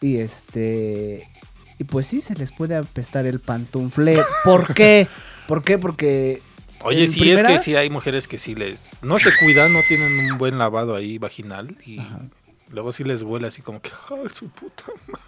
y 0.00 0.18
este 0.18 1.28
y 1.78 1.84
pues 1.84 2.06
sí 2.06 2.20
se 2.20 2.34
les 2.34 2.52
puede 2.52 2.76
apestar 2.76 3.26
el 3.26 3.38
pantunfle. 3.40 4.18
¿Por 4.44 4.72
qué? 4.74 5.08
¿Por 5.46 5.62
qué? 5.62 5.78
Porque 5.78 6.40
Oye, 6.82 7.06
sí, 7.08 7.20
primera- 7.20 7.50
es 7.54 7.58
que 7.58 7.64
sí 7.64 7.74
hay 7.76 7.90
mujeres 7.90 8.28
que 8.28 8.38
sí 8.38 8.54
les... 8.54 8.90
No 9.02 9.18
se 9.18 9.30
cuidan, 9.40 9.72
no 9.72 9.80
tienen 9.88 10.30
un 10.32 10.38
buen 10.38 10.58
lavado 10.58 10.94
ahí 10.94 11.18
vaginal 11.18 11.76
y 11.84 12.00
luego 12.70 12.92
sí 12.92 13.04
les 13.04 13.22
huele 13.22 13.46
así 13.46 13.62
como 13.62 13.80
que... 13.80 13.90
¡Ay, 14.10 14.28
su 14.32 14.48
puta 14.48 14.84
madre! 15.06 15.22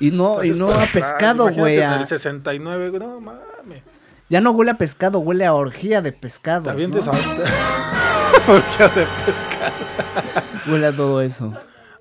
Y 0.00 0.10
no, 0.10 0.42
y 0.42 0.50
no 0.50 0.68
para 0.68 0.84
a 0.84 0.92
pescado, 0.92 1.52
güey. 1.52 1.78
en 1.78 1.90
el 1.90 2.06
69, 2.06 2.88
güey, 2.88 3.00
no 3.00 3.20
mames. 3.20 3.82
Ya 4.30 4.40
no 4.40 4.52
huele 4.52 4.70
a 4.70 4.78
pescado, 4.78 5.18
huele 5.18 5.44
a 5.44 5.52
orgía 5.52 6.00
de 6.00 6.12
pescado. 6.12 6.70
Avientes 6.70 7.06
ahorita. 7.06 7.30
Orgía 8.48 8.88
de 8.88 9.06
pescado. 9.26 9.74
Huele 10.66 10.86
a 10.86 10.96
todo 10.96 11.20
eso. 11.20 11.52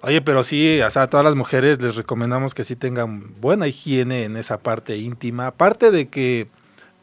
Oye, 0.01 0.21
pero 0.21 0.43
sí, 0.43 0.79
o 0.81 0.89
sea, 0.91 1.03
a 1.03 1.09
todas 1.09 1.25
las 1.25 1.35
mujeres 1.35 1.81
les 1.81 1.95
recomendamos 1.95 2.53
que 2.53 2.63
sí 2.63 2.77
tengan 2.77 3.41
buena 3.41 3.67
higiene 3.67 4.23
en 4.23 4.37
esa 4.37 4.59
parte 4.59 4.97
íntima. 4.97 5.47
Aparte 5.47 5.91
de 5.91 6.07
que 6.07 6.47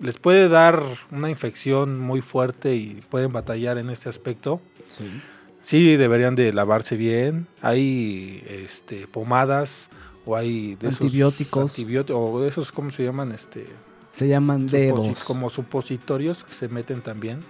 les 0.00 0.18
puede 0.18 0.48
dar 0.48 0.82
una 1.10 1.28
infección 1.28 2.00
muy 2.00 2.22
fuerte 2.22 2.74
y 2.74 3.02
pueden 3.10 3.32
batallar 3.32 3.76
en 3.76 3.90
este 3.90 4.08
aspecto. 4.08 4.62
Sí. 4.88 5.20
Sí, 5.66 5.96
deberían 5.96 6.36
de 6.36 6.52
lavarse 6.52 6.96
bien. 6.96 7.48
Hay 7.60 8.44
este, 8.48 9.08
pomadas 9.08 9.88
o 10.24 10.36
hay 10.36 10.76
de 10.76 10.88
esos 10.90 11.00
Antibióticos. 11.00 11.76
antibióti- 11.76 12.12
o 12.14 12.40
de 12.40 12.48
esos, 12.48 12.70
¿cómo 12.70 12.92
se 12.92 13.02
llaman? 13.02 13.32
Este, 13.32 13.64
Se 14.12 14.28
llaman 14.28 14.68
dedos. 14.68 15.24
como 15.24 15.50
supositorios 15.50 16.44
que 16.44 16.54
se 16.54 16.68
meten 16.68 17.00
también, 17.00 17.40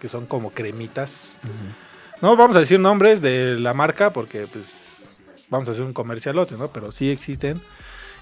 que 0.00 0.08
son 0.08 0.24
como 0.24 0.50
cremitas. 0.52 1.34
No 2.22 2.34
vamos 2.34 2.56
a 2.56 2.60
decir 2.60 2.80
nombres 2.80 3.20
de 3.20 3.58
la 3.58 3.74
marca 3.74 4.08
porque 4.10 4.46
pues 4.46 5.10
vamos 5.50 5.68
a 5.68 5.72
hacer 5.72 5.84
un 5.84 5.92
comercialote, 5.92 6.56
¿no? 6.56 6.68
Pero 6.68 6.92
sí 6.92 7.10
existen. 7.10 7.60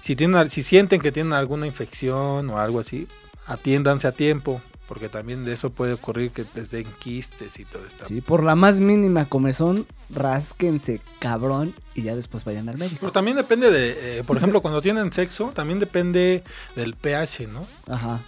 Si 0.03 0.17
tienen 0.17 0.49
si 0.49 0.63
sienten 0.63 0.99
que 0.99 1.13
tienen 1.13 1.31
alguna 1.31 1.65
infección 1.65 2.49
o 2.49 2.59
algo 2.59 2.81
así, 2.81 3.07
atiéndanse 3.47 4.05
a 4.05 4.11
tiempo, 4.11 4.61
porque 4.89 5.07
también 5.07 5.43
de 5.43 5.53
eso 5.53 5.69
puede 5.69 5.93
ocurrir 5.93 6.31
que 6.31 6.43
les 6.55 6.71
den 6.71 6.87
quistes 6.97 7.59
y 7.59 7.63
todo 7.65 7.85
esto. 7.85 8.03
Sí, 8.05 8.21
por 8.21 8.43
la 8.43 8.55
más 8.55 8.81
mínima 8.81 9.25
comezón, 9.25 9.85
rásquense 10.09 10.99
cabrón 11.19 11.75
y 11.93 12.01
ya 12.01 12.15
después 12.15 12.43
vayan 12.43 12.69
al 12.69 12.79
médico. 12.79 12.97
Pero 13.01 13.11
también 13.11 13.37
depende 13.37 13.69
de, 13.69 14.17
eh, 14.17 14.23
por 14.23 14.37
ejemplo, 14.37 14.63
cuando 14.63 14.81
tienen 14.81 15.13
sexo, 15.13 15.51
también 15.53 15.79
depende 15.79 16.43
del 16.75 16.95
pH, 16.95 17.47
¿no? 17.47 17.67
Ajá. 17.87 18.19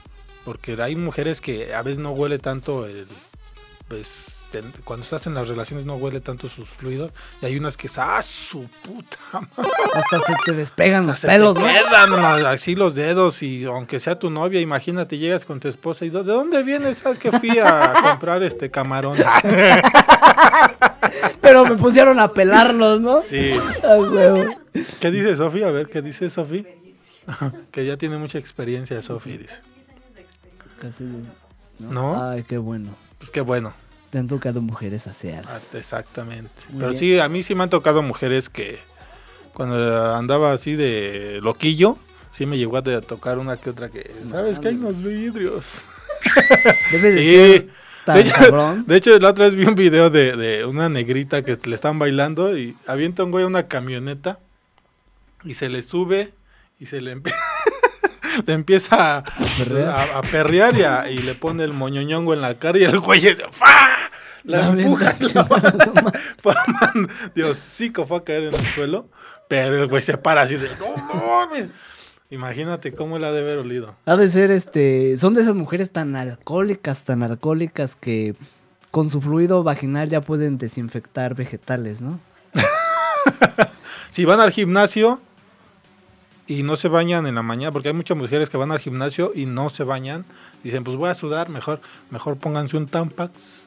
Porque 0.46 0.80
hay 0.80 0.96
mujeres 0.96 1.42
que 1.42 1.74
a 1.74 1.82
veces 1.82 1.98
no 1.98 2.12
huele 2.12 2.38
tanto 2.38 2.86
el, 2.86 3.08
pues, 3.88 4.41
te- 4.52 4.62
cuando 4.84 5.04
estás 5.04 5.26
en 5.28 5.34
las 5.34 5.48
relaciones 5.48 5.86
no 5.86 5.96
huele 5.96 6.20
tanto 6.20 6.48
sus 6.50 6.68
fluidos. 6.70 7.12
Y 7.42 7.46
hay 7.46 7.58
unas 7.58 7.78
que 7.78 7.88
es, 7.88 7.98
¡ah, 7.98 8.22
su 8.22 8.68
puta 8.84 9.18
madre! 9.34 9.72
Hasta 9.94 10.20
se 10.20 10.34
te 10.46 10.52
despegan 10.54 11.08
los 11.08 11.20
pelos, 11.20 11.56
te 11.56 11.62
¿no? 11.62 11.68
quedan 11.68 12.46
así 12.46 12.76
los 12.76 12.94
dedos 12.96 13.42
y 13.44 13.66
aunque 13.66 14.00
sea 14.00 14.20
tu 14.20 14.30
novia, 14.30 14.60
imagínate, 14.62 15.18
llegas 15.18 15.46
con 15.46 15.60
tu 15.60 15.68
esposa 15.68 16.06
y 16.06 16.10
¿de 16.10 16.24
dónde 16.24 16.62
vienes? 16.64 16.98
¿Sabes 17.00 17.18
que 17.20 17.32
fui 17.32 17.58
a 17.60 17.94
comprar 18.12 18.44
este 18.44 18.70
camarón? 18.70 19.18
Pero 21.42 21.66
me 21.66 21.76
pusieron 21.76 22.20
a 22.20 22.32
pelarlos, 22.34 23.02
¿no? 23.02 23.22
Sí. 23.22 23.54
¿Qué 25.00 25.12
dice 25.12 25.36
Sofi? 25.36 25.64
A 25.64 25.72
ver, 25.72 25.88
¿qué 25.88 26.02
dice 26.02 26.30
Sofi? 26.30 26.66
que 27.72 27.86
ya 27.86 27.98
tiene 27.98 28.18
mucha 28.18 28.38
experiencia 28.38 29.02
Sofi, 29.02 29.38
dice. 29.38 29.56
Casi, 30.82 31.04
¿no? 31.80 31.92
¿No? 31.92 32.30
Ay, 32.30 32.44
qué 32.44 32.58
bueno. 32.58 32.90
Pues 33.18 33.30
qué 33.32 33.42
bueno. 33.42 33.74
Te 34.12 34.20
han 34.20 34.28
tocado 34.28 34.62
mujeres 34.62 35.08
Ah, 35.08 35.12
aseadas. 35.12 35.74
Exactamente. 35.74 36.52
Muy 36.70 36.80
Pero 36.80 36.92
bien. 36.92 37.00
sí, 37.00 37.20
a 37.20 37.28
mí 37.30 37.42
sí 37.44 37.56
me 37.56 37.64
han 37.64 37.70
tocado 37.70 38.02
mujeres 38.04 38.50
que 38.50 38.78
cuando 39.54 40.16
andaba 40.16 40.52
así 40.54 40.76
de 40.76 41.40
loquillo, 41.42 41.98
sí 42.34 42.46
me 42.46 42.58
llegó 42.58 42.78
a 42.78 42.84
tocar 43.02 43.40
una 43.40 43.58
que 43.58 43.70
otra 43.70 43.90
que, 43.90 44.12
¿sabes 44.30 44.60
que 44.60 44.68
hay 44.70 44.76
unos 44.76 45.02
vidrios? 45.02 45.66
Debe 46.92 47.12
de 47.12 47.24
Sí. 47.64 47.70
tan 48.06 48.16
De 48.16 48.22
hecho, 48.22 48.84
de 48.88 48.96
hecho, 48.98 49.20
la 49.20 49.30
otra 49.30 49.46
vez 49.46 49.56
vi 49.56 49.66
un 49.66 49.76
video 49.76 50.10
de, 50.10 50.36
de 50.36 50.66
una 50.66 50.90
negrita 50.90 51.42
que 51.44 51.58
le 51.66 51.76
están 51.76 51.98
bailando 52.00 52.58
y 52.58 52.76
avienta 52.88 53.24
un 53.24 53.32
güey 53.32 53.44
a 53.44 53.48
una 53.48 53.68
camioneta 53.68 54.40
y 55.44 55.54
se 55.56 55.70
le 55.70 55.82
sube 55.84 56.34
y 56.80 56.86
se 56.88 57.00
le, 57.02 57.16
empie- 57.16 57.34
le 58.46 58.54
empieza 58.54 59.18
a, 59.18 59.24
perrear. 59.58 59.90
a- 59.90 60.18
a 60.18 60.22
perrear 60.22 60.76
y, 60.78 60.84
a- 60.84 61.10
y 61.10 61.18
le 61.20 61.34
pone 61.36 61.64
el 61.64 61.74
moñoñongo 61.74 62.34
en 62.34 62.42
la 62.42 62.56
cara 62.60 62.78
y 62.80 62.84
el 62.84 63.00
güey 63.00 63.26
es, 63.28 63.38
¡fa! 63.52 63.66
La 64.44 64.70
empuja, 64.70 65.10
avienta, 65.10 65.40
la- 65.42 65.72
chinga 65.74 65.86
su 65.86 65.94
madre. 65.94 66.20
pa- 66.44 66.64
man, 66.68 67.10
Dios, 67.36 67.58
sí 67.58 67.92
que 67.92 68.06
fue 68.06 68.18
a 68.18 68.24
caer 68.24 68.44
en 68.44 68.56
el 68.56 68.66
suelo, 68.68 69.08
pero 69.48 69.82
el 69.84 69.88
güey 69.88 70.02
se 70.02 70.18
para 70.18 70.42
así 70.44 70.56
de, 70.56 70.68
¡no 70.80 70.96
mames! 71.28 71.68
Imagínate 72.30 72.94
cómo 72.94 73.20
la 73.20 73.28
ha 73.28 73.32
de 73.34 73.42
haber 73.42 73.58
olido. 73.58 73.94
Ha 74.06 74.16
de 74.16 74.28
ser 74.30 74.52
este. 74.52 75.18
Son 75.18 75.34
de 75.34 75.42
esas 75.42 75.54
mujeres 75.54 75.92
tan 75.92 76.16
alcohólicas, 76.16 77.04
tan 77.04 77.24
alcohólicas 77.24 77.98
que 77.98 78.36
con 78.90 79.10
su 79.10 79.20
fluido 79.22 79.64
vaginal 79.64 80.10
ya 80.10 80.22
pueden 80.22 80.58
desinfectar 80.58 81.36
vegetales, 81.36 82.02
¿no? 82.02 82.20
Si 84.12 84.26
van 84.26 84.40
al 84.42 84.52
gimnasio 84.52 85.22
y 86.60 86.64
no 86.64 86.76
se 86.76 86.88
bañan 86.88 87.28
en 87.28 87.36
la 87.36 87.42
mañana, 87.42 87.72
porque 87.72 87.90
hay 87.90 87.94
muchas 87.94 88.18
mujeres 88.18 88.50
que 88.50 88.58
van 88.58 88.72
al 88.72 88.80
gimnasio 88.80 89.32
y 89.36 89.46
no 89.46 89.70
se 89.70 89.84
bañan, 89.84 90.26
dicen, 90.64 90.84
pues 90.84 90.96
voy 90.98 91.10
a 91.10 91.16
sudar, 91.16 91.50
mejor, 91.50 91.80
mejor 92.10 92.38
pónganse 92.38 92.78
un 92.78 92.88
Tampax, 92.88 93.62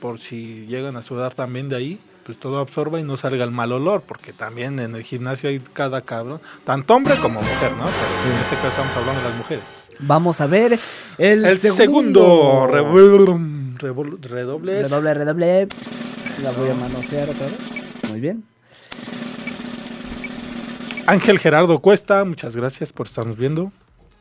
por 0.00 0.18
si 0.18 0.66
llegan 0.66 0.96
a 0.96 1.02
sudar 1.02 1.34
también 1.34 1.68
de 1.68 1.76
ahí, 1.76 1.98
pues 2.24 2.38
todo 2.38 2.58
absorba 2.58 3.00
y 3.00 3.02
no 3.02 3.16
salga 3.16 3.44
el 3.44 3.50
mal 3.50 3.72
olor, 3.72 4.02
porque 4.06 4.32
también 4.32 4.78
en 4.78 4.94
el 4.94 5.02
gimnasio 5.02 5.48
hay 5.48 5.60
cada 5.72 6.02
cabrón, 6.02 6.40
tanto 6.64 6.94
hombre 6.94 7.18
como 7.20 7.40
mujer, 7.42 7.72
¿no? 7.76 7.86
Pero 7.86 8.34
en 8.34 8.40
este 8.40 8.54
caso 8.56 8.68
estamos 8.68 8.96
hablando 8.96 9.22
de 9.22 9.28
las 9.30 9.38
mujeres. 9.38 9.88
Vamos 9.98 10.40
a 10.40 10.46
ver 10.46 10.78
el, 11.18 11.44
El 11.44 11.58
segundo, 11.58 12.66
revol- 12.68 13.76
redobles. 13.78 14.82
Redoble, 14.90 15.14
redoble. 15.14 15.68
La 16.42 16.52
voy 16.52 16.68
a 16.70 16.74
manosear 16.74 17.28
otra 17.30 17.46
vez. 17.46 17.58
Muy 18.10 18.20
bien. 18.20 18.44
Ángel 21.10 21.40
Gerardo 21.40 21.80
Cuesta, 21.80 22.24
muchas 22.24 22.54
gracias 22.54 22.92
por 22.92 23.08
estarnos 23.08 23.36
viendo. 23.36 23.72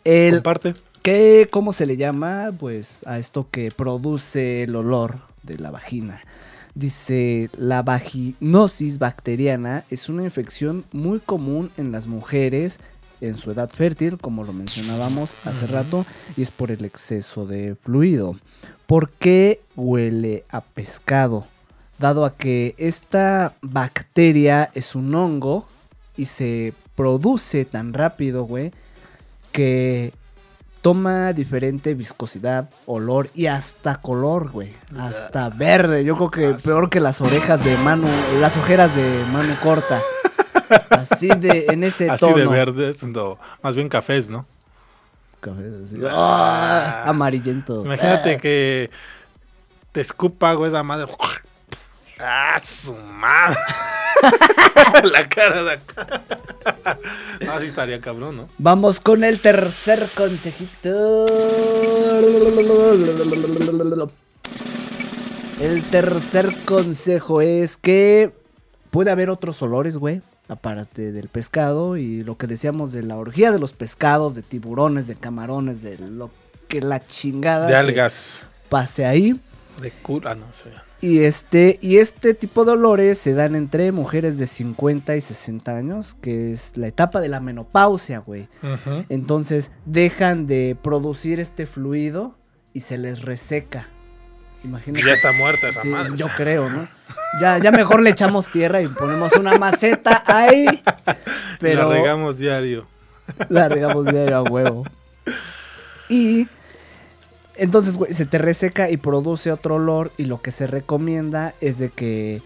El, 0.04 0.34
Comparte. 0.34 0.74
¿qué, 1.04 1.48
¿Cómo 1.52 1.72
se 1.72 1.86
le 1.86 1.98
llama? 1.98 2.52
Pues 2.60 3.06
a 3.06 3.20
esto 3.20 3.48
que 3.52 3.70
produce 3.70 4.64
el 4.64 4.76
olor 4.76 5.20
de 5.44 5.60
la 5.60 5.70
vagina. 5.70 6.20
Dice, 6.74 7.52
la 7.56 7.84
vaginosis 7.84 8.98
bacteriana 8.98 9.84
es 9.92 10.10
una 10.10 10.24
infección 10.24 10.84
muy 10.92 11.20
común 11.20 11.70
en 11.78 11.92
las 11.92 12.08
mujeres 12.08 12.80
en 13.22 13.38
su 13.38 13.52
edad 13.52 13.70
fértil, 13.70 14.18
como 14.18 14.44
lo 14.44 14.52
mencionábamos 14.52 15.36
hace 15.46 15.68
rato, 15.68 16.08
y 16.38 16.42
es 16.42 16.50
por 16.50 16.72
el 16.72 16.84
exceso 16.86 17.46
de 17.46 17.76
fluido. 17.76 18.36
¿Por 18.88 19.12
qué 19.12 19.62
huele 19.76 20.44
a 20.50 20.62
pescado? 20.62 21.46
Dado 22.00 22.26
a 22.26 22.36
que 22.36 22.74
esta 22.80 23.54
bacteria 23.62 24.72
es 24.74 24.96
un 24.96 25.14
hongo 25.14 25.68
y 26.20 26.26
se 26.26 26.74
produce 26.96 27.64
tan 27.66 27.94
rápido, 27.94 28.44
güey, 28.44 28.72
que 29.54 30.14
toma 30.82 31.34
diferente 31.34 31.94
viscosidad, 31.94 32.70
olor 32.86 33.30
y 33.34 33.48
hasta 33.48 33.96
color, 33.96 34.52
güey. 34.52 34.74
Hasta 34.98 35.50
verde. 35.50 36.04
Yo 36.04 36.16
creo 36.18 36.30
que 36.32 36.62
peor 36.62 36.90
que 36.90 37.00
las 37.00 37.22
orejas 37.22 37.64
de 37.64 37.78
mano, 37.78 38.08
las 38.40 38.58
ojeras 38.58 38.96
de 38.96 39.26
mano 39.26 39.56
corta. 39.64 40.02
Así 40.90 41.30
de, 41.30 41.66
en 41.70 41.84
ese 41.84 42.10
Así 42.10 42.20
tono. 42.20 42.38
de 42.38 42.46
verdes, 42.46 43.02
no, 43.04 43.40
más 43.64 43.76
bien 43.76 43.90
cafés, 43.90 44.30
¿no? 44.30 44.46
Cafés 45.40 45.74
así. 45.86 45.98
Ah, 46.10 47.04
amarillento. 47.08 47.84
Imagínate 47.86 48.38
que 48.38 48.90
te 49.92 50.02
escupa, 50.02 50.54
güey, 50.54 50.70
esa 50.70 50.84
madre. 50.84 51.08
¡Ah, 52.20 52.60
su 52.62 52.94
madre! 52.94 53.58
La 55.04 55.28
cara 55.30 55.64
de 55.64 55.72
acá. 55.74 56.22
Así 57.52 57.68
estaría 57.68 58.02
cabrón, 58.02 58.38
¿no? 58.38 58.50
Vamos 58.58 59.00
con 59.00 59.24
el 59.24 59.40
tercer 59.40 60.08
consejito. 60.16 61.26
El 65.62 65.84
tercer 65.90 66.58
consejo 66.66 67.42
es 67.42 67.78
que 67.78 68.32
puede 68.92 69.12
haber 69.12 69.30
otros 69.30 69.62
olores, 69.62 69.98
güey, 69.98 70.22
aparte 70.48 71.12
del 71.12 71.28
pescado 71.28 71.98
y 71.98 72.24
lo 72.24 72.38
que 72.38 72.48
decíamos 72.48 72.92
de 72.92 73.04
la 73.04 73.18
orgía 73.18 73.52
de 73.52 73.60
los 73.60 73.74
pescados, 73.74 74.36
de 74.36 74.42
tiburones, 74.42 75.08
de 75.08 75.16
camarones, 75.16 75.82
de 75.82 75.98
lo 75.98 76.30
que 76.68 76.82
la 76.82 77.06
chingada 77.06 77.68
De 77.68 77.76
algas. 77.76 78.46
pase 78.70 79.06
ahí. 79.06 79.40
De 79.82 79.92
cura, 79.92 80.36
no 80.36 80.46
sé. 80.54 80.70
Y 81.02 81.20
este, 81.20 81.78
y 81.82 81.98
este 81.98 82.34
tipo 82.34 82.66
de 82.66 82.72
olores 82.72 83.18
se 83.18 83.34
dan 83.34 83.56
entre 83.56 83.92
mujeres 83.94 84.38
de 84.38 84.48
50 84.48 85.16
y 85.16 85.22
60 85.22 85.76
años, 85.76 86.16
que 86.22 86.52
es 86.52 86.76
la 86.76 86.88
etapa 86.88 87.22
de 87.22 87.30
la 87.30 87.40
menopausia, 87.40 88.20
güey. 88.20 88.50
Entonces 89.08 89.72
dejan 89.86 90.46
de 90.46 90.76
producir 90.82 91.40
este 91.40 91.66
fluido 91.66 92.36
y 92.74 92.82
se 92.82 92.98
les 92.98 93.22
reseca. 93.22 93.88
Imagínate. 94.66 95.06
Ya 95.06 95.14
está 95.14 95.32
muerta 95.32 95.70
esa 95.70 95.82
Sí, 95.82 95.88
madre. 95.88 96.12
Yo 96.18 96.28
creo, 96.36 96.70
¿no? 96.70 96.90
Ya, 97.42 97.60
ya 97.60 97.72
mejor 97.72 98.02
le 98.02 98.10
echamos 98.10 98.50
tierra 98.50 98.82
y 98.82 98.88
ponemos 98.90 99.34
una 99.38 99.58
maceta 99.58 100.22
ahí. 100.28 100.66
Pero 101.62 101.88
La 101.90 101.96
regamos 101.96 102.38
diario. 102.38 102.86
la 103.48 103.70
regamos 103.70 104.06
diario 104.06 104.36
a 104.36 104.44
huevo. 104.44 104.84
Y 106.10 106.48
entonces, 107.60 107.98
güey, 107.98 108.14
se 108.14 108.26
te 108.26 108.38
reseca 108.38 108.90
y 108.90 108.98
produce 108.98 109.52
otro 109.52 109.76
olor. 109.76 110.12
Y 110.18 110.26
lo 110.26 110.42
que 110.42 110.52
se 110.52 110.68
recomienda 110.68 111.54
es 111.62 111.78
de 111.78 111.90
que 111.90 112.42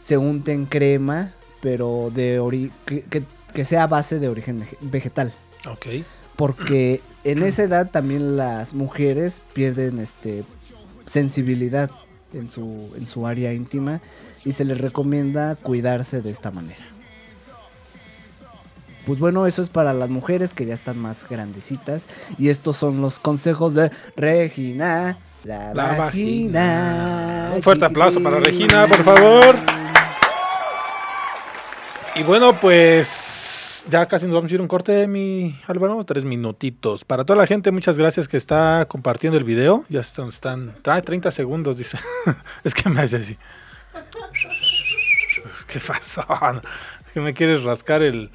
se 0.00 0.16
unten 0.18 0.66
crema, 0.66 1.32
pero 1.60 2.10
de 2.14 2.38
ori 2.40 2.70
que, 2.86 3.02
que- 3.02 3.22
que 3.54 3.64
sea 3.66 3.82
a 3.84 3.86
base 3.86 4.18
de 4.18 4.28
origen 4.28 4.60
vege- 4.60 4.76
vegetal. 4.80 5.32
Ok. 5.70 5.86
Porque 6.36 7.00
en 7.24 7.42
esa 7.42 7.62
edad 7.64 7.90
también 7.90 8.36
las 8.36 8.72
mujeres 8.74 9.42
pierden 9.52 9.98
este 9.98 10.44
sensibilidad 11.06 11.90
en 12.32 12.48
su, 12.50 12.90
en 12.96 13.06
su 13.06 13.26
área 13.26 13.52
íntima 13.52 14.00
y 14.44 14.52
se 14.52 14.64
les 14.64 14.78
recomienda 14.80 15.54
cuidarse 15.56 16.22
de 16.22 16.30
esta 16.30 16.50
manera. 16.50 16.84
Pues 19.06 19.18
bueno, 19.18 19.46
eso 19.46 19.62
es 19.62 19.68
para 19.68 19.92
las 19.92 20.10
mujeres 20.10 20.54
que 20.54 20.66
ya 20.66 20.74
están 20.74 20.98
más 20.98 21.28
grandecitas. 21.28 22.06
Y 22.38 22.48
estos 22.48 22.76
son 22.76 23.00
los 23.00 23.18
consejos 23.18 23.74
de 23.74 23.90
Regina. 24.16 25.18
La, 25.44 25.74
La 25.74 25.96
vagina. 25.96 27.52
Un 27.54 27.62
fuerte 27.62 27.84
aplauso 27.84 28.22
para 28.22 28.38
Regina, 28.38 28.86
por 28.86 29.02
favor. 29.02 29.56
Y 32.14 32.22
bueno, 32.22 32.54
pues 32.54 33.84
ya 33.88 34.06
casi 34.06 34.26
nos 34.26 34.34
vamos 34.34 34.50
a 34.50 34.54
ir 34.54 34.60
a 34.60 34.62
un 34.62 34.68
corte, 34.68 35.06
mi 35.06 35.58
Álvaro. 35.66 36.04
Tres 36.04 36.24
minutitos. 36.24 37.04
Para 37.04 37.24
toda 37.24 37.38
la 37.38 37.46
gente, 37.46 37.70
muchas 37.70 37.98
gracias 37.98 38.28
que 38.28 38.36
está 38.36 38.86
compartiendo 38.88 39.38
el 39.38 39.44
video. 39.44 39.84
Ya 39.88 40.00
están, 40.00 40.28
están 40.28 40.74
trae 40.82 41.02
30 41.02 41.30
segundos, 41.30 41.76
dice. 41.76 41.98
es 42.64 42.74
que 42.74 42.88
me 42.88 43.00
hace 43.00 43.16
así. 43.16 43.36
¿Qué 45.66 45.80
pasó? 45.80 46.24
¿Que 47.14 47.20
me 47.20 47.34
quieres 47.34 47.62
rascar 47.62 48.02
el 48.02 48.30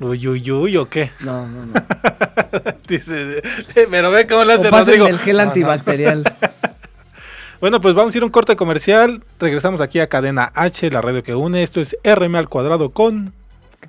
uyuyuy 0.00 0.76
o 0.76 0.88
qué? 0.88 1.10
No, 1.20 1.46
no, 1.48 1.66
no. 1.66 1.72
dice, 2.88 3.42
pero 3.90 4.10
ve 4.10 4.26
cómo 4.26 4.44
le 4.44 4.54
hace 4.54 4.70
Rodrigo. 4.70 5.06
el 5.06 5.18
gel 5.18 5.36
No, 5.36 5.42
no. 5.44 5.48
antibacterial. 5.50 6.24
Bueno, 7.60 7.80
pues 7.80 7.92
vamos 7.92 8.14
a 8.14 8.18
ir 8.18 8.22
a 8.22 8.26
un 8.26 8.30
corte 8.30 8.54
comercial. 8.54 9.24
Regresamos 9.40 9.80
aquí 9.80 9.98
a 9.98 10.08
Cadena 10.08 10.52
H, 10.54 10.88
la 10.92 11.00
radio 11.00 11.24
que 11.24 11.34
une. 11.34 11.64
Esto 11.64 11.80
es 11.80 11.96
RM 12.04 12.36
al 12.36 12.48
cuadrado 12.48 12.90
con 12.90 13.32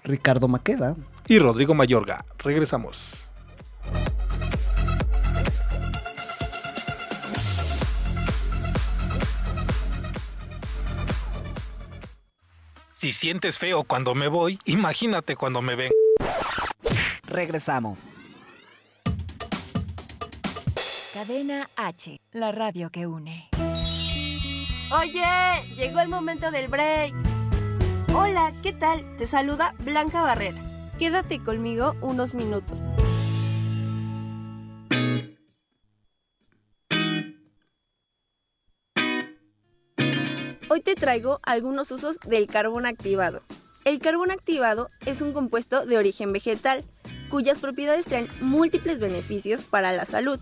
Ricardo 0.03 0.47
Maqueda. 0.47 0.95
y 1.27 1.37
Rodrigo 1.37 1.75
Mayorga. 1.75 2.25
Regresamos. 2.39 3.13
Si 12.99 13.13
sientes 13.13 13.57
feo 13.57 13.85
cuando 13.85 14.13
me 14.13 14.27
voy, 14.27 14.59
imagínate 14.65 15.37
cuando 15.37 15.61
me 15.61 15.75
ven. 15.75 15.89
Regresamos. 17.23 18.01
Cadena 21.13 21.69
H, 21.77 22.19
la 22.33 22.51
radio 22.51 22.89
que 22.89 23.07
une. 23.07 23.47
Oye, 24.91 25.23
llegó 25.77 26.01
el 26.01 26.09
momento 26.09 26.51
del 26.51 26.67
break. 26.67 27.13
Hola, 28.13 28.51
¿qué 28.61 28.73
tal? 28.73 29.15
Te 29.15 29.27
saluda 29.27 29.75
Blanca 29.79 30.19
Barrera. 30.19 30.59
Quédate 30.99 31.41
conmigo 31.41 31.95
unos 32.01 32.33
minutos. 32.33 32.81
Hoy 40.71 40.81
te 40.81 40.93
traigo 40.93 41.39
algunos 41.41 41.89
usos 41.91 42.19
del 42.27 42.45
carbón 42.45 42.85
activado. 42.85 43.41
El 43.85 43.97
carbón 43.97 44.29
activado 44.29 44.91
es 45.07 45.23
un 45.23 45.33
compuesto 45.33 45.87
de 45.87 45.97
origen 45.97 46.31
vegetal, 46.31 46.83
cuyas 47.31 47.57
propiedades 47.57 48.05
traen 48.05 48.27
múltiples 48.39 48.99
beneficios 48.99 49.63
para 49.63 49.93
la 49.93 50.05
salud. 50.05 50.39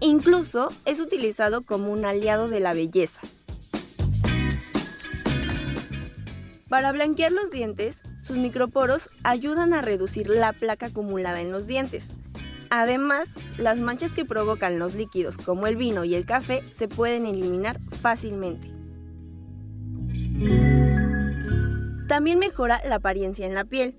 Incluso 0.00 0.72
es 0.84 0.98
utilizado 0.98 1.62
como 1.62 1.92
un 1.92 2.04
aliado 2.04 2.48
de 2.48 2.58
la 2.58 2.72
belleza. 2.72 3.20
Para 6.68 6.90
blanquear 6.90 7.30
los 7.30 7.52
dientes, 7.52 7.98
sus 8.24 8.36
microporos 8.36 9.08
ayudan 9.22 9.74
a 9.74 9.80
reducir 9.80 10.28
la 10.28 10.52
placa 10.54 10.86
acumulada 10.86 11.40
en 11.40 11.52
los 11.52 11.68
dientes. 11.68 12.08
Además, 12.68 13.28
las 13.58 13.78
manchas 13.78 14.10
que 14.10 14.24
provocan 14.24 14.80
los 14.80 14.94
líquidos 14.94 15.38
como 15.38 15.68
el 15.68 15.76
vino 15.76 16.04
y 16.04 16.16
el 16.16 16.26
café 16.26 16.64
se 16.74 16.88
pueden 16.88 17.26
eliminar 17.26 17.78
fácilmente. 18.02 18.77
También 22.18 22.40
mejora 22.40 22.82
la 22.84 22.96
apariencia 22.96 23.46
en 23.46 23.54
la 23.54 23.64
piel. 23.64 23.96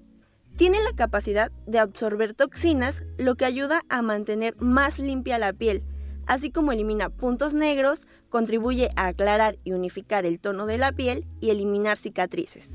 Tiene 0.58 0.84
la 0.84 0.92
capacidad 0.94 1.54
de 1.66 1.80
absorber 1.80 2.34
toxinas, 2.34 3.02
lo 3.18 3.36
que 3.36 3.46
ayuda 3.46 3.84
a 3.88 4.02
mantener 4.02 4.58
más 4.58 5.00
limpia 5.00 5.38
la 5.38 5.54
piel, 5.54 5.84
así 6.26 6.52
como 6.52 6.74
elimina 6.74 7.10
puntos 7.10 7.54
negros, 7.54 8.02
contribuye 8.28 8.90
a 8.98 9.08
aclarar 9.08 9.58
y 9.64 9.72
unificar 9.72 10.26
el 10.26 10.42
tono 10.42 10.66
de 10.66 10.78
la 10.78 10.92
piel 10.92 11.28
y 11.40 11.52
eliminar 11.52 11.96
cicatrices. 11.96 12.68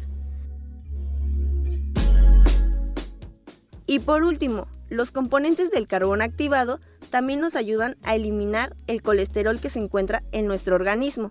Y 3.87 3.99
por 3.99 4.23
último, 4.23 4.67
los 4.89 5.13
componentes 5.13 5.71
del 5.71 5.87
carbón 5.87 6.23
activado 6.23 6.81
también 7.11 7.41
nos 7.41 7.55
ayudan 7.55 7.99
a 8.03 8.15
eliminar 8.15 8.75
el 8.87 9.03
colesterol 9.03 9.61
que 9.61 9.69
se 9.69 9.81
encuentra 9.81 10.23
en 10.33 10.47
nuestro 10.47 10.75
organismo. 10.75 11.31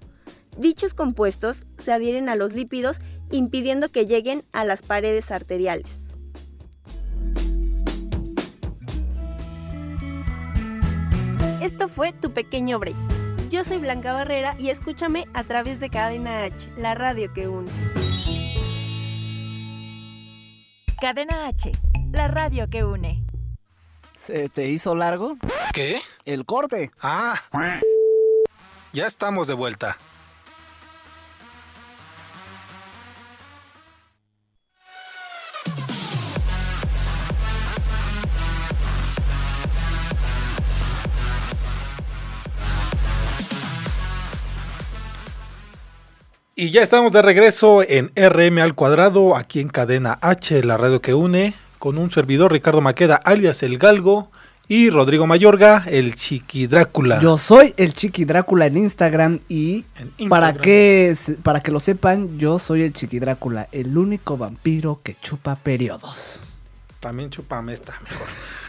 Dichos 0.56 0.94
compuestos 0.94 1.66
se 1.80 1.92
adhieren 1.92 2.30
a 2.30 2.36
los 2.36 2.54
lípidos 2.54 3.00
impidiendo 3.32 3.90
que 3.90 4.06
lleguen 4.06 4.44
a 4.52 4.66
las 4.66 4.82
paredes 4.82 5.32
arteriales. 5.32 6.00
Esto 11.62 11.88
fue 11.88 12.12
tu 12.12 12.34
pequeño 12.34 12.78
break. 12.78 12.96
Yo 13.50 13.64
soy 13.64 13.78
Blanca 13.78 14.14
Barrera 14.14 14.56
y 14.60 14.70
escúchame 14.70 15.28
a 15.34 15.44
través 15.44 15.80
de 15.80 15.90
Cadena 15.90 16.44
H, 16.44 16.70
la 16.78 16.96
radio 16.96 17.32
que 17.34 17.48
une. 17.48 17.72
Cadena 21.00 21.48
H, 21.48 21.72
la 22.12 22.28
radio 22.28 22.70
que 22.70 22.84
une. 22.84 23.24
¿Se 24.18 24.50
te 24.50 24.70
hizo 24.70 24.96
largo? 24.96 25.38
¿Qué? 25.74 26.02
El 26.26 26.46
corte. 26.46 26.92
Ah. 27.02 27.40
Ya 28.94 29.08
estamos 29.08 29.48
de 29.48 29.54
vuelta. 29.54 29.98
Y 46.56 46.70
ya 46.70 46.84
estamos 46.84 47.12
de 47.12 47.24
regreso 47.24 47.82
en 47.82 48.12
RM 48.16 48.60
al 48.60 48.76
cuadrado, 48.76 49.36
aquí 49.36 49.60
en 49.60 49.70
Cadena 49.70 50.20
H, 50.22 50.64
la 50.64 50.78
radio 50.78 51.02
que 51.02 51.16
une, 51.16 51.56
con 51.80 51.98
un 51.98 52.12
servidor 52.12 52.52
Ricardo 52.52 52.80
Maqueda, 52.80 53.16
alias 53.16 53.64
El 53.64 53.80
Galgo, 53.80 54.30
y 54.68 54.92
Rodrigo 54.92 55.26
Mayorga, 55.26 55.84
el 55.88 56.14
Chiqui 56.14 56.68
Drácula. 56.68 57.20
Yo 57.20 57.40
soy 57.40 57.74
el 57.76 57.94
Chiqui 57.94 58.26
Drácula 58.26 58.68
en 58.68 58.78
Instagram 58.78 59.40
y 59.50 59.84
para 60.30 60.54
que 60.54 61.16
para 61.42 61.62
que 61.64 61.72
lo 61.72 61.80
sepan, 61.80 62.38
yo 62.38 62.60
soy 62.60 62.84
el 62.84 62.94
Chiqui 62.94 63.18
Drácula, 63.18 63.68
el 63.72 63.98
único 63.98 64.38
vampiro 64.38 65.00
que 65.02 65.16
chupa 65.16 65.56
periodos. 65.56 66.44
También 67.00 67.32
chupame 67.32 67.74
esta, 67.74 68.00
mejor. 68.04 68.28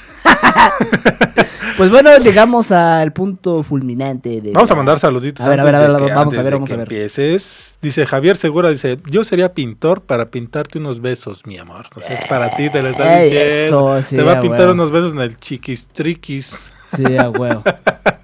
Pues 1.76 1.90
bueno, 1.90 2.16
llegamos 2.18 2.70
al 2.70 3.12
punto 3.12 3.64
fulminante 3.64 4.40
de 4.40 4.52
Vamos 4.52 4.70
a 4.70 4.76
mandar 4.76 5.00
saluditos. 5.00 5.44
A 5.44 5.48
ver, 5.48 5.58
a 5.58 5.64
ver, 5.64 5.74
a 5.74 5.80
ver, 5.80 5.90
vamos 5.90 6.38
a 6.38 6.42
ver, 6.42 6.52
vamos 6.52 6.70
a 6.70 6.76
ver. 6.76 6.82
Empieces. 6.82 7.78
Dice 7.82 8.06
Javier 8.06 8.36
Segura, 8.36 8.68
dice, 8.68 8.98
yo 9.10 9.24
sería 9.24 9.54
pintor 9.54 10.02
para 10.02 10.26
pintarte 10.26 10.78
unos 10.78 11.00
besos, 11.00 11.44
mi 11.46 11.58
amor. 11.58 11.86
O 11.96 12.00
sea, 12.00 12.14
es 12.14 12.24
para 12.28 12.54
ti, 12.54 12.70
te 12.70 12.80
lo 12.80 12.90
está 12.90 13.20
Ey, 13.20 13.30
diciendo. 13.30 13.96
eso, 13.96 14.08
sí, 14.08 14.16
te 14.16 14.22
va 14.22 14.34
a 14.34 14.40
pintar 14.40 14.60
huevo. 14.60 14.72
unos 14.74 14.92
besos 14.92 15.12
en 15.14 15.20
el 15.20 15.38
chiquistriquis. 15.40 16.70
Sí, 16.86 17.16
a 17.16 17.28
huevo. 17.28 17.64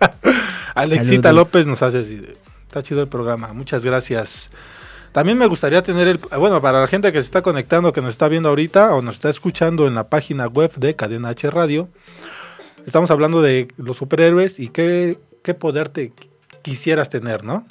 Alexita 0.76 1.30
Saludos. 1.30 1.48
López 1.48 1.66
nos 1.66 1.82
hace 1.82 1.98
así. 1.98 2.22
Está 2.68 2.84
chido 2.84 3.02
el 3.02 3.08
programa, 3.08 3.52
muchas 3.52 3.84
gracias. 3.84 4.50
También 5.12 5.38
me 5.38 5.46
gustaría 5.46 5.82
tener 5.82 6.06
el, 6.06 6.18
bueno, 6.18 6.62
para 6.62 6.80
la 6.80 6.86
gente 6.86 7.10
que 7.10 7.20
se 7.20 7.26
está 7.26 7.42
conectando, 7.42 7.92
que 7.92 8.00
nos 8.00 8.10
está 8.10 8.28
viendo 8.28 8.48
ahorita 8.48 8.94
o 8.94 9.02
nos 9.02 9.16
está 9.16 9.28
escuchando 9.28 9.88
en 9.88 9.94
la 9.94 10.08
página 10.08 10.46
web 10.46 10.72
de 10.76 10.94
Cadena 10.94 11.30
H 11.30 11.50
Radio, 11.50 11.88
estamos 12.86 13.10
hablando 13.10 13.42
de 13.42 13.68
los 13.76 13.96
superhéroes 13.96 14.60
y 14.60 14.68
qué, 14.68 15.18
qué 15.42 15.54
poder 15.54 15.88
te 15.88 16.12
quisieras 16.62 17.10
tener, 17.10 17.42
¿no? 17.42 17.66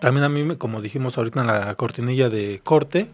También 0.00 0.24
a 0.24 0.28
mí, 0.28 0.56
como 0.56 0.80
dijimos 0.80 1.16
ahorita 1.16 1.40
en 1.40 1.46
la 1.46 1.74
cortinilla 1.76 2.28
de 2.28 2.60
corte, 2.64 3.08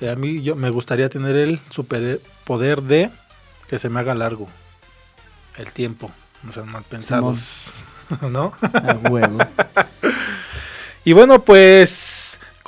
eh, 0.00 0.10
a 0.10 0.16
mí 0.16 0.42
yo 0.42 0.56
me 0.56 0.70
gustaría 0.70 1.08
tener 1.08 1.36
el 1.36 1.60
superpoder 1.70 2.82
de 2.82 3.10
que 3.68 3.78
se 3.78 3.88
me 3.88 4.00
haga 4.00 4.14
largo 4.16 4.48
el 5.56 5.70
tiempo, 5.70 6.10
no 6.42 6.52
sean 6.52 6.70
mal 6.70 6.82
pensados, 6.82 7.72
¿no? 8.28 8.54
A 8.60 9.08
huevo. 9.08 9.38
Y 11.02 11.14
bueno, 11.14 11.42
pues 11.42 12.19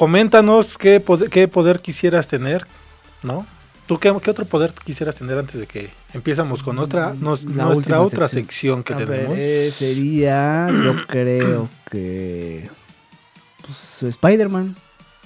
coméntanos 0.06 0.76
qué 0.78 0.98
poder, 0.98 1.30
qué 1.30 1.46
poder 1.46 1.78
quisieras 1.78 2.26
tener, 2.26 2.66
¿no? 3.22 3.46
¿Tú 3.86 3.98
qué, 4.00 4.12
qué 4.20 4.30
otro 4.32 4.44
poder 4.46 4.72
quisieras 4.84 5.14
tener 5.14 5.38
antes 5.38 5.60
de 5.60 5.66
que 5.68 5.90
empiezamos 6.12 6.64
con 6.64 6.80
otra, 6.80 7.14
nos- 7.20 7.44
La 7.44 7.66
nuestra 7.66 8.00
otra 8.00 8.26
sección, 8.26 8.82
que 8.82 8.94
A 8.94 8.96
tenemos? 8.96 9.36
eh, 9.38 9.70
sería, 9.72 10.66
yo 10.70 10.94
creo 11.06 11.68
que. 11.88 12.68
Pues 13.64 14.02
Spider-Man. 14.02 14.74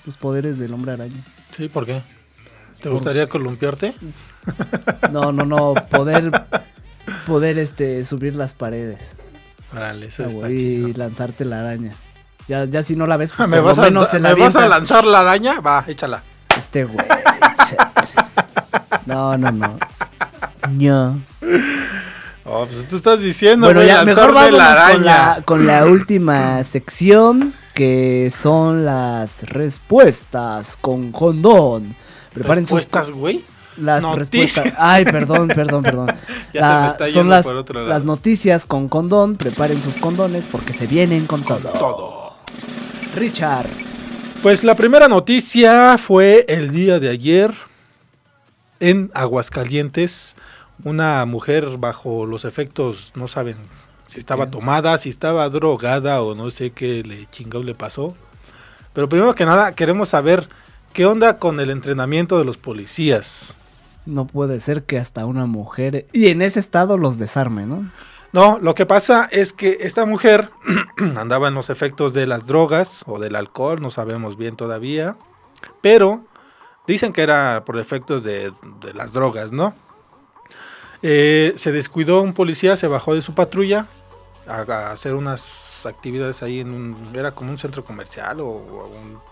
Los 0.05 0.18
poderes 0.18 0.59
del 0.59 0.74
hombre 0.74 0.93
araña. 0.93 1.22
Sí, 1.57 1.70
¿por 1.70 1.87
qué? 1.87 2.03
¿Te 2.77 2.83
Por- 2.83 2.93
gustaría 2.93 3.27
columpiarte? 3.31 3.95
No, 5.11 5.33
no, 5.33 5.47
no. 5.47 5.72
Poder. 5.91 6.31
Poder 7.27 7.59
este 7.59 8.05
subir 8.05 8.35
las 8.35 8.53
paredes. 8.53 9.16
Eso 10.07 10.24
Ah, 10.24 10.29
está 10.29 10.51
y 10.51 10.93
lanzarte 10.93 11.47
la 11.47 11.61
araña. 11.61 11.95
Ya, 12.49 12.64
ya 12.64 12.82
si 12.82 12.94
no 12.97 13.07
la 13.07 13.16
ves, 13.16 13.32
pues, 13.36 13.49
¿Me, 13.49 13.57
por 13.57 13.66
vas 13.66 13.76
lo 13.78 13.82
a, 13.82 13.86
menos 13.86 14.03
lanzar- 14.05 14.11
se 14.11 14.20
la 14.20 14.34
¿Me 14.34 14.40
vas 14.40 14.57
a 14.57 14.68
lanzar 14.68 15.05
la 15.05 15.20
araña? 15.20 15.61
Va, 15.61 15.84
échala. 15.86 16.22
Este 16.57 16.84
güey. 16.84 17.07
No, 19.07 19.36
no, 19.36 19.53
no. 19.53 19.78
No. 20.70 21.20
Oh, 22.44 22.66
pues 22.66 22.88
tú 22.88 22.97
estás 22.97 23.20
diciendo, 23.20 23.66
Bueno, 23.66 23.82
ya, 23.82 24.05
mejor 24.05 24.36
araña. 24.36 24.92
con 24.92 25.05
la, 25.05 25.42
con 25.44 25.66
la 25.66 25.84
última 25.86 26.62
sección, 26.62 27.55
que 27.74 28.30
son 28.36 28.84
las 28.84 29.42
respuestas 29.49 30.76
con 30.80 31.12
condón. 31.12 31.94
Preparen 32.32 32.66
sus 32.66 32.78
¿Respuestas, 32.80 33.11
güey? 33.11 33.44
Las 33.78 34.03
Noticias. 34.03 34.55
respuestas. 34.57 34.74
Ay, 34.78 35.05
perdón, 35.05 35.49
perdón, 35.49 35.82
perdón. 35.82 36.14
Ya 36.55 36.61
La- 36.61 36.68
se 36.68 36.80
me 36.80 36.88
está 36.92 37.05
son 37.07 37.14
yendo 37.14 37.30
las, 37.30 37.47
por 37.47 37.57
otro 37.57 37.74
lado. 37.80 37.88
las 37.88 38.05
noticias 38.05 38.64
con 38.66 38.88
condón. 38.88 39.36
Preparen 39.36 39.82
sus 39.82 39.97
condones 39.97 40.47
porque 40.47 40.72
se 40.72 40.86
vienen 40.86 41.26
con, 41.26 41.42
todo. 41.42 41.59
todo. 41.59 42.26
Richard. 43.14 43.68
Pues 44.42 44.62
la 44.62 44.74
primera 44.76 45.09
noticia 45.09 45.98
fue 45.98 46.44
el 46.48 46.70
día 46.70 47.00
de 47.00 47.09
ayer 47.09 47.54
en 48.80 49.11
Aguascalientes. 49.14 50.36
Una 50.84 51.24
mujer 51.24 51.78
bajo 51.78 52.26
los 52.26 52.44
efectos, 52.44 53.12
no 53.16 53.28
saben 53.28 53.57
si 54.07 54.18
estaba 54.20 54.50
tomada, 54.50 54.98
si 54.98 55.09
estaba 55.09 55.48
drogada 55.48 56.22
o 56.22 56.34
no 56.34 56.50
sé 56.50 56.70
qué 56.70 57.02
le 57.02 57.26
chingado 57.30 57.64
le 57.64 57.74
pasó. 57.74 58.14
Pero 58.92 59.09
primero 59.09 59.34
que 59.34 59.44
nada 59.44 59.72
queremos 59.72 60.11
saber 60.11 60.48
qué 60.92 61.07
onda 61.07 61.38
con 61.38 61.61
el 61.61 61.70
entrenamiento 61.70 62.38
de 62.38 62.44
los 62.44 62.57
policías. 62.57 63.54
No 64.07 64.26
puede 64.26 64.61
ser 64.61 64.84
que 64.84 64.98
hasta 64.98 65.26
una 65.26 65.46
mujer. 65.46 66.07
Y 66.12 66.28
en 66.28 66.40
ese 66.40 66.61
estado 66.61 66.96
los 66.96 67.18
desarme, 67.18 67.66
¿no? 67.66 67.90
No, 68.33 68.59
lo 68.59 68.74
que 68.74 68.87
pasa 68.87 69.29
es 69.31 69.53
que 69.53 69.79
esta 69.81 70.05
mujer 70.05 70.51
andaba 71.16 71.49
en 71.49 71.55
los 71.55 71.70
efectos 71.70 72.12
de 72.12 72.27
las 72.27 72.47
drogas 72.47 73.03
o 73.07 73.18
del 73.18 73.37
alcohol, 73.37 73.81
no 73.81 73.91
sabemos 73.91 74.37
bien 74.37 74.57
todavía, 74.57 75.16
pero 75.81 76.24
Dicen 76.87 77.12
que 77.12 77.22
era 77.22 77.64
por 77.64 77.79
efectos 77.79 78.22
de, 78.22 78.53
las 78.95 79.12
drogas, 79.12 79.51
¿no? 79.51 79.74
Eh, 81.03 81.53
se 81.57 81.72
descuidó 81.72 82.22
un 82.22 82.33
policía, 82.33 82.77
se 82.77 82.87
bajó 82.87 83.14
de 83.14 83.22
su 83.22 83.35
patrulla 83.35 83.87
a, 84.47 84.93
hacer 84.93 85.14
unas 85.14 85.85
actividades 85.85 86.43
ahí 86.43 86.61
en 86.61 86.70
un... 86.70 87.12
Era 87.14 87.33
como 87.33 87.51
un 87.51 87.59
centro 87.59 87.85
comercial 87.85 88.41
o, 88.41 88.89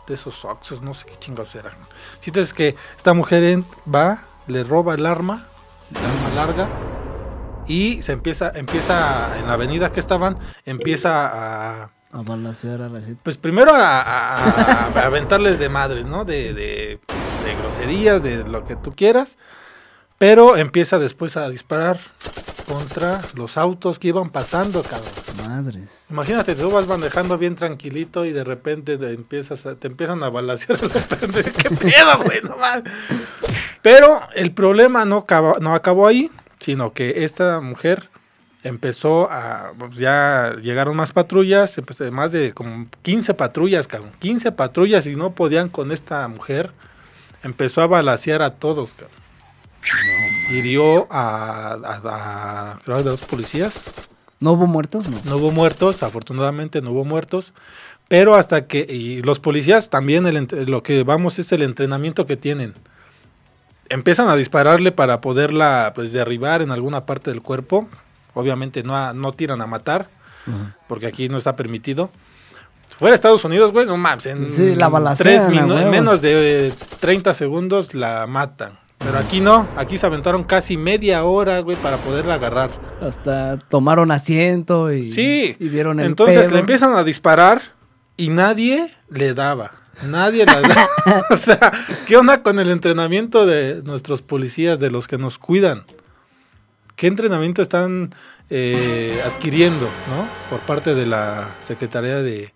de 0.07 0.15
esos 0.15 0.45
Oxxos, 0.45 0.83
no 0.83 0.95
sé 0.95 1.07
qué 1.07 1.17
chingados 1.19 1.55
eran. 1.55 1.75
Si 2.21 2.33
es 2.35 2.53
que 2.53 2.75
esta 2.97 3.15
mujer 3.15 3.63
va, 3.93 4.25
le 4.49 4.65
roba 4.65 4.95
el 4.95 5.07
arma, 5.07 5.47
el 5.91 6.05
arma 6.05 6.35
larga, 6.35 6.69
y 7.67 8.03
se 8.03 8.13
empieza, 8.13 8.53
empieza 8.55 9.39
en 9.39 9.47
la 9.47 9.55
avenida 9.55 9.93
que 9.93 10.01
estaban, 10.01 10.39
empieza 10.67 11.27
a... 11.83 11.91
A 12.13 12.23
balancear 12.23 12.81
a 12.81 12.89
la 12.89 13.01
gente. 13.01 13.19
Pues 13.25 13.37
primero 13.39 13.75
a, 13.75 14.01
a- 14.01 14.35
a- 14.37 15.01
a 15.01 15.07
aventarles 15.07 15.59
de 15.59 15.69
madres, 15.69 16.07
¿no? 16.07 16.25
De, 16.25 16.55
de- 16.55 17.01
de 17.45 17.55
groserías, 17.61 18.23
de 18.23 18.45
lo 18.45 18.65
que 18.65 18.77
tú 18.77 18.93
quieras. 18.95 19.37
Pero 20.17 20.57
empieza 20.57 21.01
después 21.01 21.37
a 21.37 21.49
disparar 21.49 21.99
contra 22.69 23.21
los 23.35 23.57
autos 23.59 23.99
que 23.99 24.09
iban 24.09 24.31
pasando, 24.31 24.83
cabrón. 24.83 25.11
Madres. 25.49 26.07
Imagínate, 26.11 26.55
tú 26.55 26.71
vas 26.71 26.87
manejando 26.87 27.37
bien 27.37 27.57
tranquilito 27.57 28.25
y 28.25 28.31
de 28.33 28.45
repente 28.45 28.97
te, 28.97 29.11
empiezas 29.13 29.67
a- 29.67 29.75
te 29.75 29.89
empiezan 29.89 30.23
a 30.23 30.29
balasear 30.31 30.79
a 30.79 30.83
los 30.83 30.93
pendejos. 30.93 31.53
¿Qué 31.57 31.71
pedo, 31.71 32.19
güey? 32.25 32.41
No 32.43 32.57
mames. 32.57 32.85
Pero 33.83 34.21
el 34.37 34.53
problema 34.53 35.05
no 35.05 35.17
acabó, 35.19 35.59
no 35.59 35.75
acabó 35.75 36.07
ahí, 36.07 36.31
sino 36.61 36.93
que 36.93 37.25
esta 37.25 37.61
mujer 37.61 38.09
empezó 38.63 39.31
a. 39.31 39.73
pues, 39.79 39.97
ya 39.97 40.57
llegaron 40.63 40.97
más 40.97 41.13
patrullas, 41.13 41.75
más 42.11 42.33
de 42.33 42.53
como 42.53 42.87
15 43.03 43.35
patrullas, 43.35 43.87
cabrón. 43.89 44.13
15 44.21 44.53
patrullas 44.53 45.07
y 45.07 45.17
no 45.17 45.33
podían 45.35 45.69
con 45.69 45.93
esta 45.93 46.27
mujer. 46.29 46.71
Empezó 47.43 47.83
a 47.83 47.87
balasear 47.87 48.41
a 48.43 48.55
todos, 48.55 48.95
cabrón. 48.95 49.19
Hirió 50.51 51.07
a, 51.13 51.73
a, 51.75 52.01
a- 52.75 52.79
creo, 52.85 52.97
a 52.97 53.03
dos 53.03 53.21
policías. 53.25 53.85
¿No 54.41 54.53
hubo 54.53 54.67
muertos? 54.67 55.09
No. 55.09 55.19
No 55.25 55.37
hubo 55.37 55.53
muertos, 55.53 56.03
afortunadamente 56.03 56.81
no 56.83 56.91
hubo 56.93 57.05
muertos. 57.05 57.53
Pero 58.09 58.35
hasta 58.35 58.67
que, 58.67 58.81
y 58.89 59.23
los 59.23 59.41
policías 59.41 59.89
también, 59.91 60.27
el 60.27 60.47
lo 60.71 60.83
que 60.83 61.03
vamos 61.03 61.39
es 61.39 61.53
el 61.53 61.63
entrenamiento 61.63 62.27
que 62.27 62.37
tienen. 62.37 62.75
Empiezan 63.89 64.29
a 64.29 64.37
dispararle 64.37 64.93
para 64.93 65.21
poderla 65.21 65.93
pues 65.95 66.13
derribar 66.13 66.63
en 66.63 66.71
alguna 66.71 67.05
parte 67.07 67.31
del 67.31 67.43
cuerpo. 67.43 67.89
Obviamente 68.35 68.83
no, 68.83 68.97
a- 68.97 69.13
no 69.13 69.33
tiran 69.33 69.61
a 69.61 69.67
matar, 69.67 70.09
porque 70.89 71.07
aquí 71.07 71.29
no 71.29 71.39
está 71.39 71.55
permitido. 71.57 72.11
Fuera 72.99 73.13
de 73.13 73.17
Estados 73.17 73.45
Unidos, 73.45 73.73
güey, 73.73 73.87
no 73.87 73.97
mames, 73.97 74.27
en, 74.27 74.49
Sí, 74.51 74.75
la 74.75 74.87
tres 74.87 74.93
balacean, 74.93 75.59
a 75.59 75.67
minu- 75.67 75.83
en 75.83 75.91
menos 75.91 76.21
de 76.23 76.69
eh, 76.69 76.73
30 77.01 77.35
segundos 77.35 77.93
la 77.95 78.27
matan. 78.27 78.79
Pero 78.99 79.19
aquí 79.19 79.41
no, 79.41 79.67
aquí 79.77 79.99
se 79.99 80.07
aventaron 80.07 80.45
casi 80.45 80.77
media 80.77 81.25
hora, 81.25 81.59
güey, 81.61 81.77
para 81.77 81.97
poderla 81.99 82.35
agarrar. 82.35 82.71
Hasta 83.03 83.59
tomaron 83.69 84.11
asiento 84.13 84.93
y, 84.93 85.11
Sí, 85.11 85.57
y 85.59 85.69
vieron 85.69 86.01
el 86.01 86.07
Entonces 86.07 86.43
pedo. 86.45 86.51
le 86.53 86.61
empiezan 86.61 86.95
a 86.95 87.05
disparar 87.05 87.61
y 88.17 88.31
nadie 88.31 88.87
le 89.11 89.35
daba. 89.35 89.73
Nadie 90.07 90.45
le 90.47 90.53
daba. 90.53 90.89
o 91.31 91.37
sea, 91.37 91.73
¿qué 92.07 92.17
onda 92.17 92.43
con 92.43 92.59
el 92.59 92.71
entrenamiento 92.71 93.47
de 93.47 93.83
nuestros 93.85 94.23
policías, 94.23 94.81
de 94.81 94.91
los 94.91 95.09
que 95.09 95.19
nos 95.19 95.39
cuidan? 95.39 95.85
¿Qué 96.97 97.07
entrenamiento 97.07 97.63
están 97.63 98.15
eh, 98.51 99.23
adquiriendo, 99.25 99.91
no? 100.09 100.29
Por 100.51 100.61
parte 100.61 100.95
de 100.95 101.07
la 101.07 101.57
Secretaría 101.61 102.23
de, 102.23 102.53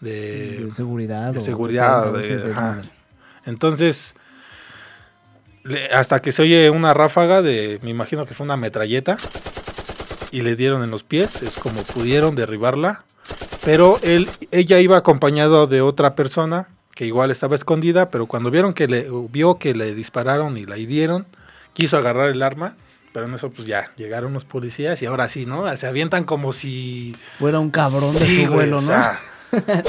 de, 0.00 0.64
De 0.64 0.72
seguridad 0.72 1.32
de 1.32 1.40
seguridad. 1.40 2.12
de-. 2.12 2.88
Entonces, 3.44 4.14
hasta 5.92 6.20
que 6.20 6.32
se 6.32 6.42
oye 6.42 6.70
una 6.70 6.94
ráfaga 6.94 7.42
de, 7.42 7.78
me 7.82 7.90
imagino 7.90 8.26
que 8.26 8.34
fue 8.34 8.44
una 8.44 8.56
metralleta, 8.56 9.16
y 10.30 10.42
le 10.42 10.56
dieron 10.56 10.82
en 10.82 10.90
los 10.90 11.04
pies, 11.04 11.42
es 11.42 11.58
como 11.58 11.82
pudieron 11.82 12.34
derribarla, 12.34 13.04
pero 13.64 13.98
él, 14.02 14.28
ella 14.50 14.80
iba 14.80 14.96
acompañado 14.96 15.66
de 15.66 15.80
otra 15.80 16.14
persona 16.14 16.68
que 16.94 17.06
igual 17.06 17.30
estaba 17.30 17.54
escondida, 17.54 18.10
pero 18.10 18.26
cuando 18.26 18.50
vieron 18.50 18.74
que 18.74 18.88
le, 18.88 19.08
vio 19.30 19.58
que 19.58 19.74
le 19.74 19.94
dispararon 19.94 20.56
y 20.56 20.66
la 20.66 20.78
hirieron, 20.78 21.26
quiso 21.72 21.96
agarrar 21.96 22.30
el 22.30 22.42
arma, 22.42 22.74
pero 23.12 23.26
en 23.26 23.34
eso 23.34 23.50
pues 23.50 23.66
ya 23.66 23.92
llegaron 23.96 24.32
los 24.32 24.44
policías 24.44 25.00
y 25.02 25.06
ahora 25.06 25.28
sí, 25.28 25.46
¿no? 25.46 25.76
Se 25.76 25.86
avientan 25.86 26.24
como 26.24 26.52
si 26.52 27.14
Fuera 27.38 27.60
un 27.60 27.70
cabrón 27.70 28.14
de 28.14 28.28
su 28.28 28.52
vuelo, 28.52 28.78
o 28.78 28.80
¿no? 28.80 28.86
sea, 28.86 29.18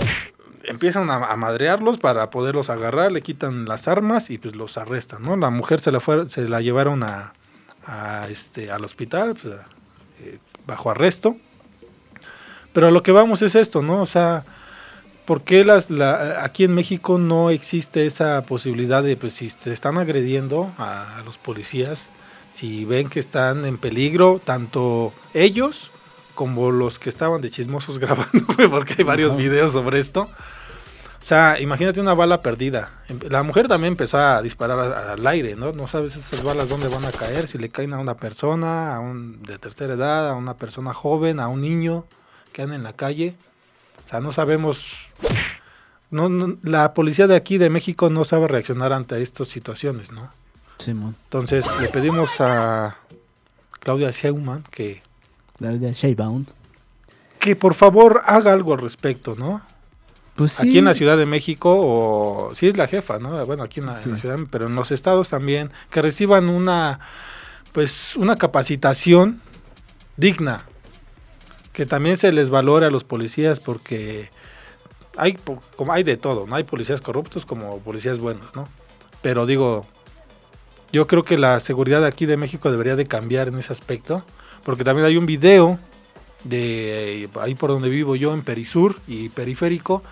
empiezan 0.64 1.10
a, 1.10 1.16
a 1.16 1.36
madrearlos 1.36 1.98
para 1.98 2.30
poderlos 2.30 2.70
agarrar, 2.70 3.12
le 3.12 3.22
quitan 3.22 3.66
las 3.66 3.88
armas 3.88 4.30
y 4.30 4.38
pues 4.38 4.56
los 4.56 4.78
arrestan, 4.78 5.24
¿no? 5.24 5.36
La 5.36 5.50
mujer 5.50 5.80
se 5.80 5.92
la 5.92 6.00
fue, 6.00 6.30
se 6.30 6.48
la 6.48 6.62
llevaron 6.62 7.02
a, 7.02 7.34
a, 7.86 8.28
este 8.30 8.72
al 8.72 8.86
hospital 8.86 9.36
pues, 9.36 9.56
eh, 10.22 10.38
bajo 10.68 10.92
arresto. 10.92 11.36
Pero 12.80 12.88
a 12.88 12.92
lo 12.92 13.04
que 13.04 13.12
vamos 13.12 13.42
es 13.42 13.56
esto, 13.56 13.82
¿no? 13.82 14.02
O 14.02 14.06
sea, 14.06 14.46
¿por 15.26 15.42
qué 15.42 15.66
las, 15.66 15.90
la- 15.90 16.46
aquí 16.46 16.64
en 16.64 16.74
México 16.74 17.18
no 17.18 17.50
existe 17.50 18.06
esa 18.06 18.42
posibilidad 18.44 19.04
de, 19.04 19.18
pues, 19.18 19.34
si 19.34 19.50
te 19.50 19.74
están 19.74 19.98
agrediendo 19.98 20.72
a, 20.78 21.18
a 21.18 21.22
los 21.24 21.38
policías, 21.38 22.08
si 22.54 22.86
ven 22.86 23.10
que 23.10 23.20
están 23.20 23.66
en 23.66 23.78
peligro, 23.78 24.40
tanto 24.42 25.12
ellos 25.34 25.92
como 26.36 26.72
los 26.72 27.00
que 27.00 27.10
estaban 27.10 27.42
de 27.42 27.50
chismosos 27.52 28.00
grabando, 28.00 28.46
porque 28.72 28.96
hay 29.00 29.04
varios 29.04 29.36
videos 29.36 29.74
sobre 29.74 30.00
esto. 30.00 30.22
O 30.22 31.26
sea, 31.26 31.60
imagínate 31.60 32.00
una 32.00 32.14
bala 32.14 32.42
perdida. 32.42 32.92
Em- 33.10 33.20
La 33.30 33.44
mujer 33.44 33.68
también 33.68 33.92
empezó 33.92 34.20
a 34.20 34.42
disparar 34.42 34.80
al 34.80 35.28
aire, 35.28 35.58
¿no? 35.58 35.74
No 35.74 35.90
sabes 35.90 36.16
esas 36.16 36.46
balas 36.46 36.70
dónde 36.70 36.88
van 36.88 37.04
a 37.04 37.12
caer, 37.12 37.50
si 37.50 37.58
le 37.58 37.68
caen 37.68 37.92
a 37.94 38.00
una 38.00 38.14
persona, 38.14 38.96
a 38.96 39.02
un 39.02 39.44
de 39.44 39.58
tercera 39.58 39.96
edad, 39.96 40.30
a 40.30 40.34
una 40.36 40.54
persona 40.54 40.94
joven, 40.94 41.42
a 41.42 41.50
un 41.50 41.60
niño 41.60 42.06
en 42.64 42.84
la 42.84 42.94
calle. 42.94 43.34
O 44.06 44.10
sea, 44.10 44.20
no 44.20 44.32
sabemos. 44.32 44.94
No, 46.12 46.28
no- 46.30 46.58
la 46.64 46.94
policía 46.94 47.28
de 47.28 47.36
aquí 47.36 47.58
de 47.58 47.70
México 47.70 48.10
no 48.10 48.24
sabe 48.24 48.48
reaccionar 48.48 48.94
ante 48.94 49.22
estas 49.22 49.48
situaciones, 49.48 50.12
¿no? 50.12 50.30
Simón. 50.80 51.16
Entonces 51.26 51.66
le 51.82 51.88
pedimos 51.90 52.30
a 52.40 52.98
Claudia 53.80 54.12
Sheinbaum 54.12 54.64
que, 54.72 55.02
La 55.60 55.70
de 55.72 55.94
Shaybound. 55.94 56.52
que 57.40 57.56
por 57.56 57.74
favor 57.76 58.22
haga 58.26 58.54
algo 58.54 58.74
al 58.74 58.80
respecto, 58.80 59.36
¿no? 59.36 59.62
Pues 60.36 60.54
sí. 60.54 60.70
Aquí 60.70 60.78
en 60.78 60.86
la 60.86 60.94
Ciudad 60.96 61.18
de 61.18 61.26
México, 61.26 61.76
o 61.78 62.56
sí 62.56 62.68
es 62.70 62.78
la 62.78 62.88
jefa, 62.88 63.20
¿no? 63.20 63.46
Bueno, 63.46 63.62
aquí 63.64 63.82
en 63.82 63.88
la, 63.88 63.96
en 63.98 64.02
Sí. 64.02 64.10
la 64.10 64.18
ciudad, 64.18 64.40
pero 64.50 64.68
en 64.68 64.76
los 64.76 64.90
estados 64.92 65.30
también, 65.30 65.70
que 65.92 66.02
reciban 66.02 66.50
una, 66.50 67.02
pues, 67.74 68.16
una 68.16 68.38
capacitación 68.38 69.42
digna, 70.16 70.64
que 71.80 71.86
también 71.86 72.18
se 72.18 72.34
les 72.34 72.50
valore 72.50 72.88
a 72.88 72.90
los 72.90 73.06
policías, 73.06 73.62
porque 73.62 74.30
hay, 75.16 75.38
como 75.78 75.94
hay 75.94 76.04
de 76.04 76.18
todo, 76.18 76.46
¿no? 76.46 76.58
Hay 76.58 76.66
policías 76.66 77.00
corruptos 77.00 77.46
como 77.46 77.80
policías 77.80 78.20
buenos, 78.20 78.54
¿no? 78.54 78.68
Pero 79.22 79.46
digo, 79.46 79.86
yo 80.92 81.08
creo 81.08 81.24
que 81.24 81.38
la 81.38 81.58
seguridad 81.62 82.04
aquí 82.04 82.26
de 82.26 82.36
México 82.36 82.70
debería 82.70 82.98
de 82.98 83.06
cambiar 83.06 83.48
en 83.48 83.58
ese 83.60 83.72
aspecto, 83.72 84.26
porque 84.66 84.84
también 84.84 85.06
hay 85.06 85.16
un 85.16 85.26
video 85.26 85.80
de 86.44 87.30
ahí 87.40 87.56
por 87.56 87.70
donde 87.70 87.88
vivo 87.88 88.18
yo, 88.18 88.34
en 88.34 88.42
Perisur 88.42 88.98
y 89.08 89.30
Periférico, 89.30 90.04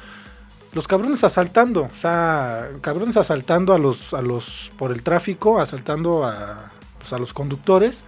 los 0.71 0.87
cabrones 0.87 1.25
asaltando, 1.25 1.89
o 1.93 1.97
sea, 1.97 2.69
cabrones 2.79 3.17
asaltando 3.17 3.73
a 3.73 3.77
los, 3.77 4.13
a 4.13 4.21
los, 4.21 4.71
por 4.77 4.93
el 4.93 5.03
tráfico, 5.03 5.59
asaltando 5.59 6.23
a, 6.23 6.71
pues, 6.97 7.11
a 7.11 7.17
los 7.17 7.33
conductores, 7.33 8.05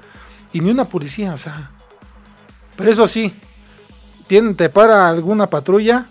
y 0.54 0.62
ni 0.62 0.70
una 0.70 0.86
policía, 0.86 1.34
o 1.34 1.38
sea. 1.38 1.72
Pero 2.78 2.94
eso 2.94 3.10
sí, 3.10 3.36
tienen, 4.30 4.56
te 4.56 4.70
para 4.70 5.10
alguna 5.10 5.50
patrulla, 5.50 6.06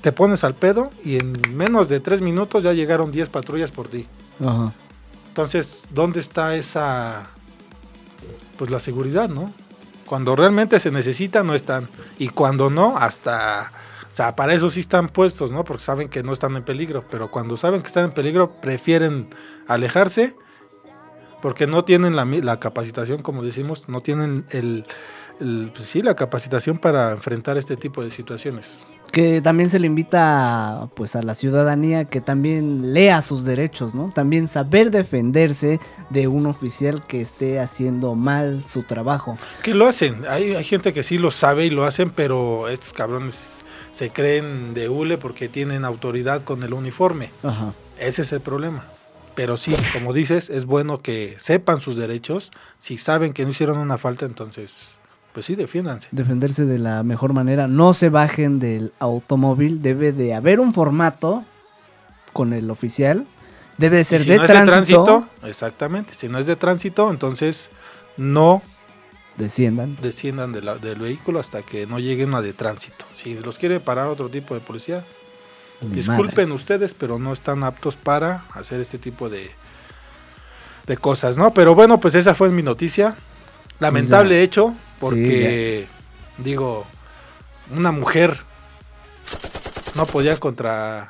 te 0.00 0.12
pones 0.12 0.44
al 0.44 0.54
pedo, 0.54 0.90
y 1.04 1.16
en 1.16 1.34
menos 1.54 1.88
de 1.88 1.98
tres 1.98 2.22
minutos 2.22 2.62
ya 2.62 2.72
llegaron 2.72 3.10
10 3.10 3.28
patrullas 3.28 3.72
por 3.72 3.88
ti. 3.88 4.06
Ajá. 4.40 4.72
Entonces, 5.28 5.84
¿dónde 5.90 6.20
está 6.20 6.54
esa, 6.54 7.26
pues 8.56 8.70
la 8.70 8.78
seguridad, 8.78 9.28
no? 9.28 9.52
Cuando 10.06 10.36
realmente 10.36 10.78
se 10.78 10.92
necesita, 10.92 11.42
no 11.42 11.54
están. 11.54 11.88
Y 12.18 12.28
cuando 12.28 12.70
no, 12.70 12.96
hasta, 12.96 13.72
o 14.12 14.14
sea, 14.14 14.36
para 14.36 14.54
eso 14.54 14.70
sí 14.70 14.78
están 14.78 15.08
puestos, 15.08 15.50
¿no? 15.50 15.64
Porque 15.64 15.82
saben 15.82 16.08
que 16.08 16.22
no 16.22 16.32
están 16.32 16.54
en 16.54 16.62
peligro. 16.62 17.04
Pero 17.10 17.32
cuando 17.32 17.56
saben 17.56 17.82
que 17.82 17.88
están 17.88 18.04
en 18.04 18.12
peligro, 18.12 18.52
prefieren 18.60 19.28
alejarse 19.66 20.36
porque 21.42 21.66
no 21.66 21.84
tienen 21.84 22.16
la 22.16 22.60
capacitación, 22.60 23.22
como 23.22 23.42
decimos, 23.42 23.88
no 23.88 24.00
tienen 24.00 24.46
el, 24.50 24.86
el- 25.40 25.70
pues 25.74 25.88
sí, 25.88 26.02
la 26.02 26.14
capacitación 26.14 26.78
para 26.78 27.10
enfrentar 27.12 27.56
este 27.58 27.76
tipo 27.76 28.02
de 28.02 28.10
situaciones. 28.10 28.84
Que 29.12 29.40
también 29.40 29.70
se 29.70 29.78
le 29.78 29.86
invita 29.86 30.88
pues 30.96 31.14
a 31.16 31.22
la 31.22 31.34
ciudadanía 31.34 32.04
que 32.04 32.20
también 32.20 32.92
lea 32.92 33.22
sus 33.22 33.44
derechos, 33.44 33.94
¿no? 33.94 34.10
También 34.14 34.48
saber 34.48 34.90
defenderse 34.90 35.78
de 36.10 36.26
un 36.26 36.46
oficial 36.46 37.06
que 37.06 37.20
esté 37.20 37.60
haciendo 37.60 38.14
mal 38.14 38.64
su 38.66 38.82
trabajo. 38.82 39.38
Que 39.62 39.74
lo 39.74 39.86
hacen. 39.86 40.24
Hay, 40.28 40.54
hay 40.54 40.64
gente 40.64 40.92
que 40.92 41.02
sí 41.04 41.18
lo 41.18 41.30
sabe 41.30 41.66
y 41.66 41.70
lo 41.70 41.84
hacen, 41.84 42.10
pero 42.10 42.68
estos 42.68 42.92
cabrones 42.92 43.62
se 43.92 44.10
creen 44.10 44.74
de 44.74 44.88
hule 44.88 45.16
porque 45.18 45.48
tienen 45.48 45.84
autoridad 45.84 46.42
con 46.42 46.62
el 46.64 46.74
uniforme. 46.74 47.30
Ajá. 47.44 47.72
Ese 47.98 48.22
es 48.22 48.32
el 48.32 48.40
problema. 48.40 48.84
Pero 49.36 49.56
sí, 49.56 49.74
como 49.92 50.12
dices, 50.14 50.50
es 50.50 50.64
bueno 50.64 51.00
que 51.00 51.36
sepan 51.38 51.80
sus 51.80 51.96
derechos. 51.96 52.50
Si 52.78 52.98
saben 52.98 53.32
que 53.34 53.44
no 53.44 53.50
hicieron 53.50 53.78
una 53.78 53.98
falta, 53.98 54.26
entonces, 54.26 54.74
pues 55.36 55.44
sí, 55.44 55.54
defiéndanse. 55.54 56.08
Defenderse 56.12 56.64
de 56.64 56.78
la 56.78 57.02
mejor 57.02 57.34
manera. 57.34 57.68
No 57.68 57.92
se 57.92 58.08
bajen 58.08 58.58
del 58.58 58.94
automóvil. 59.00 59.82
Debe 59.82 60.12
de 60.12 60.32
haber 60.32 60.60
un 60.60 60.72
formato 60.72 61.44
con 62.32 62.54
el 62.54 62.70
oficial. 62.70 63.26
Debe 63.76 63.98
de 63.98 64.04
ser 64.04 64.22
si 64.22 64.30
de, 64.30 64.38
no 64.38 64.44
es 64.44 64.50
tránsito. 64.50 65.28
Exactamente. 65.44 66.14
Si 66.14 66.26
no 66.30 66.38
es 66.38 66.46
de 66.46 66.56
tránsito, 66.56 67.10
entonces 67.10 67.68
no 68.16 68.62
Desciendan. 69.36 69.98
desciendan 70.00 70.52
de 70.52 70.62
la- 70.62 70.76
del 70.76 70.98
vehículo 71.00 71.38
hasta 71.38 71.60
que 71.60 71.86
no 71.86 71.98
llegue 71.98 72.24
una 72.24 72.40
de 72.40 72.54
tránsito. 72.54 73.04
Si 73.22 73.34
los 73.34 73.58
quiere 73.58 73.78
parar 73.78 74.06
otro 74.06 74.30
tipo 74.30 74.54
de 74.54 74.60
policía, 74.60 75.04
Ni 75.82 75.90
disculpen 75.96 76.48
madres. 76.48 76.62
ustedes, 76.62 76.94
pero 76.94 77.18
no 77.18 77.34
están 77.34 77.62
aptos 77.62 77.94
para 77.94 78.44
hacer 78.54 78.80
este 78.80 78.96
tipo 78.96 79.28
de, 79.28 79.50
de 80.86 80.96
cosas, 80.96 81.36
¿no? 81.36 81.52
Pero 81.52 81.74
bueno, 81.74 82.00
pues 82.00 82.14
esa 82.14 82.34
fue 82.34 82.48
mi 82.48 82.62
noticia. 82.62 83.16
Lamentable 83.78 84.36
Pues 84.36 84.44
hecho, 84.44 84.74
porque, 85.00 85.86
digo, 86.38 86.86
una 87.74 87.92
mujer 87.92 88.38
no 89.94 90.06
podía 90.06 90.36
contra, 90.36 91.08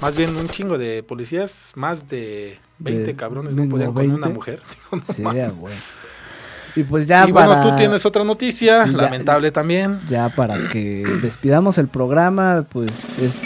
más 0.00 0.16
bien 0.16 0.34
un 0.36 0.48
chingo 0.48 0.78
de 0.78 1.02
policías, 1.02 1.72
más 1.74 2.08
de 2.08 2.58
20 2.78 3.04
De 3.04 3.16
cabrones 3.16 3.54
no 3.54 3.68
podían 3.68 3.92
con 3.92 4.04
una 4.06 4.12
20. 4.26 4.28
mujer. 4.30 4.60
Digo, 4.70 4.96
no 4.96 5.02
Sí, 5.02 5.56
güey. 5.58 5.74
Y 6.74 6.84
pues 6.84 7.06
ya 7.06 7.28
y 7.28 7.32
para... 7.34 7.46
bueno, 7.48 7.70
tú 7.70 7.76
tienes 7.76 8.06
otra 8.06 8.24
noticia, 8.24 8.84
Sí, 8.84 8.92
ya- 8.92 8.96
lamentable 8.96 9.50
también. 9.52 10.00
Ya 10.08 10.30
para 10.30 10.68
que 10.70 11.04
despidamos 11.20 11.76
el 11.78 11.86
programa, 11.88 12.64
pues 12.72 13.18
es... 13.18 13.40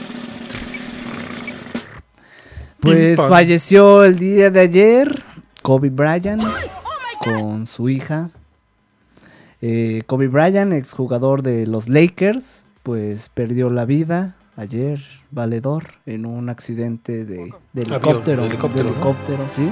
Pues 2.81 3.19
falleció 3.19 4.05
el 4.05 4.17
día 4.17 4.51
de 4.51 4.61
ayer 4.61 5.25
Kobe 5.63 5.91
Bryant 5.91 6.43
con 7.19 7.67
su 7.67 7.89
hija. 7.89 8.31
Eh, 9.63 10.03
Kobe 10.07 10.29
Bryant, 10.29 10.73
exjugador 10.73 11.43
de 11.43 11.67
los 11.67 11.89
Lakers, 11.89 12.67
pues 12.83 13.29
perdió 13.31 13.71
la 13.71 13.85
vida 13.85 14.37
ayer, 14.57 15.01
valedor, 15.31 15.85
en 16.07 16.25
un 16.27 16.49
accidente 16.49 17.25
de, 17.25 17.53
de 17.73 17.83
Avión, 17.83 17.95
helicóptero. 17.95 18.43
de 18.43 18.49
helicóptero, 18.49 19.49
sí. 19.49 19.69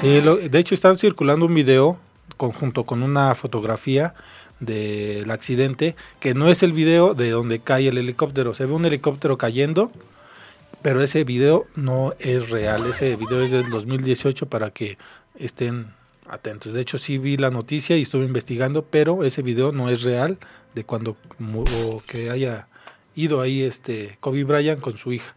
Sí, 0.00 0.20
lo- 0.20 0.36
de 0.36 0.58
hecho 0.58 0.74
están 0.74 0.96
circulando 0.96 1.46
un 1.46 1.54
video 1.54 1.98
conjunto 2.36 2.84
con 2.84 3.02
una 3.02 3.34
fotografía 3.34 4.14
del 4.60 5.30
accidente, 5.30 5.94
que 6.20 6.34
no 6.34 6.48
es 6.50 6.62
el 6.62 6.72
video 6.72 7.14
de 7.14 7.30
donde 7.30 7.60
cae 7.60 7.88
el 7.88 7.98
helicóptero, 7.98 8.54
se 8.54 8.66
ve 8.66 8.72
un 8.72 8.84
helicóptero 8.84 9.38
cayendo, 9.38 9.90
pero 10.82 11.02
ese 11.02 11.24
video 11.24 11.66
no 11.76 12.12
es 12.18 12.50
real, 12.50 12.84
ese 12.86 13.16
video 13.16 13.42
es 13.42 13.50
del 13.50 13.70
2018 13.70 14.46
para 14.46 14.70
que 14.70 14.98
estén 15.38 15.86
atentos. 16.28 16.72
De 16.72 16.80
hecho 16.80 16.98
sí 16.98 17.18
vi 17.18 17.36
la 17.36 17.50
noticia 17.50 17.96
y 17.96 18.02
estuve 18.02 18.24
investigando, 18.24 18.84
pero 18.84 19.24
ese 19.24 19.42
video 19.42 19.72
no 19.72 19.88
es 19.90 20.02
real 20.02 20.38
de 20.74 20.84
cuando 20.84 21.16
o 21.86 22.02
que 22.06 22.30
haya 22.30 22.68
ido 23.14 23.40
ahí 23.40 23.62
este 23.62 24.16
Kobe 24.20 24.44
Bryant 24.44 24.80
con 24.80 24.96
su 24.96 25.12
hija. 25.12 25.34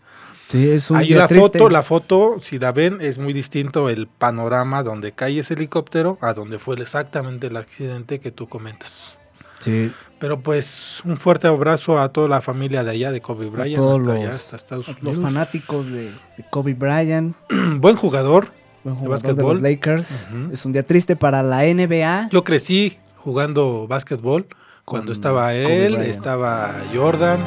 Sí, 0.47 0.69
es 0.69 0.89
un 0.89 0.97
Ahí 0.97 1.07
día 1.07 1.17
la 1.17 1.27
triste. 1.27 1.59
foto, 1.59 1.69
la 1.69 1.83
foto, 1.83 2.37
si 2.39 2.57
la 2.57 2.71
ven, 2.71 2.99
es 3.01 3.17
muy 3.17 3.33
distinto 3.33 3.89
el 3.89 4.07
panorama 4.07 4.81
donde 4.81 5.11
cae 5.11 5.39
ese 5.39 5.55
helicóptero 5.55 6.17
a 6.21 6.33
donde 6.33 6.57
fue 6.57 6.79
exactamente 6.81 7.47
el 7.47 7.57
accidente 7.57 8.19
que 8.19 8.31
tú 8.31 8.47
comentas. 8.47 9.19
Sí, 9.59 9.91
Pero 10.19 10.39
pues 10.39 11.01
un 11.03 11.17
fuerte 11.17 11.47
abrazo 11.47 11.99
a 11.99 12.09
toda 12.13 12.27
la 12.29 12.41
familia 12.41 12.83
de 12.83 12.91
allá 12.91 13.11
de 13.11 13.21
Kobe 13.21 13.47
a 13.47 13.49
Bryant, 13.49 13.75
todos 13.75 13.99
hasta 13.99 14.07
los, 14.07 14.17
allá, 14.17 14.29
hasta 14.29 14.55
Estados 14.55 15.01
los 15.01 15.19
fanáticos 15.19 15.91
de, 15.91 16.11
de 16.11 16.45
Kobe 16.49 16.75
Bryant, 16.75 17.35
Buen 17.77 17.95
jugador. 17.97 18.53
Buen 18.95 18.95
de 18.95 19.17
jugador 19.17 19.35
de, 19.35 19.41
los 19.43 19.59
básquetbol. 19.59 19.63
Lakers. 19.63 20.29
Es 20.51 20.65
un 20.65 20.71
día 20.71 20.83
triste 20.83 21.15
para 21.15 21.43
la 21.43 21.63
NBA. 21.63 22.29
Yo 22.31 22.43
crecí 22.43 22.97
jugando 23.17 23.87
básquetbol 23.87 24.47
cuando 24.85 25.07
Con 25.07 25.13
estaba 25.13 25.53
él, 25.53 25.95
estaba 25.97 26.75
Jordan, 26.93 27.41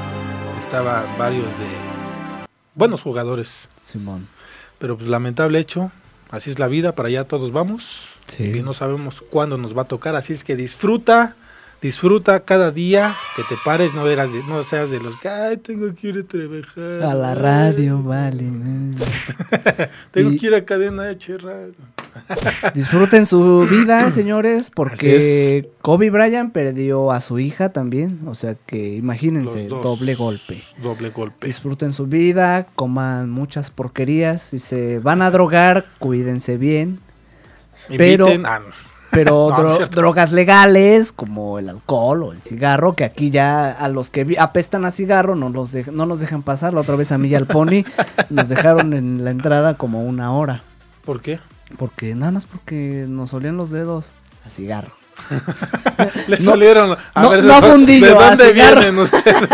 estaban 0.58 1.04
varios 1.18 1.46
de 1.46 1.66
buenos 2.74 3.02
jugadores. 3.02 3.68
Simón. 3.80 4.28
Pero 4.78 4.96
pues 4.96 5.08
lamentable 5.08 5.58
hecho, 5.58 5.90
así 6.30 6.50
es 6.50 6.58
la 6.58 6.68
vida, 6.68 6.94
para 6.94 7.08
allá 7.08 7.24
todos 7.24 7.52
vamos. 7.52 8.08
Sí. 8.26 8.44
Y 8.44 8.62
no 8.62 8.74
sabemos 8.74 9.22
cuándo 9.22 9.56
nos 9.56 9.76
va 9.76 9.82
a 9.82 9.86
tocar, 9.86 10.16
así 10.16 10.32
es 10.32 10.44
que 10.44 10.54
disfruta, 10.54 11.34
disfruta 11.82 12.40
cada 12.44 12.70
día 12.70 13.14
que 13.36 13.42
te 13.44 13.54
pares, 13.64 13.94
no 13.94 14.06
eras 14.06 14.32
de- 14.32 14.42
no 14.44 14.62
seas 14.64 14.90
de 14.90 15.00
los 15.00 15.16
que 15.16 15.28
ay 15.28 15.56
tengo 15.56 15.94
que 15.94 16.08
ir 16.08 16.18
a 16.18 16.22
trabajar. 16.24 17.02
A 17.10 17.14
la 17.14 17.34
radio, 17.34 18.02
vale. 18.02 18.44
Tengo 20.12 20.30
Y- 20.32 20.38
que 20.38 20.46
ir 20.48 20.54
a 20.54 20.64
cadena 20.64 21.04
H 21.08 21.38
radio. 21.38 21.72
Disfruten 22.74 23.24
su 23.26 23.66
vida, 23.70 24.10
señores, 24.10 24.70
porque 24.70 25.70
Kobe 25.80 26.10
Bryant 26.10 26.52
perdió 26.52 27.12
a 27.12 27.20
su 27.20 27.38
hija 27.38 27.70
también. 27.70 28.20
O 28.26 28.34
sea 28.34 28.56
que 28.66 28.96
imagínense, 28.96 29.66
doble 29.68 30.14
golpe. 30.14 30.62
Doble 30.82 31.10
golpe. 31.10 31.46
Disfruten 31.46 31.92
su 31.92 32.06
vida, 32.06 32.66
coman 32.74 33.30
muchas 33.30 33.70
porquerías. 33.70 34.42
Si 34.42 34.58
se 34.58 34.98
van 34.98 35.22
a 35.22 35.30
drogar, 35.30 35.86
cuídense 35.98 36.56
bien. 36.56 36.98
Pero, 37.96 38.26
Inviten- 38.28 38.44
ah, 38.46 38.58
no. 38.60 38.89
Pero 39.10 39.50
No, 39.56 39.62
no 39.62 39.78
dro- 39.78 39.88
drogas 39.88 40.32
legales 40.32 41.12
como 41.12 41.58
el 41.58 41.68
alcohol 41.68 42.22
o 42.24 42.32
el 42.32 42.42
cigarro, 42.42 42.94
que 42.94 43.04
aquí 43.04 43.30
ya 43.30 43.70
a 43.72 43.88
los 43.88 44.10
que 44.10 44.36
apestan 44.38 44.84
a 44.84 44.90
cigarro 44.90 45.34
no, 45.36 45.48
los 45.48 45.74
dej- 45.74 45.92
no 45.92 46.06
nos 46.06 46.20
dejan 46.20 46.42
pasar. 46.42 46.74
La 46.74 46.80
otra 46.80 46.96
vez 46.96 47.12
a 47.12 47.18
mí 47.18 47.28
y 47.28 47.34
al 47.34 47.46
Pony 47.46 47.84
nos 48.30 48.48
dejaron 48.48 48.92
en 48.92 49.24
la 49.24 49.30
entrada 49.30 49.74
como 49.74 50.02
una 50.04 50.32
hora. 50.32 50.62
¿Por 51.04 51.20
qué? 51.20 51.40
Porque 51.76 52.14
nada 52.14 52.32
más 52.32 52.46
porque 52.46 53.06
nos 53.08 53.32
olían 53.34 53.56
los 53.56 53.70
dedos 53.70 54.12
a 54.46 54.50
cigarro. 54.50 54.92
Le 56.28 56.38
No, 56.38 56.52
salieron. 56.52 56.96
A 57.14 57.22
no- 57.22 57.30
ver, 57.30 57.44
no 57.44 57.60
¿de 57.60 57.70
fundillo, 57.70 58.06
¿De 58.06 58.14
dónde 58.14 58.52
vienen 58.52 58.98
ustedes? 58.98 59.48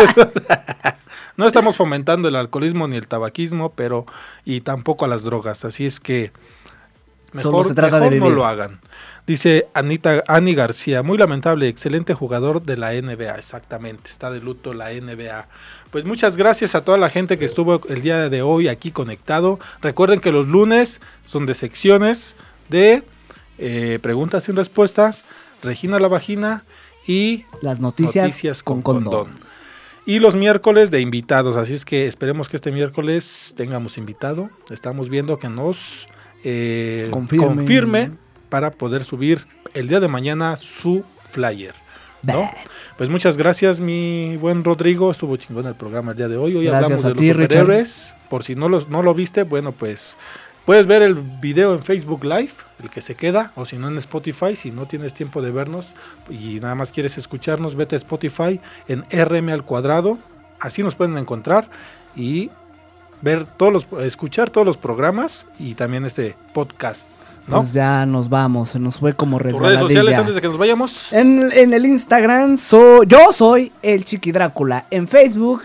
no 1.35 1.45
estamos 1.47 1.75
fomentando 1.75 2.27
el 2.27 2.35
alcoholismo 2.35 2.87
ni 2.87 2.95
el 2.95 3.07
tabaquismo, 3.07 3.71
pero 3.73 4.05
y 4.45 4.61
tampoco 4.61 5.05
a 5.05 5.07
las 5.07 5.23
drogas. 5.23 5.65
Así 5.65 5.85
es 5.85 5.99
que 5.99 6.31
mejor, 7.33 7.51
Solo 7.51 7.63
se 7.65 7.73
trata 7.75 7.99
de 7.99 8.09
mejor 8.09 8.17
no 8.19 8.25
vivir. 8.25 8.37
lo 8.37 8.45
hagan. 8.45 8.79
Dice 9.27 9.67
Anita 9.73 10.23
Ani 10.25 10.55
García, 10.55 11.03
muy 11.03 11.17
lamentable, 11.17 11.67
excelente 11.67 12.13
jugador 12.13 12.61
de 12.61 12.77
la 12.77 12.93
NBA, 12.93 13.35
exactamente, 13.37 14.09
está 14.09 14.31
de 14.31 14.39
luto 14.39 14.73
la 14.73 14.91
NBA. 14.93 15.49
Pues 15.91 16.05
muchas 16.05 16.37
gracias 16.37 16.75
a 16.75 16.85
toda 16.85 16.97
la 16.97 17.09
gente 17.09 17.37
que 17.37 17.43
estuvo 17.43 17.81
el 17.89 18.01
día 18.01 18.29
de 18.29 18.41
hoy 18.41 18.69
aquí 18.69 18.91
conectado. 18.91 19.59
Recuerden 19.81 20.21
que 20.21 20.31
los 20.31 20.47
lunes 20.47 21.01
son 21.25 21.45
de 21.45 21.55
secciones 21.55 22.35
de 22.69 23.03
eh, 23.57 23.99
preguntas 24.01 24.47
y 24.47 24.53
respuestas, 24.53 25.25
Regina 25.61 25.99
la 25.99 26.07
vagina 26.07 26.63
y 27.05 27.43
Las 27.61 27.81
noticias, 27.81 28.63
con, 28.63 28.81
condón. 28.81 29.27
y 30.05 30.19
los 30.19 30.35
miércoles 30.35 30.89
de 30.89 31.01
invitados, 31.01 31.57
así 31.57 31.73
es 31.73 31.83
que 31.83 32.07
esperemos 32.07 32.47
que 32.47 32.55
este 32.55 32.71
miércoles 32.71 33.53
tengamos 33.57 33.97
invitado. 33.97 34.49
Estamos 34.69 35.09
viendo 35.09 35.37
que 35.37 35.49
nos 35.49 36.07
eh, 36.45 37.09
Confirme. 37.11 37.45
confirme. 37.47 38.11
Para 38.49 38.71
poder 38.71 39.03
subir 39.03 39.45
el 39.73 39.87
día 39.87 39.99
de 39.99 40.07
mañana 40.07 40.57
su 40.57 41.03
flyer. 41.29 41.75
¿no? 42.23 42.49
Pues 42.97 43.09
muchas 43.09 43.37
gracias, 43.37 43.79
mi 43.79 44.37
buen 44.37 44.63
Rodrigo. 44.63 45.11
Estuvo 45.11 45.37
chingón 45.37 45.67
el 45.67 45.75
programa 45.75 46.11
el 46.11 46.17
día 46.17 46.27
de 46.27 46.37
hoy. 46.37 46.55
Hoy 46.55 46.65
Gracias 46.65 46.83
hablamos 46.83 47.03
de 47.03 47.09
los 47.09 47.17
ti, 47.19 47.33
Richard. 47.33 47.59
superhéroes. 47.61 48.13
Por 48.29 48.43
si 48.43 48.55
no, 48.55 48.67
los, 48.67 48.89
no 48.89 49.03
lo 49.03 49.13
viste, 49.13 49.43
bueno, 49.43 49.71
pues 49.71 50.17
puedes 50.65 50.85
ver 50.85 51.01
el 51.01 51.15
video 51.15 51.73
en 51.73 51.83
Facebook 51.83 52.25
Live, 52.25 52.51
el 52.83 52.89
que 52.89 53.01
se 53.01 53.15
queda, 53.15 53.51
o 53.55 53.65
si 53.65 53.77
no 53.77 53.87
en 53.87 53.97
Spotify. 53.97 54.55
Si 54.55 54.71
no 54.71 54.85
tienes 54.85 55.13
tiempo 55.13 55.41
de 55.41 55.51
vernos 55.51 55.87
y 56.29 56.59
nada 56.59 56.75
más 56.75 56.91
quieres 56.91 57.17
escucharnos, 57.17 57.75
vete 57.75 57.95
a 57.95 57.97
Spotify 57.97 58.59
en 58.87 59.05
RM 59.11 59.49
al 59.49 59.63
cuadrado. 59.63 60.17
Así 60.59 60.83
nos 60.83 60.95
pueden 60.95 61.17
encontrar 61.17 61.69
y 62.15 62.49
ver 63.21 63.45
todos 63.45 63.71
los, 63.71 64.01
escuchar 64.03 64.49
todos 64.49 64.65
los 64.65 64.77
programas 64.77 65.45
y 65.59 65.75
también 65.75 66.05
este 66.05 66.35
podcast. 66.53 67.07
¿No? 67.47 67.57
Pues 67.57 67.73
ya 67.73 68.05
nos 68.05 68.29
vamos, 68.29 68.69
se 68.69 68.79
nos 68.79 68.97
fue 68.99 69.13
como 69.13 69.37
Tus 69.37 69.43
redes 69.45 69.55
resbaladilla. 69.55 69.87
sociales 69.87 70.17
antes 70.17 70.35
de 70.35 70.41
que 70.41 70.47
nos 70.47 70.57
vayamos. 70.57 71.13
En, 71.13 71.51
en 71.51 71.73
el 71.73 71.85
Instagram 71.85 72.57
soy, 72.57 73.07
yo 73.07 73.31
soy 73.31 73.71
el 73.81 74.03
Chiqui 74.05 74.31
Drácula. 74.31 74.85
En 74.91 75.07
Facebook, 75.07 75.63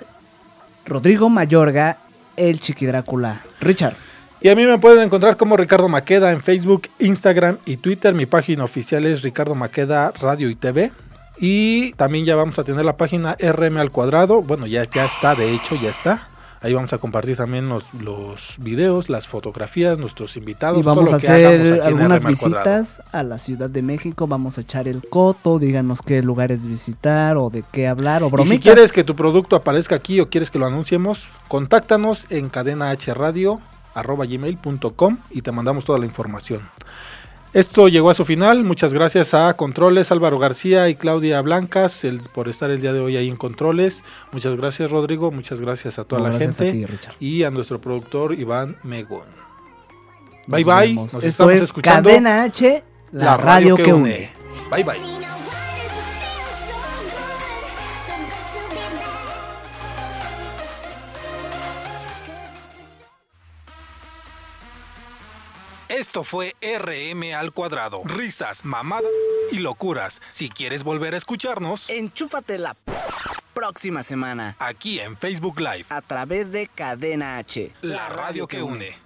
Rodrigo 0.87 1.29
Mayorga, 1.29 1.99
el 2.37 2.61
Chiqui 2.61 2.87
Drácula. 2.87 3.41
Richard. 3.61 3.95
Y 4.41 4.49
a 4.49 4.57
mí 4.57 4.65
me 4.67 4.79
pueden 4.79 5.05
encontrar 5.05 5.37
como 5.37 5.57
Ricardo 5.57 5.89
Maqueda 5.89 6.33
en 6.33 6.43
Facebook, 6.43 6.89
Instagram 6.99 7.59
y 7.65 7.77
Twitter. 7.77 8.13
Mi 8.13 8.27
página 8.27 8.65
oficial 8.65 9.07
es 9.07 9.23
Ricardo 9.23 9.55
Maqueda 9.55 10.13
Radio 10.21 10.51
y 10.51 10.57
TV. 10.57 10.91
Y 11.39 11.93
también 11.93 12.25
ya 12.25 12.35
vamos 12.35 12.59
a 12.59 12.65
tener 12.65 12.85
la 12.85 12.97
página 12.97 13.37
RM 13.41 13.79
al 13.79 13.91
cuadrado. 13.93 14.43
Bueno, 14.43 14.67
ya, 14.67 14.83
ya 14.91 15.05
está, 15.05 15.35
de 15.37 15.55
hecho, 15.55 15.77
ya 15.77 15.91
está. 15.91 16.29
Ahí 16.63 16.73
vamos 16.75 16.93
a 16.93 16.99
compartir 16.99 17.37
también 17.37 17.69
los, 17.69 17.93
los 17.95 18.55
videos, 18.59 19.09
las 19.09 19.27
fotografías, 19.27 19.99
nuestros 19.99 20.37
invitados. 20.37 20.79
Y 20.79 20.83
vamos 20.83 21.07
todo 21.07 21.17
a 21.17 21.19
lo 21.19 21.21
que 21.21 21.27
hagamos 21.29 21.61
hacer 21.61 21.83
algunas 21.83 22.23
cuadrado. 22.23 22.29
visitas 22.29 23.03
a 23.11 23.25
la 23.25 23.39
Ciudad 23.39 23.69
de 23.69 23.83
México. 23.83 24.29
Vamos 24.29 24.59
a 24.59 24.61
echar 24.61 24.87
el 24.87 25.03
coto. 25.09 25.59
Díganos 25.59 26.03
qué 26.03 26.23
lugares 26.23 26.65
visitar 26.67 27.37
o 27.37 27.51
de 27.51 27.65
qué 27.73 27.89
hablar 27.89 28.23
o 28.23 28.29
Y 28.29 28.31
bromitas. 28.31 28.57
si 28.57 28.63
quieres 28.63 28.93
que 28.93 29.03
tu 29.03 29.17
producto 29.17 29.57
aparezca 29.57 29.97
aquí 29.97 30.21
o 30.21 30.31
quieres 30.31 30.53
que 30.53 30.61
lo 30.61 30.67
anunciemos, 30.67 31.25
contáctanos 31.49 32.27
en 32.31 32.49
cadenahradio.gmail.com 32.49 35.19
y 35.31 35.43
te 35.43 35.51
mandamos 35.51 35.85
toda 35.85 35.99
la 35.99 36.07
información. 36.07 36.61
Esto 37.55 37.89
llegó 37.89 38.09
a 38.09 38.15
su 38.15 38.25
final. 38.25 38.65
Muchas 38.65 38.95
gracias 38.95 39.35
a 39.35 39.53
Controles, 39.55 40.11
Álvaro 40.11 40.39
García 40.39 40.89
y 40.89 40.95
Claudia 40.95 41.41
Blancas 41.43 42.03
el- 42.05 42.21
por 42.21 42.49
estar 42.49 42.71
el 42.71 42.81
día 42.81 42.95
de 42.95 43.01
hoy 43.01 43.17
ahí 43.19 43.29
en 43.29 43.37
Controles. 43.37 44.03
Muchas 44.33 44.57
gracias, 44.57 44.91
Rodrigo. 44.91 45.31
Muchas 45.31 45.61
gracias 45.61 45.99
a 45.99 46.05
toda 46.05 46.21
No, 46.23 46.29
la 46.29 46.35
gracias 46.35 46.61
a 46.61 46.65
gente. 46.65 46.79
ti, 46.79 46.87
Richard. 46.87 47.15
y 47.21 47.43
a 47.45 47.51
nuestro 47.51 47.79
productor 47.81 48.39
Iván 48.39 48.77
Megón. 48.83 49.27
Nos 50.47 50.57
Bye 50.57 50.65
bye. 50.65 50.95
Nos 50.95 51.15
Esto 51.15 51.27
estamos 51.27 51.53
es 51.55 51.63
escuchando. 51.65 52.09
Cadena 52.09 52.43
H, 52.45 52.83
la, 53.13 53.37
radio, 53.37 53.77
que 53.77 53.93
une. 53.93 54.31
Bye 54.71 54.83
bye. 54.85 55.32
Esto 66.03 66.25
fue 66.25 66.57
RM 66.61 67.33
al 67.33 67.53
cuadrado. 67.53 68.03
Risas, 68.05 68.65
mamadas 68.65 69.09
y 69.53 69.61
locuras. 69.61 70.21
Si 70.31 70.49
quieres 70.49 70.83
volver 70.83 71.15
a 71.15 71.17
escucharnos, 71.17 71.89
Enchúfate 71.89 72.59
la 72.59 72.77
próxima 73.55 74.03
semana 74.03 74.57
aquí 74.59 74.99
en 74.99 75.17
Facebook 75.17 75.61
Live, 75.61 75.85
a 75.91 76.01
través 76.01 76.51
de 76.51 76.67
Cadena 76.67 77.37
H. 77.37 77.71
la 77.83 78.09
radio 78.09 78.49
que 78.49 78.65
une. 78.65 78.97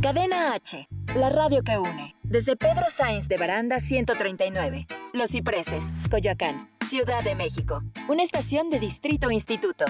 Cadena 0.00 0.54
H, 0.54 0.86
la 1.14 1.30
radio 1.30 1.62
que 1.62 1.78
une. 1.78 2.14
Desde 2.22 2.56
Pedro 2.56 2.84
Sáenz 2.88 3.28
de 3.28 3.38
Baranda 3.38 3.80
139, 3.80 4.86
Los 5.12 5.30
Cipreses, 5.30 5.94
Coyoacán, 6.10 6.68
Ciudad 6.80 7.24
de 7.24 7.34
México. 7.34 7.82
Una 8.08 8.22
estación 8.22 8.68
de 8.68 8.78
Distrito 8.78 9.30
Instituto. 9.30 9.86